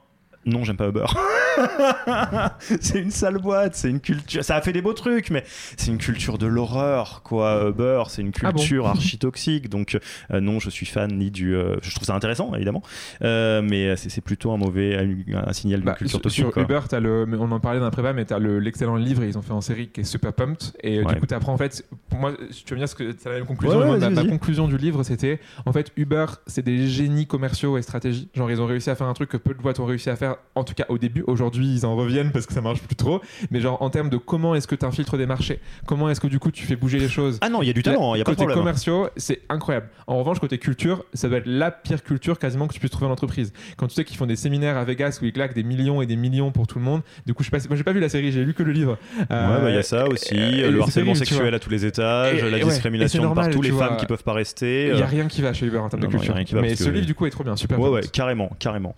[0.45, 1.05] Non, j'aime pas Uber.
[2.81, 4.43] c'est une sale boîte, c'est une culture.
[4.43, 5.43] Ça a fait des beaux trucs, mais
[5.77, 7.67] c'est une culture de l'horreur, quoi.
[7.69, 9.69] Uber, c'est une Ah bon culture archi toxique.
[9.69, 9.97] Donc,
[10.31, 11.55] euh, non, je suis fan ni du.
[11.55, 12.81] euh, je trouve ça intéressant, évidemment,
[13.21, 16.43] Euh, mais c'est plutôt un mauvais, un, un signal de Bah, culture sur, toxique.
[16.45, 16.63] sur quoi.
[16.63, 19.23] Uber, as le, mais on en parlait dans la prépa, mais tu as l'excellent livre,
[19.23, 20.71] et ils ont fait en série qui est super pumped.
[20.81, 21.13] Et euh, Ouais.
[21.13, 21.85] du coup, tu apprends en fait.
[22.09, 23.79] Pour moi, si tu veux me dire ce que c'est la même conclusion.
[23.79, 28.29] Ouais, ma, conclusion du livre, c'était en fait, Uber, c'est des génies commerciaux et stratégie.
[28.33, 30.15] Genre, ils ont réussi à faire un truc que peu de boîtes ont réussi à
[30.15, 31.23] faire, en tout cas au début.
[31.27, 33.21] Aujourd'hui, ils en reviennent parce que ça marche plus trop.
[33.51, 36.27] Mais genre, en termes de comment est-ce que tu infiltres des marchés, comment est-ce que
[36.27, 37.37] du coup tu fais bouger les choses?
[37.41, 38.57] Ah non, il y a du talent, il y a pas de côté problème.
[38.59, 39.87] commerciaux, c'est incroyable.
[40.07, 43.07] En revanche, côté culture, ça doit être la pire culture quasiment que tu puisses trouver
[43.07, 43.53] en entreprise.
[43.77, 46.05] Quand tu sais qu'ils font des séminaires à Vegas où ils claquent des millions et
[46.05, 47.99] des millions pour tout le monde, du coup, je sais pas, moi j'ai pas vu
[47.99, 48.97] la série, j'ai lu que le livre.
[49.31, 51.85] Euh, Ouais, bah, il y a ça aussi, euh, le harcèlement sexuel à tous les
[51.85, 53.87] étages, Et- la discrimination normal, partout, les vois.
[53.87, 54.87] femmes qui peuvent pas rester.
[54.89, 56.35] Il y a euh, rien qui va chez Uber en termes Non, de culture.
[56.61, 57.79] Mais ce livre, du coup, est trop bien, super.
[57.79, 58.95] Ouais, ouais, carrément, carrément.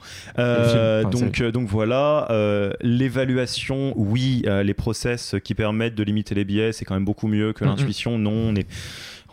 [1.11, 6.71] donc, donc voilà, euh, l'évaluation, oui, euh, les process qui permettent de limiter les biais,
[6.71, 8.17] c'est quand même beaucoup mieux que l'intuition.
[8.17, 8.67] Non, on est.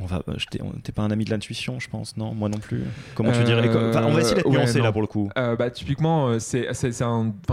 [0.01, 2.35] On va, on- t'es pas un ami de l'intuition, je pense, non?
[2.35, 2.83] Moi non plus.
[3.15, 5.31] Comment tu Euh, dirais Enfin, On va essayer d'être ouais, nuancé là pour le coup.
[5.39, 6.67] Euh, bah, typiquement, euh, c'est,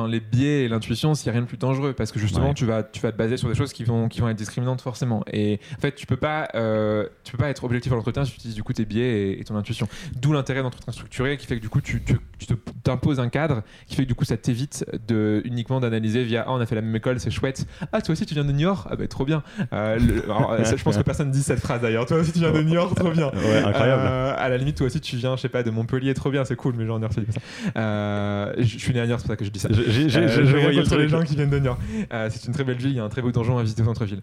[0.07, 2.53] les biais et l'intuition, s'il n'y a rien de plus dangereux, parce que justement, Ouais.
[2.55, 4.81] tu, vas, tu vas te baser sur des choses qui vont, qui vont être discriminantes
[4.81, 5.23] forcément.
[5.31, 8.31] Et en fait, tu peux pas, euh, tu peux pas être objectif à l'entretien si
[8.31, 9.87] tu utilises du coup tes biais et, et ton intuition.
[10.19, 12.47] D'où l'intérêt d'entretien structuré, qui fait que du coup, tu, tu, tu
[12.83, 16.53] t'imposes un cadre, qui fait que du coup, ça t'évite de uniquement d'analyser via, ah,
[16.53, 17.67] on a fait la même école, c'est chouette.
[17.91, 19.43] Ah, toi aussi, tu viens de New York, ah bah trop bien.
[19.73, 22.05] Euh, le- alors, ça, je pense que personne dit cette phrase d'ailleurs.
[22.05, 23.31] Toi aussi, tu viens de New York, trop bien.
[23.41, 24.03] Ouais, incroyable.
[24.05, 26.45] Euh, à la limite, toi aussi, tu viens, je sais pas, de Montpellier, trop bien,
[26.45, 27.79] c'est cool, mais genre, New York, c'est pas ça.
[27.79, 29.69] Euh, je suis né à New York, c'est pour ça que je dis ça.
[29.71, 31.79] Je- j'ai- j'ai- Euh, je- je voyais les gens qui viennent de New York.
[32.29, 33.85] C'est une très belle ville, il y a un très beau donjon à visiter au
[33.85, 34.21] centre-ville.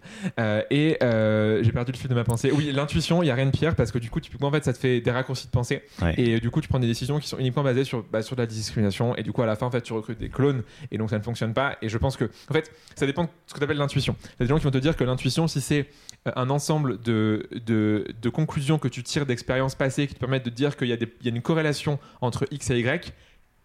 [0.71, 2.51] Et j'ai perdu le fil de ma pensée.
[2.51, 4.63] Oui, l'intuition, il y a rien de pire parce que du coup, typiquement, en fait,
[4.63, 5.83] ça te fait des raccourcis de pensée.
[6.01, 6.13] Ouais.
[6.17, 8.41] Et du coup, tu prends des décisions qui sont uniquement basées sur, bah, sur de
[8.41, 9.15] la discrimination.
[9.15, 11.17] Et du coup, à la fin, en fait, tu recrutes des clones et donc ça
[11.17, 11.77] ne fonctionne pas.
[11.81, 14.15] Et je pense que, en fait, ça dépend de ce que tu appelles l'intuition.
[14.21, 15.87] Il y a des gens qui vont te dire que l'intuition, si c'est
[16.35, 20.49] un ensemble de, de, de conclusions que tu tires d'expériences passées qui te permettent de
[20.49, 23.13] dire qu'il y, a une corrélation entre X et Y,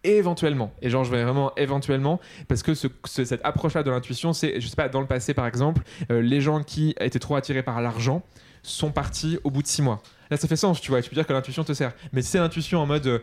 [0.03, 0.71] éventuellement.
[0.81, 4.59] Et genre, je vais vraiment éventuellement, parce que ce- ce- cette approche-là de l'intuition, c'est,
[4.61, 5.81] je sais pas, dans le passé par exemple,
[6.11, 8.23] euh, les gens qui étaient trop attirés par l'argent
[8.61, 10.01] sont partis au bout de six mois.
[10.29, 11.93] Là, ça fait sens, tu vois, tu peux dire que l'intuition te sert.
[12.13, 13.07] Mais c'est l'intuition en mode.
[13.07, 13.19] euh,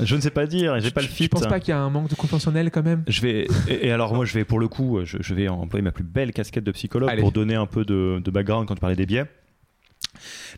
[0.00, 1.24] Je ne sais pas dire, et j'ai pas le fit.
[1.24, 3.02] Tu penses pas qu'il y a un manque de conventionnel quand même?
[3.08, 5.82] Je vais et, et alors moi je vais pour le coup je, je vais employer
[5.82, 7.20] ma plus belle casquette de psychologue Allez.
[7.20, 9.24] pour donner un peu de, de background quand tu parlais des biais.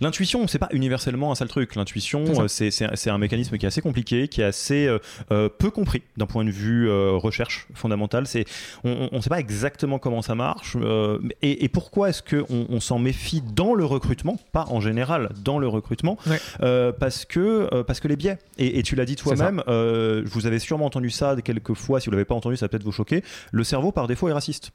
[0.00, 1.74] L'intuition, c'est pas universellement un sale truc.
[1.76, 4.98] L'intuition, C'est euh, c'est- un mécanisme qui est assez compliqué, qui est assez euh,
[5.32, 8.26] euh, peu compris d'un point de vue euh, recherche fondamentale.
[8.26, 8.44] C'est,
[8.84, 12.80] on ne sait pas exactement comment ça marche euh, et, et pourquoi est-ce qu'on on,
[12.80, 16.92] s'en méfie dans le recrutement, pas en général, dans le recrutement, Ouais.
[16.98, 18.38] parce que parce que les biais.
[18.58, 19.62] Et, et tu l'as dit toi-même.
[19.66, 22.00] vous avez sûrement entendu ça quelques fois.
[22.00, 23.22] Si vous l'avez pas entendu, ça va peut-être vous choquer.
[23.52, 24.70] Le cerveau, par défaut, est raciste.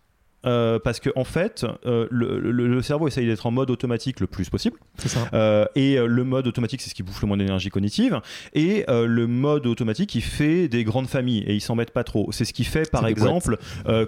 [0.46, 4.20] Euh, parce que en fait, euh, le, le- le cerveau essaye d'être en mode automatique
[4.20, 4.78] le plus possible.
[4.98, 5.28] C'est ça.
[5.34, 8.20] Euh, et le mode automatique, c'est ce qui bouffe le moins d'énergie cognitive.
[8.54, 12.32] Et le mode automatique, il fait des grandes familles et il s'embête pas trop.
[12.32, 13.58] C'est ce qui fait, par exemple,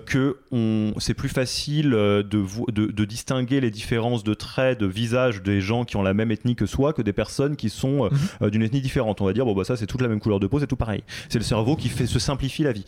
[0.06, 5.42] que on, c'est plus facile de, de, de distinguer les différences de traits, de visage
[5.42, 8.10] des gens qui ont la même ethnie que soi, que des personnes qui sont
[8.42, 8.50] Mhm.
[8.50, 9.22] d'une ethnie différente.
[9.22, 10.76] On va dire, bon, bah ça, c'est toute la même couleur de peau, c'est tout
[10.76, 11.04] pareil.
[11.30, 12.86] C'est le cerveau qui fait se simplifie la vie.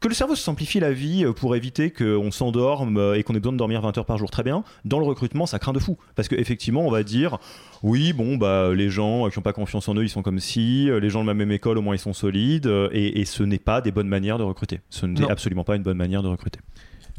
[0.00, 3.34] Que le cerveau se simplifie la vie euh, pour éviter qu'on s'endorme euh, et qu'on
[3.34, 4.62] ait besoin de dormir 20 heures par jour, très bien.
[4.84, 5.96] Dans le recrutement, ça craint de fou.
[6.14, 7.38] Parce qu'effectivement, on va dire,
[7.82, 10.90] oui, bon, bah, les gens qui n'ont pas confiance en eux, ils sont comme si,
[10.90, 13.24] euh, les gens de la même école, au moins, ils sont solides, euh, et, et
[13.24, 14.80] ce n'est pas des bonnes manières de recruter.
[14.90, 16.60] Ce n'est absolument pas une bonne manière de recruter.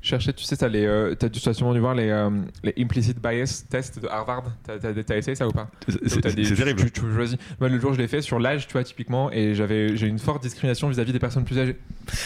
[0.02, 2.30] Chercher, tu sais, les, euh, t'as dû sûrement dû voir les, euh,
[2.64, 4.44] les implicit bias tests de Harvard.
[4.64, 5.70] T'as, essayé ça ou pas?
[6.22, 7.02] T'as des- tu- Tu, tu.
[7.60, 10.44] Moi, le jour, je l'ai fait sur l'âge, tu vois, typiquement, et j'ai une forte
[10.44, 11.78] discrimination vis-à-vis des personnes plus âgées.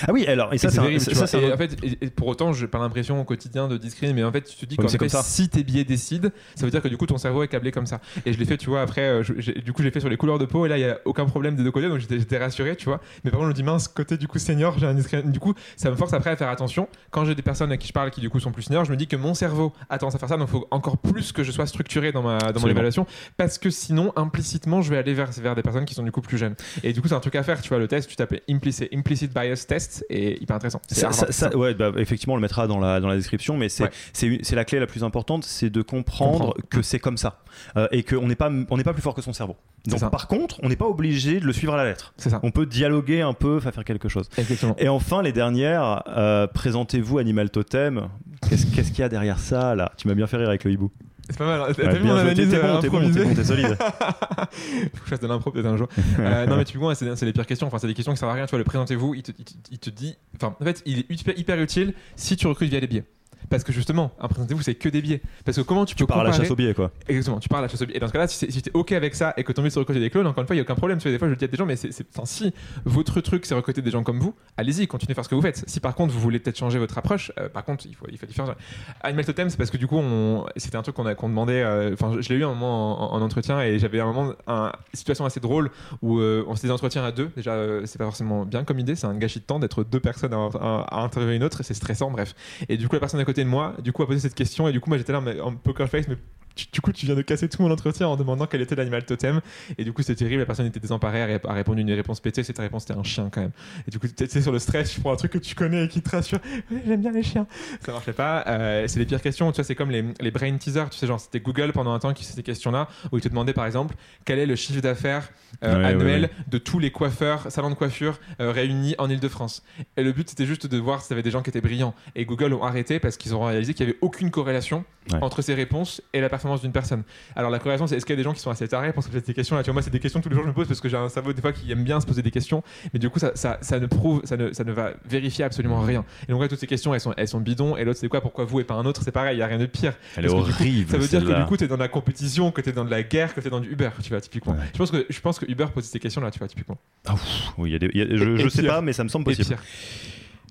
[0.07, 2.27] Ah oui, alors, et ça, c'est un- terrible, tu c'est en fait, et, et pour
[2.27, 4.87] autant, j'ai pas l'impression au quotidien de discriminer, mais en fait, tu te dis qu'en
[4.91, 7.71] c'est si tes biais décident, ça veut dire que du coup, ton cerveau est câblé
[7.71, 7.99] comme ça.
[8.25, 10.17] Et je l'ai fait, tu vois, après, euh, je- du coup, j'ai fait sur les
[10.17, 12.37] couleurs de peau, et là, il y a aucun problème des deux côtés, donc j'étais,
[12.37, 13.01] rassuré, tu vois.
[13.23, 14.93] Mais par contre, je me dis, mince, côté du coup senior, j'ai un
[15.31, 16.87] Du coup, ça me force après à faire attention.
[17.09, 18.91] Quand j'ai des personnes à qui je parle qui du coup sont plus seniors, je
[18.91, 21.31] me dis que mon cerveau a tendance à faire ça, donc il faut encore plus
[21.31, 23.05] que je sois structuré dans, ma, dans mon évaluation,
[23.37, 26.21] parce que sinon, implicitement, je vais aller vers, vers des personnes qui sont du coup
[26.21, 26.55] plus jeunes.
[26.83, 28.89] Et du coup, c'est un truc à faire, tu vois, le test, tu tapes implicit,
[28.93, 30.81] implicit bias test, et hyper intéressant.
[30.87, 33.15] C'est Ça- Harvard, ça- ça- ouais, bah, effectivement, on le mettra dans la, dans la
[33.15, 34.39] description, mais c'est Ouais.
[34.51, 36.57] la clé la plus importante, c'est de comprendre, Comprendre.
[36.69, 37.39] que c'est comme ça
[37.77, 39.55] euh, et qu'on n'est pas, on pas plus fort que son cerveau.
[39.87, 40.09] Donc, ça.
[40.11, 42.13] par contre, on n'est pas obligé de le suivre à la lettre.
[42.17, 42.39] C'est ça.
[42.43, 44.29] On peut dialoguer un peu, faire quelque chose.
[44.37, 44.75] Exactement.
[44.77, 48.09] Et enfin, les dernières, euh, présentez-vous Animal Totem.
[48.47, 49.91] Qu'est-ce qu'est-ce qu'il y a derrière ça là?
[49.97, 50.91] Tu m'as bien fait rire avec le hibou.
[51.29, 51.73] C'est pas mal.
[51.75, 53.77] T'as Ouais, vu mon analyse t'es euh, bon, t'es bon, t'es bon, t'es solide.
[53.77, 55.87] Faut que je fasse de l'impro peut-être un jour.
[56.19, 57.67] Euh, non mais tu vois, c'est c'est les pires questions.
[57.67, 58.45] Enfin, c'est des questions qui servent à rien.
[58.45, 60.15] Tu vois, le présentez-vous, il te, il te- il te dit.
[60.35, 63.03] Enfin, en fait, il est hyper, hyper utile si tu recrutes via les biais.
[63.49, 65.21] Parce que justement, un présentez-vous, c'est que des biais.
[65.45, 66.91] Parce que comment tu peux Tu pars à la chasse au biais quoi.
[67.07, 67.97] Exactement, tu parles à la chasse au biais.
[67.97, 69.75] Et dans ce cas-là, si, si t'es OK avec ça et que ton but c'est
[69.75, 70.97] de recruter des clones, encore une fois, il n'y a aucun problème.
[70.99, 72.53] Tu vois, des fois, je dis à des gens, mais c'est, enfin, si
[72.85, 75.41] votre truc c'est recruter des gens comme vous, allez-y, continuez à faire ce que vous
[75.41, 75.63] faites.
[75.67, 78.17] Si par contre vous voulez peut-être changer votre approche, euh, par contre, il faut, il
[78.17, 78.55] faut différencier.
[79.01, 81.61] Animal Totem, c'est parce que du coup, on- c'était un truc qu'on, a, qu'on demandait.
[81.63, 84.71] euh, Enfin, je l'ai eu un moment en, en entretien et j'avais un moment, un-
[84.93, 85.69] une situation assez drôle
[86.01, 87.29] où euh, on faisait des entretiens à deux.
[87.35, 90.33] Déjà, c'est pas forcément bien comme idée, c'est un gâchis de temps d'être deux personnes
[90.33, 92.33] à, à, à interviewer une autre c'est stressant, bref.
[92.69, 94.67] Et du coup, la personne à côté de moi, du coup, a posé cette question
[94.67, 96.17] et du coup, moi j'étais là en poker face, mais
[96.65, 99.05] tu- du coup, tu viens de casser tout mon entretien en demandant quel était l'animal
[99.05, 99.41] totem.
[99.77, 100.39] Et du coup, c'était terrible.
[100.41, 102.43] La personne était désemparée, elle a répondu une réponse pétée.
[102.43, 103.51] Cette réponse, c'était un chien quand même.
[103.87, 105.85] Et du coup, tu sais, sur le stress, tu prends un truc que tu connais
[105.85, 106.39] et qui te rassure.
[106.71, 107.47] Ouais, J'aime bien les chiens.
[107.85, 108.43] Ça marchait pas.
[108.47, 109.51] Euh, c'est les pires questions.
[109.51, 110.89] Tu vois, c'est comme les, les brain teasers.
[110.89, 113.29] Tu sais, genre, c'était Google pendant un temps qui faisait ces questions-là où il te
[113.29, 113.95] demandait par exemple
[114.25, 115.29] quel est le chiffre d'affaires
[115.63, 119.63] euh, Ouais, annuel ouais, de tous les coiffeurs, salons de coiffure euh, réunis en Ile-de-France.
[119.97, 121.93] Et le but, c'était juste de voir si y avait des gens qui étaient brillants.
[122.15, 124.83] Et Google ont arrêté parce qu'ils ont réalisé qu'il n'y avait aucune corrélation
[125.21, 127.03] entre ces réponses et la performance d'une personne.
[127.37, 129.01] Alors la corrélation, c'est est-ce qu'il y a des gens qui sont assez tarés pour
[129.03, 129.63] se poser ces questions-là?
[129.63, 130.89] Tu vois, moi, c'est des questions que tous les jours je me pose parce que
[130.89, 132.61] j'ai un cerveau des fois qui aime bien se poser des questions,
[132.93, 135.79] mais du coup, ça, ça, ça ne prouve, ça ne, ça ne va vérifier absolument
[135.79, 136.03] rien.
[136.27, 137.77] Et donc, ouais, toutes ces questions, elles sont, elles sont bidons.
[137.77, 138.19] Et l'autre, c'est quoi?
[138.19, 139.01] Pourquoi vous et pas un autre?
[139.03, 139.93] C'est pareil, il n'y a rien de pire.
[140.17, 140.91] Elle est que coup, horrible.
[140.91, 142.83] Ça veut dire que du coup, tu es dans la compétition, que tu es dans
[142.85, 144.53] de la guerre, que tu es dans du Uber, tu vois, typiquement.
[144.53, 144.59] Ouais.
[144.73, 146.77] Je, pense que, je pense que Uber pose ces questions-là, tu vois, typiquement.
[147.05, 148.81] Ah, ouf, oui, il y a des- il y a- je, Et- je sais pas,
[148.81, 149.55] mais ça me semble possible.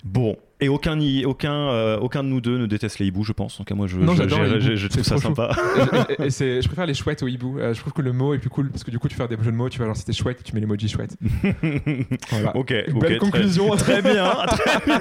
[0.05, 3.58] Bon, et aucun, aucun, euh, aucun de nous deux ne déteste les hiboux, je pense.
[3.58, 5.50] Donc, moi, je, Non, je, j'ai- je trouve ça sympa.
[6.18, 6.26] Et- et-
[6.58, 7.58] et je préfère les chouettes aux hiboux.
[7.58, 9.26] Euh, je trouve que le mot est plus cool parce que du coup, tu fais
[9.28, 11.16] des jeux de mots, tu vois, genre t'es chouette, tu mets l'emoji chouette.
[12.30, 12.56] Voilà.
[12.56, 13.70] ok, Une ok, belle conclusion.
[13.76, 15.00] Très bien, très bien.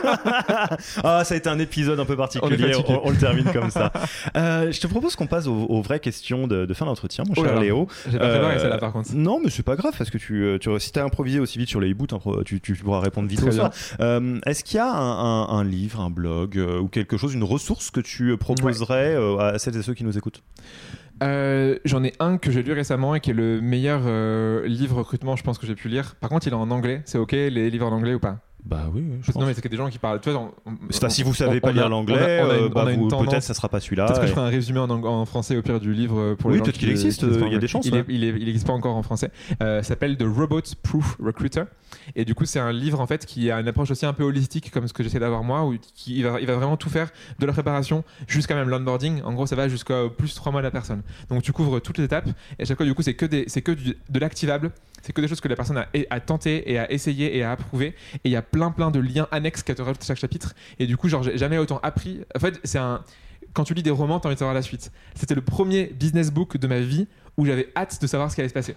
[1.04, 2.72] Ah, ça a été un épisode un peu particulier.
[2.88, 3.92] On, on le termine comme ça.
[4.36, 7.34] Euh, je te propose qu'on passe aux, aux vraies questions de, de fin d'entretien, mon
[7.38, 7.62] Oh cher là.
[7.62, 7.88] Léo.
[8.10, 9.10] J'ai pas préparé celle-là par contre.
[9.14, 11.80] Non, mais c'est pas grave parce que tu, tu si t'as improvisé aussi vite sur
[11.80, 12.08] les hiboux,
[12.46, 13.50] tu, tu pourras répondre vite au.
[14.02, 17.34] Euh, Est-ce qu'il y a un, un- un livre, un blog euh, ou quelque chose,
[17.34, 20.44] une ressource que tu proposerais euh, à celles et ceux qui nous écoutent?
[21.22, 24.02] Euh, J'en ai un que j'ai lu récemment et qui est le meilleur
[24.66, 26.16] livre recrutement, je pense, que j'ai pu lire.
[26.16, 27.02] Par contre, il est en anglais.
[27.06, 28.40] C'est ok les livres en anglais ou pas?
[28.66, 29.42] Bah oui, oui, je pense.
[29.42, 30.20] Non, mais c'est qu'il y a des gens qui parlent.
[30.20, 33.42] Tu vois, on- si vous savez on- pas on a- lire l'anglais, euh, bah, peut-être
[33.42, 34.06] ça sera pas celui-là.
[34.06, 36.54] Peut-être que je ferai un résumé en, français au pire du livre euh, pour Oui,
[36.54, 37.94] les gens peut-être qui- qu'il existe, qui lisent euh, il y a des chances, Il
[37.94, 38.00] ouais.
[38.02, 39.32] est- il est- il existe pas encore en français.
[39.64, 41.64] Euh, s'appelle The Robot Proof Recruiter.
[42.16, 44.24] Et du coup, c'est un livre en fait qui a une approche aussi un peu
[44.24, 46.90] holistique comme ce que j'essaie d'avoir moi, où qui, il, va, il va vraiment tout
[46.90, 49.22] faire de la préparation jusqu'à même l'onboarding.
[49.24, 51.02] En gros, ça va jusqu'à plus de 3 mois de la personne.
[51.30, 52.28] Donc tu couvres toutes les étapes.
[52.60, 54.72] Et à chaque fois, du coup, c'est que, des, c'est que du- de l'activable.
[55.02, 57.52] C'est que des choses que la personne a, a tenté et a essayé et a
[57.54, 57.96] approuvé.
[58.16, 60.54] Et il y a plein plein de liens annexes qu'elle te rajoute à chaque chapitre.
[60.80, 62.22] Et du coup, genre, j'ai jamais autant appris.
[62.36, 63.04] En fait, c'est un.
[63.54, 64.92] Quand tu lis des romans, t'as envie de savoir la suite.
[65.16, 67.08] C'était le premier business book de ma vie
[67.38, 68.76] où j'avais hâte de savoir ce qui allait se passer.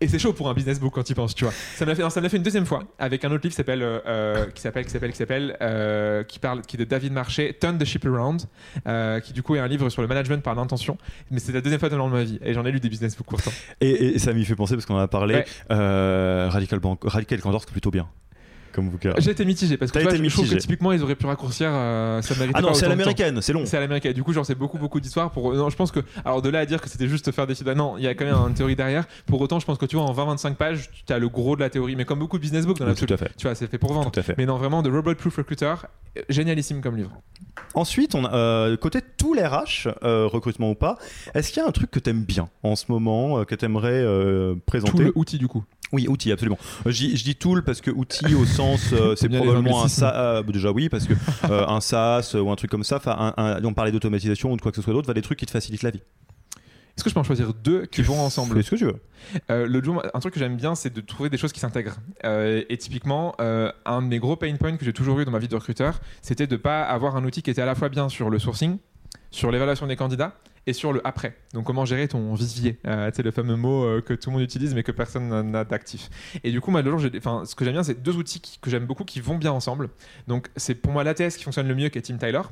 [0.00, 1.52] Et c'est chaud pour un business book quand tu penses, tu vois.
[1.76, 3.42] Ça me l'a fait, non, ça me l'a fait une deuxième fois avec un autre
[3.42, 6.76] livre qui s'appelle, euh, euh, qui s'appelle, qui s'appelle, qui s'appelle, euh, qui parle, qui
[6.76, 8.42] est de David Marché, Turn the Ship Around,
[8.86, 10.98] euh, qui du coup est un livre sur le management par l'intention.
[11.30, 13.28] Mais c'est la deuxième fois dans ma vie et j'en ai lu des business books
[13.28, 13.52] pourtant.
[13.80, 15.36] Et, et ça m'y fait penser parce qu'on en a parlé.
[15.36, 16.48] Ouais.
[16.48, 18.08] Radical, Bank, Radical Candor, c'est plutôt bien.
[18.74, 18.90] Comme.
[19.18, 21.26] J'ai été mitigé parce que tu vois, été je trouve que typiquement ils auraient pu
[21.26, 23.64] raccourcir, euh, ça méritait Ah non, c'est à l'américaine, c'est long.
[23.64, 24.12] C'est à l'américaine.
[24.12, 25.30] Du coup, genre, c'est beaucoup, beaucoup d'histoires.
[25.30, 25.54] Pour...
[25.54, 26.00] Non, je pense que.
[26.24, 27.68] Alors, de là à dire que c'était juste faire des sites.
[27.68, 29.06] Non, il y a quand même une théorie derrière.
[29.26, 31.60] Pour autant, je pense que tu vois, en 20-25 pages, tu as le gros de
[31.60, 31.94] la théorie.
[31.94, 33.30] Mais comme beaucoup de business books dans Oui, tout à fait.
[33.36, 34.10] Tu vois, c'est fait pour vendre.
[34.10, 34.34] Tout à fait.
[34.36, 35.74] Mais non, vraiment, The Robot Proof Recruiter,
[36.28, 37.12] génialissime comme livre.
[37.74, 40.96] Ensuite, on a, euh, côté tous les RH, euh, recrutement ou pas,
[41.34, 44.00] est-ce qu'il y a un truc que t'aimes bien en ce moment, euh, que t'aimerais
[44.02, 44.92] euh, présenter?
[44.92, 45.64] Tout le outil, du coup.
[45.92, 46.58] Oui, outil, absolument.
[46.86, 49.88] Euh, Je dis, tool parce que outil au sens, euh, c'est probablement un.
[49.88, 50.12] SaaS.
[50.14, 51.14] euh, déjà oui, parce que
[51.50, 54.62] euh, un SaaS ou un truc comme ça, un- un- on parlait d'automatisation ou de
[54.62, 56.02] quoi que ce soit d'autre, va des trucs qui te facilitent la vie.
[56.96, 58.54] Est-ce que je peux en choisir deux qui vont ensemble?
[58.56, 59.00] Fais ce que tu veux.
[59.50, 61.96] Euh, un truc que j'aime bien, c'est de trouver des choses qui s'intègrent.
[62.24, 65.32] Euh, et typiquement, euh, un de mes gros pain points que j'ai toujours eu dans
[65.32, 67.88] ma vie de recruteur, c'était de pas avoir un outil qui était à la fois
[67.88, 68.78] bien sur le sourcing,
[69.32, 70.34] sur l'évaluation des candidats
[70.66, 71.36] et sur le après.
[71.52, 74.42] Donc comment gérer ton vivier, euh, sais, le fameux mot euh, que tout le monde
[74.42, 76.08] utilise mais que personne n'a d'actif.
[76.42, 79.04] Et du coup, enfin, ce que j'aime bien, c'est deux outils qui- que j'aime beaucoup
[79.04, 79.90] qui vont bien ensemble.
[80.26, 82.42] Donc c'est pour moi l'ATS qui fonctionne le mieux, qui est Team Tyler.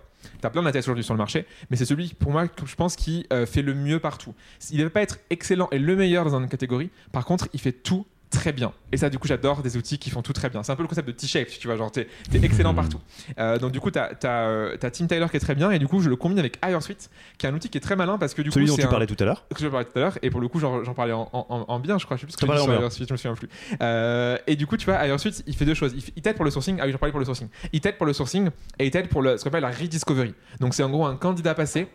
[0.41, 2.95] T'as plein d'ATS aujourd'hui sur le marché, mais c'est celui pour moi que je pense
[2.97, 4.35] qui euh, fait le mieux partout.
[4.71, 6.91] Il ne va pas être excellent et le meilleur dans une catégorie.
[7.11, 8.73] Par contre, il fait tout très bien.
[8.91, 10.63] Et ça, du coup, j'adore des outils qui font tout très bien.
[10.63, 12.77] C'est un peu le concept de T-shape, tu vois, genre t'es es excellent Mhm.
[12.77, 13.01] partout.
[13.39, 16.01] Euh, donc du coup, t'as as, Team Tyler qui est très bien, et du coup,
[16.01, 18.43] je le combine avec HireSuite, qui est un outil qui est très malin parce que
[18.43, 19.45] du Celui coup, dont c'est tu un- parlais tout à l'heure.
[19.55, 21.79] que je parlais tout à l'heure et pour le coup j'en parlais en, en- en
[21.81, 23.49] bien je crois je sais plus ce que j'ai sur je me souviens plus
[23.81, 26.45] Euh, et du coup tu vois HireSuite il fait deux choses il, il t'aide pour
[26.45, 28.49] le sourcing ah oui j'en parlais pour le sourcing il t'aide pour le sourcing
[28.79, 31.17] et il t'aide pour le, ce qu'on appelle la rediscovery donc c'est en gros un
[31.17, 31.89] candidat passé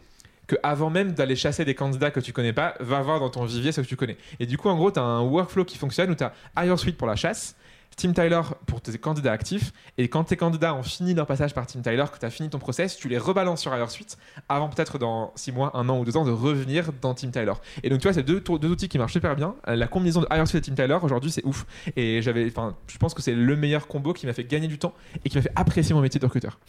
[0.47, 3.45] que avant même d'aller chasser des candidats que tu connais pas va voir dans ton
[3.45, 4.17] vivier ce que tu connais.
[4.39, 6.97] Et du coup en gros tu as un workflow qui fonctionne où tu as HireSuite
[6.97, 7.55] pour la chasse
[7.97, 11.65] Team Tyler pour tes candidats actifs et quand tes candidats ont fini leur passage par
[11.65, 14.17] Team Tyler que tu as fini ton process tu les rebalances sur HireSuite
[14.49, 17.53] avant peut-être dans 6 mois, 1 an ou 2 ans de revenir dans Team Tyler.
[17.81, 19.55] Et donc tu vois, c'est deux, outils qui marchent super bien.
[19.67, 21.65] Euh, La combinaison de HireSuite et Team Tyler aujourd'hui c'est ouf.
[21.95, 22.49] Et j'avais,
[22.87, 24.93] je pense que c'est le meilleur combo qui m'a fait gagner du temps
[25.25, 26.59] et qui m'a fait apprécier mon métier de recruteur.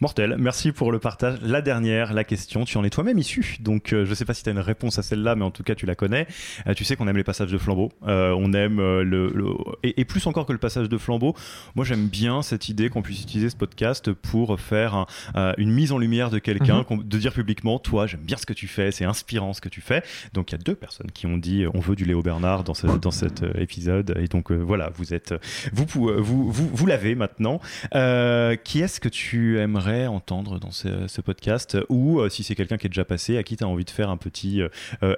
[0.00, 1.38] Mortel, merci pour le partage.
[1.42, 3.58] La dernière, la question, tu en es toi-même issu.
[3.60, 5.62] Donc euh, je sais pas si tu as une réponse à celle-là, mais en tout
[5.62, 6.26] cas tu la connais.
[6.66, 7.92] Euh, tu sais qu'on aime les passages de flambeau.
[8.08, 9.54] Euh, on aime le, le-
[9.84, 11.34] et, et plus encore que le passage de flambeau.
[11.74, 15.70] Moi j'aime bien cette idée qu'on puisse utiliser ce podcast pour faire un- euh, une
[15.70, 17.02] mise en lumière de quelqu'un, Mhm.
[17.04, 19.80] de dire publiquement, toi j'aime bien ce que tu fais, c'est inspirant ce que tu
[19.80, 20.02] fais.
[20.32, 22.64] Donc il y a deux personnes qui ont dit, euh, on veut du Léo Bernard
[22.64, 24.14] dans, ce, dans cet euh, épisode.
[24.20, 25.34] Et donc euh, voilà, vous êtes,
[25.72, 27.60] vous, vous, vous, vous l'avez maintenant.
[27.94, 31.76] Euh, qui est-ce que tu aimerais entendre dans ce, ce podcast?
[31.88, 33.90] Ou euh, si c'est quelqu'un qui est déjà passé, à qui tu as envie de
[33.90, 34.60] faire un petit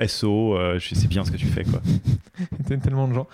[0.07, 1.65] SO Je sais bien ce que tu fais.
[1.65, 1.81] Quoi.
[2.59, 3.27] C'était tellement de gens.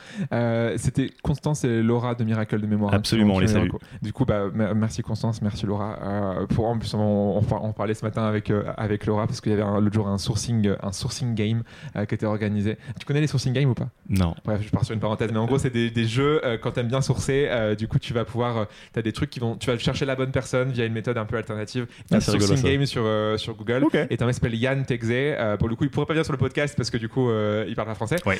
[0.77, 2.93] C'était Constance et Laura de Miracle de mémoire.
[2.95, 3.69] Absolument, on les salue.
[4.03, 5.99] Du coup, bah, mer- merci Constance, merci Laura.
[6.03, 9.27] Euh, pour, en plus, on, on par- on parlait ce matin avec, euh, avec Laura
[9.27, 11.62] parce qu'il y avait un- l'autre jour un sourcing, un sourcing game
[11.97, 12.77] euh, qui était organisé.
[12.99, 13.89] Tu connais les sourcing games ou pas?
[14.09, 14.35] Non.
[14.45, 16.89] Bref, je pars sur une parenthèse, mais en gros, c'est des, des jeux, quand t'aimes
[16.89, 19.78] bien sourcer, du coup, tu vas pouvoir, euh, t'as des trucs qui vont, tu vas
[19.78, 21.87] chercher la bonne personne via une méthode un peu alternative.
[22.11, 23.05] Ah, Un rigolo, sourcing game sur,
[23.39, 23.85] sur Google.
[23.85, 23.97] Ok.
[24.11, 24.85] Et t'as un mec qui s'appelle Yann.
[24.91, 27.31] Euh, pour le coup, il pourrait pas venir sur le podcast parce que du coup,
[27.66, 28.16] il parle pas français.
[28.27, 28.39] Ouais.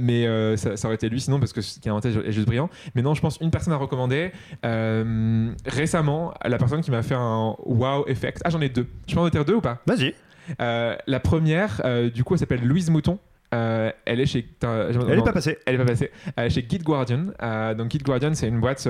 [0.00, 2.46] Mais ça, ça aurait été lui sinon parce que ce qui a inventé est juste
[2.46, 2.70] brillant.
[2.94, 4.32] Mais non, je pense une personne à recommander.
[4.64, 8.40] Euh, récemment, la personne qui m'a fait un wow effect.
[8.44, 8.86] Ah, j'en ai deux.
[9.06, 9.78] Je peux en dire deux ou pas?
[9.86, 10.14] Vas-y.
[10.60, 13.18] Euh, La première, euh, du coup, elle s'appelle Louise Mouton.
[13.54, 14.48] Euh, elle est chez.
[14.62, 15.58] Elle non, est pas passée.
[15.66, 16.10] elle est pas passée.
[16.40, 17.26] Euh, chez Git Guardian.
[17.42, 18.88] Euh, donc Git Guardian, c'est une boîte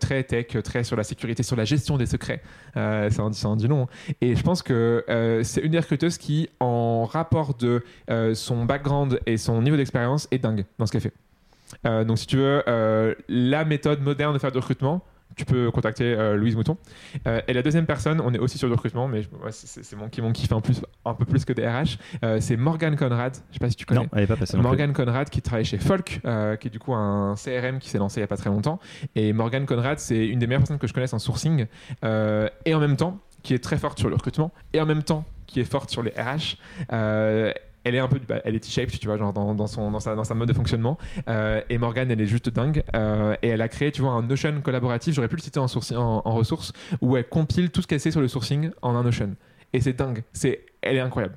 [0.00, 2.40] très tech, très sur la sécurité, sur la gestion des secrets.
[2.74, 3.88] Ça en dit, ça en dit long.
[4.22, 5.04] Et je pense que
[5.42, 7.84] c'est une des recruteuses qui, en rapport de
[8.32, 11.12] son background et son niveau d'expérience, est dingue dans ce qu'elle fait.
[11.86, 15.02] Euh, donc si tu veux, euh, la méthode moderne de faire du recrutement,
[15.36, 16.76] tu peux contacter euh, Louise Mouton.
[17.46, 20.32] Et la deuxième personne, on est aussi sur le recrutement, mais c'est mon, qui- mon
[20.32, 21.98] kiff un, plus, un peu plus que des RH.
[22.40, 23.36] C'est Morgan Conrad.
[23.48, 24.00] Je sais pas si tu connais.
[24.00, 24.56] Non, elle n'est pas passée.
[24.56, 24.68] non plus.
[24.68, 26.20] Morgan Conrad qui travaille chez Folk,
[26.60, 28.80] qui est du coup un CRM qui s'est lancé il y a pas très longtemps.
[29.14, 31.66] Et Morgan Conrad, c'est une des meilleures personnes que je connaisse en sourcing
[32.02, 35.24] et en même temps qui est très forte sur le recrutement et en même temps
[35.46, 36.56] qui est forte sur les RH.
[37.84, 40.14] Elle est un peu, bah, elle est T-shaped, tu vois, genre dans, son, dans sa,
[40.14, 40.98] dans sa mode de fonctionnement.
[41.28, 42.82] Euh, et Morgan, elle est juste dingue.
[42.94, 45.14] Euh, et elle a créé, tu vois, un Notion collaboratif.
[45.14, 45.66] J'aurais pu le citer en
[46.34, 49.34] ressources où elle compile tout ce qu'elle sait sur le sourcing en un Notion.
[49.72, 50.24] Et c'est dingue.
[50.32, 51.36] C'est, elle est incroyable.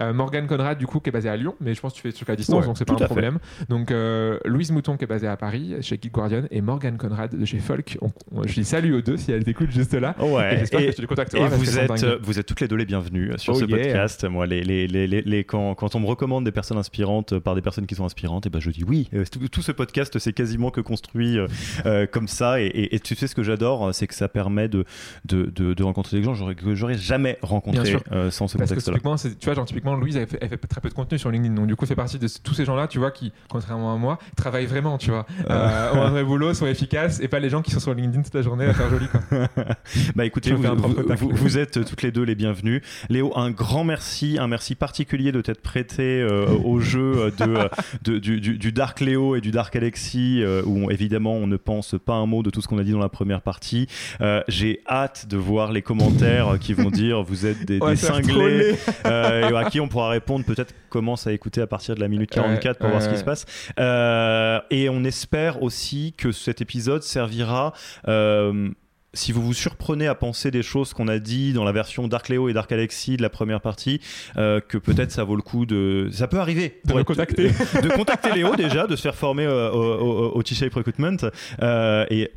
[0.00, 2.02] Euh, Morgan Conrad, du coup, qui est basé à Lyon, mais je pense que tu
[2.02, 3.04] fais ce truc à distance, Ouais, donc c'est pas un fait.
[3.06, 3.38] problème.
[3.68, 7.36] Donc, euh, Louise Mouton, qui est basée à Paris, chez Geek Guardian, et Morgan Conrad
[7.36, 7.98] de chez Folk.
[8.00, 10.14] On- on- je dis salut aux deux si elles t'écoutent juste là.
[10.20, 10.56] Et Ouais.
[10.60, 11.46] j'espère Et, que tu les contacteras.
[11.46, 13.76] et vous êtes, euh, vous êtes toutes les deux les bienvenues sur Oh ce yeah.
[13.76, 14.24] podcast.
[14.24, 17.40] Moi, les, les, les, les- les- quand, quand on me recommande des personnes inspirantes euh,
[17.40, 19.08] par des personnes qui sont inspirantes, et ben je dis oui.
[19.14, 21.46] Euh, tout, tout ce podcast, c'est quasiment que construit euh,
[21.86, 22.60] euh, comme ça.
[22.60, 24.84] Et, et- et tu sais ce que j'adore, c'est que ça permet de,
[25.24, 28.98] de, de, de rencontrer des gens que j'aurais- jamais rencontrés euh, sans ce contexte-là.
[28.98, 31.54] tu vois, genre, typiquement, Louise, elle fait, elle fait très peu de contenu sur LinkedIn.
[31.54, 34.18] Donc, du coup, fait partie de tous ces gens-là, tu vois, qui, contrairement à moi,
[34.36, 35.26] travaillent vraiment, tu vois.
[35.50, 38.22] Euh, ont un vrai boulot, sont efficaces, et pas les gens qui sont sur LinkedIn
[38.22, 39.20] toute la journée à faire joli, quoi.
[40.14, 42.82] Bah écoutez, vous, vous- vous- êtes toutes les deux les bienvenues.
[43.08, 47.68] Léo, un grand merci, un merci particulier de t'être prêté euh, au jeu de, euh,
[48.02, 51.46] de- du, du- du Dark Léo et du Dark Alexis, euh, où on- évidemment on
[51.46, 53.86] ne pense pas un mot de tout ce qu'on a dit dans la première partie.
[54.20, 57.96] Euh, J'ai hâte de voir les commentaires qui vont dire vous êtes des, Ouais, des
[57.96, 58.74] cinglés,
[59.06, 62.30] euh, à qui on pourra répondre peut-être commence à écouter à partir de la minute
[62.30, 63.44] 44 pour Ouais, voir ce qui se passe.
[63.78, 67.72] Euh, et on espère aussi que cet épisode servira.
[68.08, 68.68] euh,
[69.14, 72.28] si vous vous surprenez à penser des choses qu'on a dit dans la version Dark
[72.28, 74.00] Léo et Dark Alexis de la première partie,
[74.36, 76.08] euh, que peut-être ça vaut le coup de.
[76.12, 76.80] Ça peut arriver.
[76.84, 77.44] De pour me être- contacter.
[77.82, 79.94] de contacter Léo déjà, de se faire former euh, au,
[80.28, 81.16] au- au T-Shape Recruitment.
[81.62, 82.30] Euh, et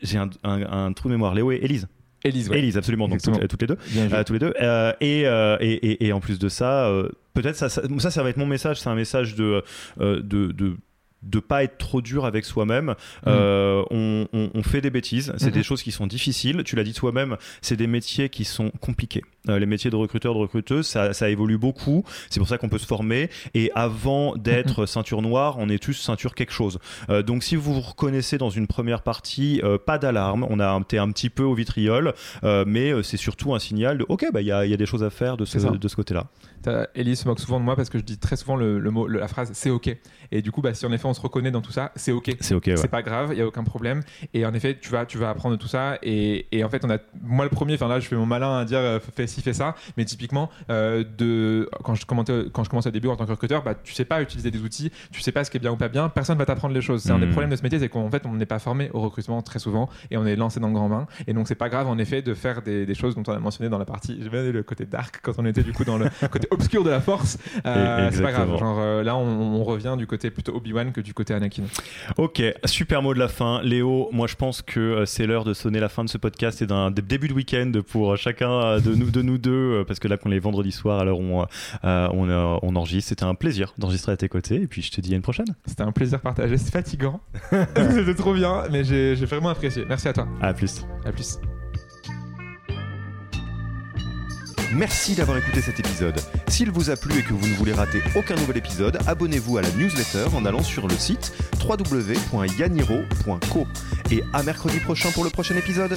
[0.00, 1.34] j'ai un, un- un trou de mémoire.
[1.34, 1.86] Léo et Élise.
[2.24, 2.58] Élise, ouais.
[2.58, 3.06] Élise, absolument.
[3.08, 3.78] Donc toutes, toutes les deux.
[4.12, 4.54] Euh, tous les deux.
[4.60, 6.90] Euh, et, euh, et, et- et en plus de ça,
[7.34, 8.80] peut-être ça, ça, ça, ça va être mon message.
[8.80, 9.62] C'est un message de,
[9.98, 10.76] de, de
[11.22, 12.94] de pas être trop dur avec soi-même.
[13.26, 16.62] Euh, on, on- on fait des bêtises, c'est des choses qui sont difficiles.
[16.64, 19.22] Tu l'as dit toi-même, c'est des métiers qui sont compliqués.
[19.48, 22.04] Euh, les métiers de recruteur, de recruteuse, ça, ça évolue beaucoup.
[22.30, 23.30] C'est pour ça qu'on peut se former.
[23.54, 26.78] Et avant d'être ceinture noire, on est tous ceinture quelque chose.
[27.10, 30.46] Euh, donc si vous vous reconnaissez dans une première partie, euh, pas d'alarme.
[30.50, 32.14] On a un, t'es un petit peu au vitriol,
[32.66, 35.02] mais c'est surtout un signal de OK, bah il y, a, y a des choses
[35.02, 36.26] à faire de ce, de côté-là.
[36.94, 39.06] Élise se moque souvent de moi parce que je dis très souvent le, le mot,
[39.06, 39.94] le- la phrase c'est ok.
[40.32, 42.34] Et du coup, bah, si en effet on se reconnaît dans tout ça, c'est ok.
[42.40, 42.66] C'est OK.
[42.68, 42.76] ouais.
[42.76, 44.02] C'est pas grave, il y a aucun problème.
[44.32, 45.98] Et en effet, tu vas, tu vas apprendre tout ça.
[46.02, 48.58] Et, et en fait, on a, moi le premier, enfin là, je fais mon malin
[48.58, 48.80] à dire
[49.14, 49.74] fais ci, fais ça.
[49.96, 53.30] Mais typiquement, euh, de, quand je commentais, quand je commence au début en tant que
[53.30, 55.72] recruteur, bah, tu sais pas utiliser des outils, tu sais pas ce qui est bien
[55.72, 56.08] ou pas bien.
[56.08, 57.02] Personne va t'apprendre les choses.
[57.02, 57.30] C'est un des Mm.
[57.30, 59.88] problèmes de ce métier, c'est qu'en fait, on n'est pas formé au recrutement très souvent
[60.10, 61.06] et on est lancé dans le grand bain.
[61.26, 63.38] Et donc, c'est pas grave en effet de faire des, des choses dont on a
[63.38, 64.18] mentionné dans la partie.
[64.22, 66.90] J'ai bien le côté dark quand on était du coup dans le côté obscur de
[66.90, 67.38] la force.
[67.66, 68.56] Euh, c'est pas grave.
[68.58, 71.64] Genre euh, là, on, on revient du côté plutôt Obi-Wan que du côté Anakin.
[72.18, 73.60] Ok, super mot de la fin.
[73.62, 76.62] Léo, moi je pense que euh, c'est l'heure de sonner la fin de ce podcast
[76.62, 79.98] et d'un dé- début de week-end pour chacun de nous, de nous deux, euh, parce
[79.98, 81.44] que là qu'on est vendredi soir, alors on, euh,
[81.84, 83.08] euh, on, euh, on enregistre.
[83.08, 85.46] C'était un plaisir d'enregistrer à tes côtés et puis je te dis à une prochaine.
[85.66, 86.56] C'était un plaisir partagé.
[86.58, 87.20] C'est fatigant.
[87.50, 89.84] C'était trop bien, mais j'ai j'ai vraiment apprécié.
[89.88, 90.28] Merci à toi.
[90.40, 90.84] À plus.
[91.04, 91.38] À plus.
[94.74, 96.16] Merci d'avoir écouté cet épisode.
[96.48, 99.62] S'il vous a plu et que vous ne voulez rater aucun nouvel épisode, abonnez-vous à
[99.62, 101.32] la newsletter en allant sur le site
[101.64, 103.66] www.yaniro.co.
[104.10, 105.96] Et à mercredi prochain pour le prochain épisode.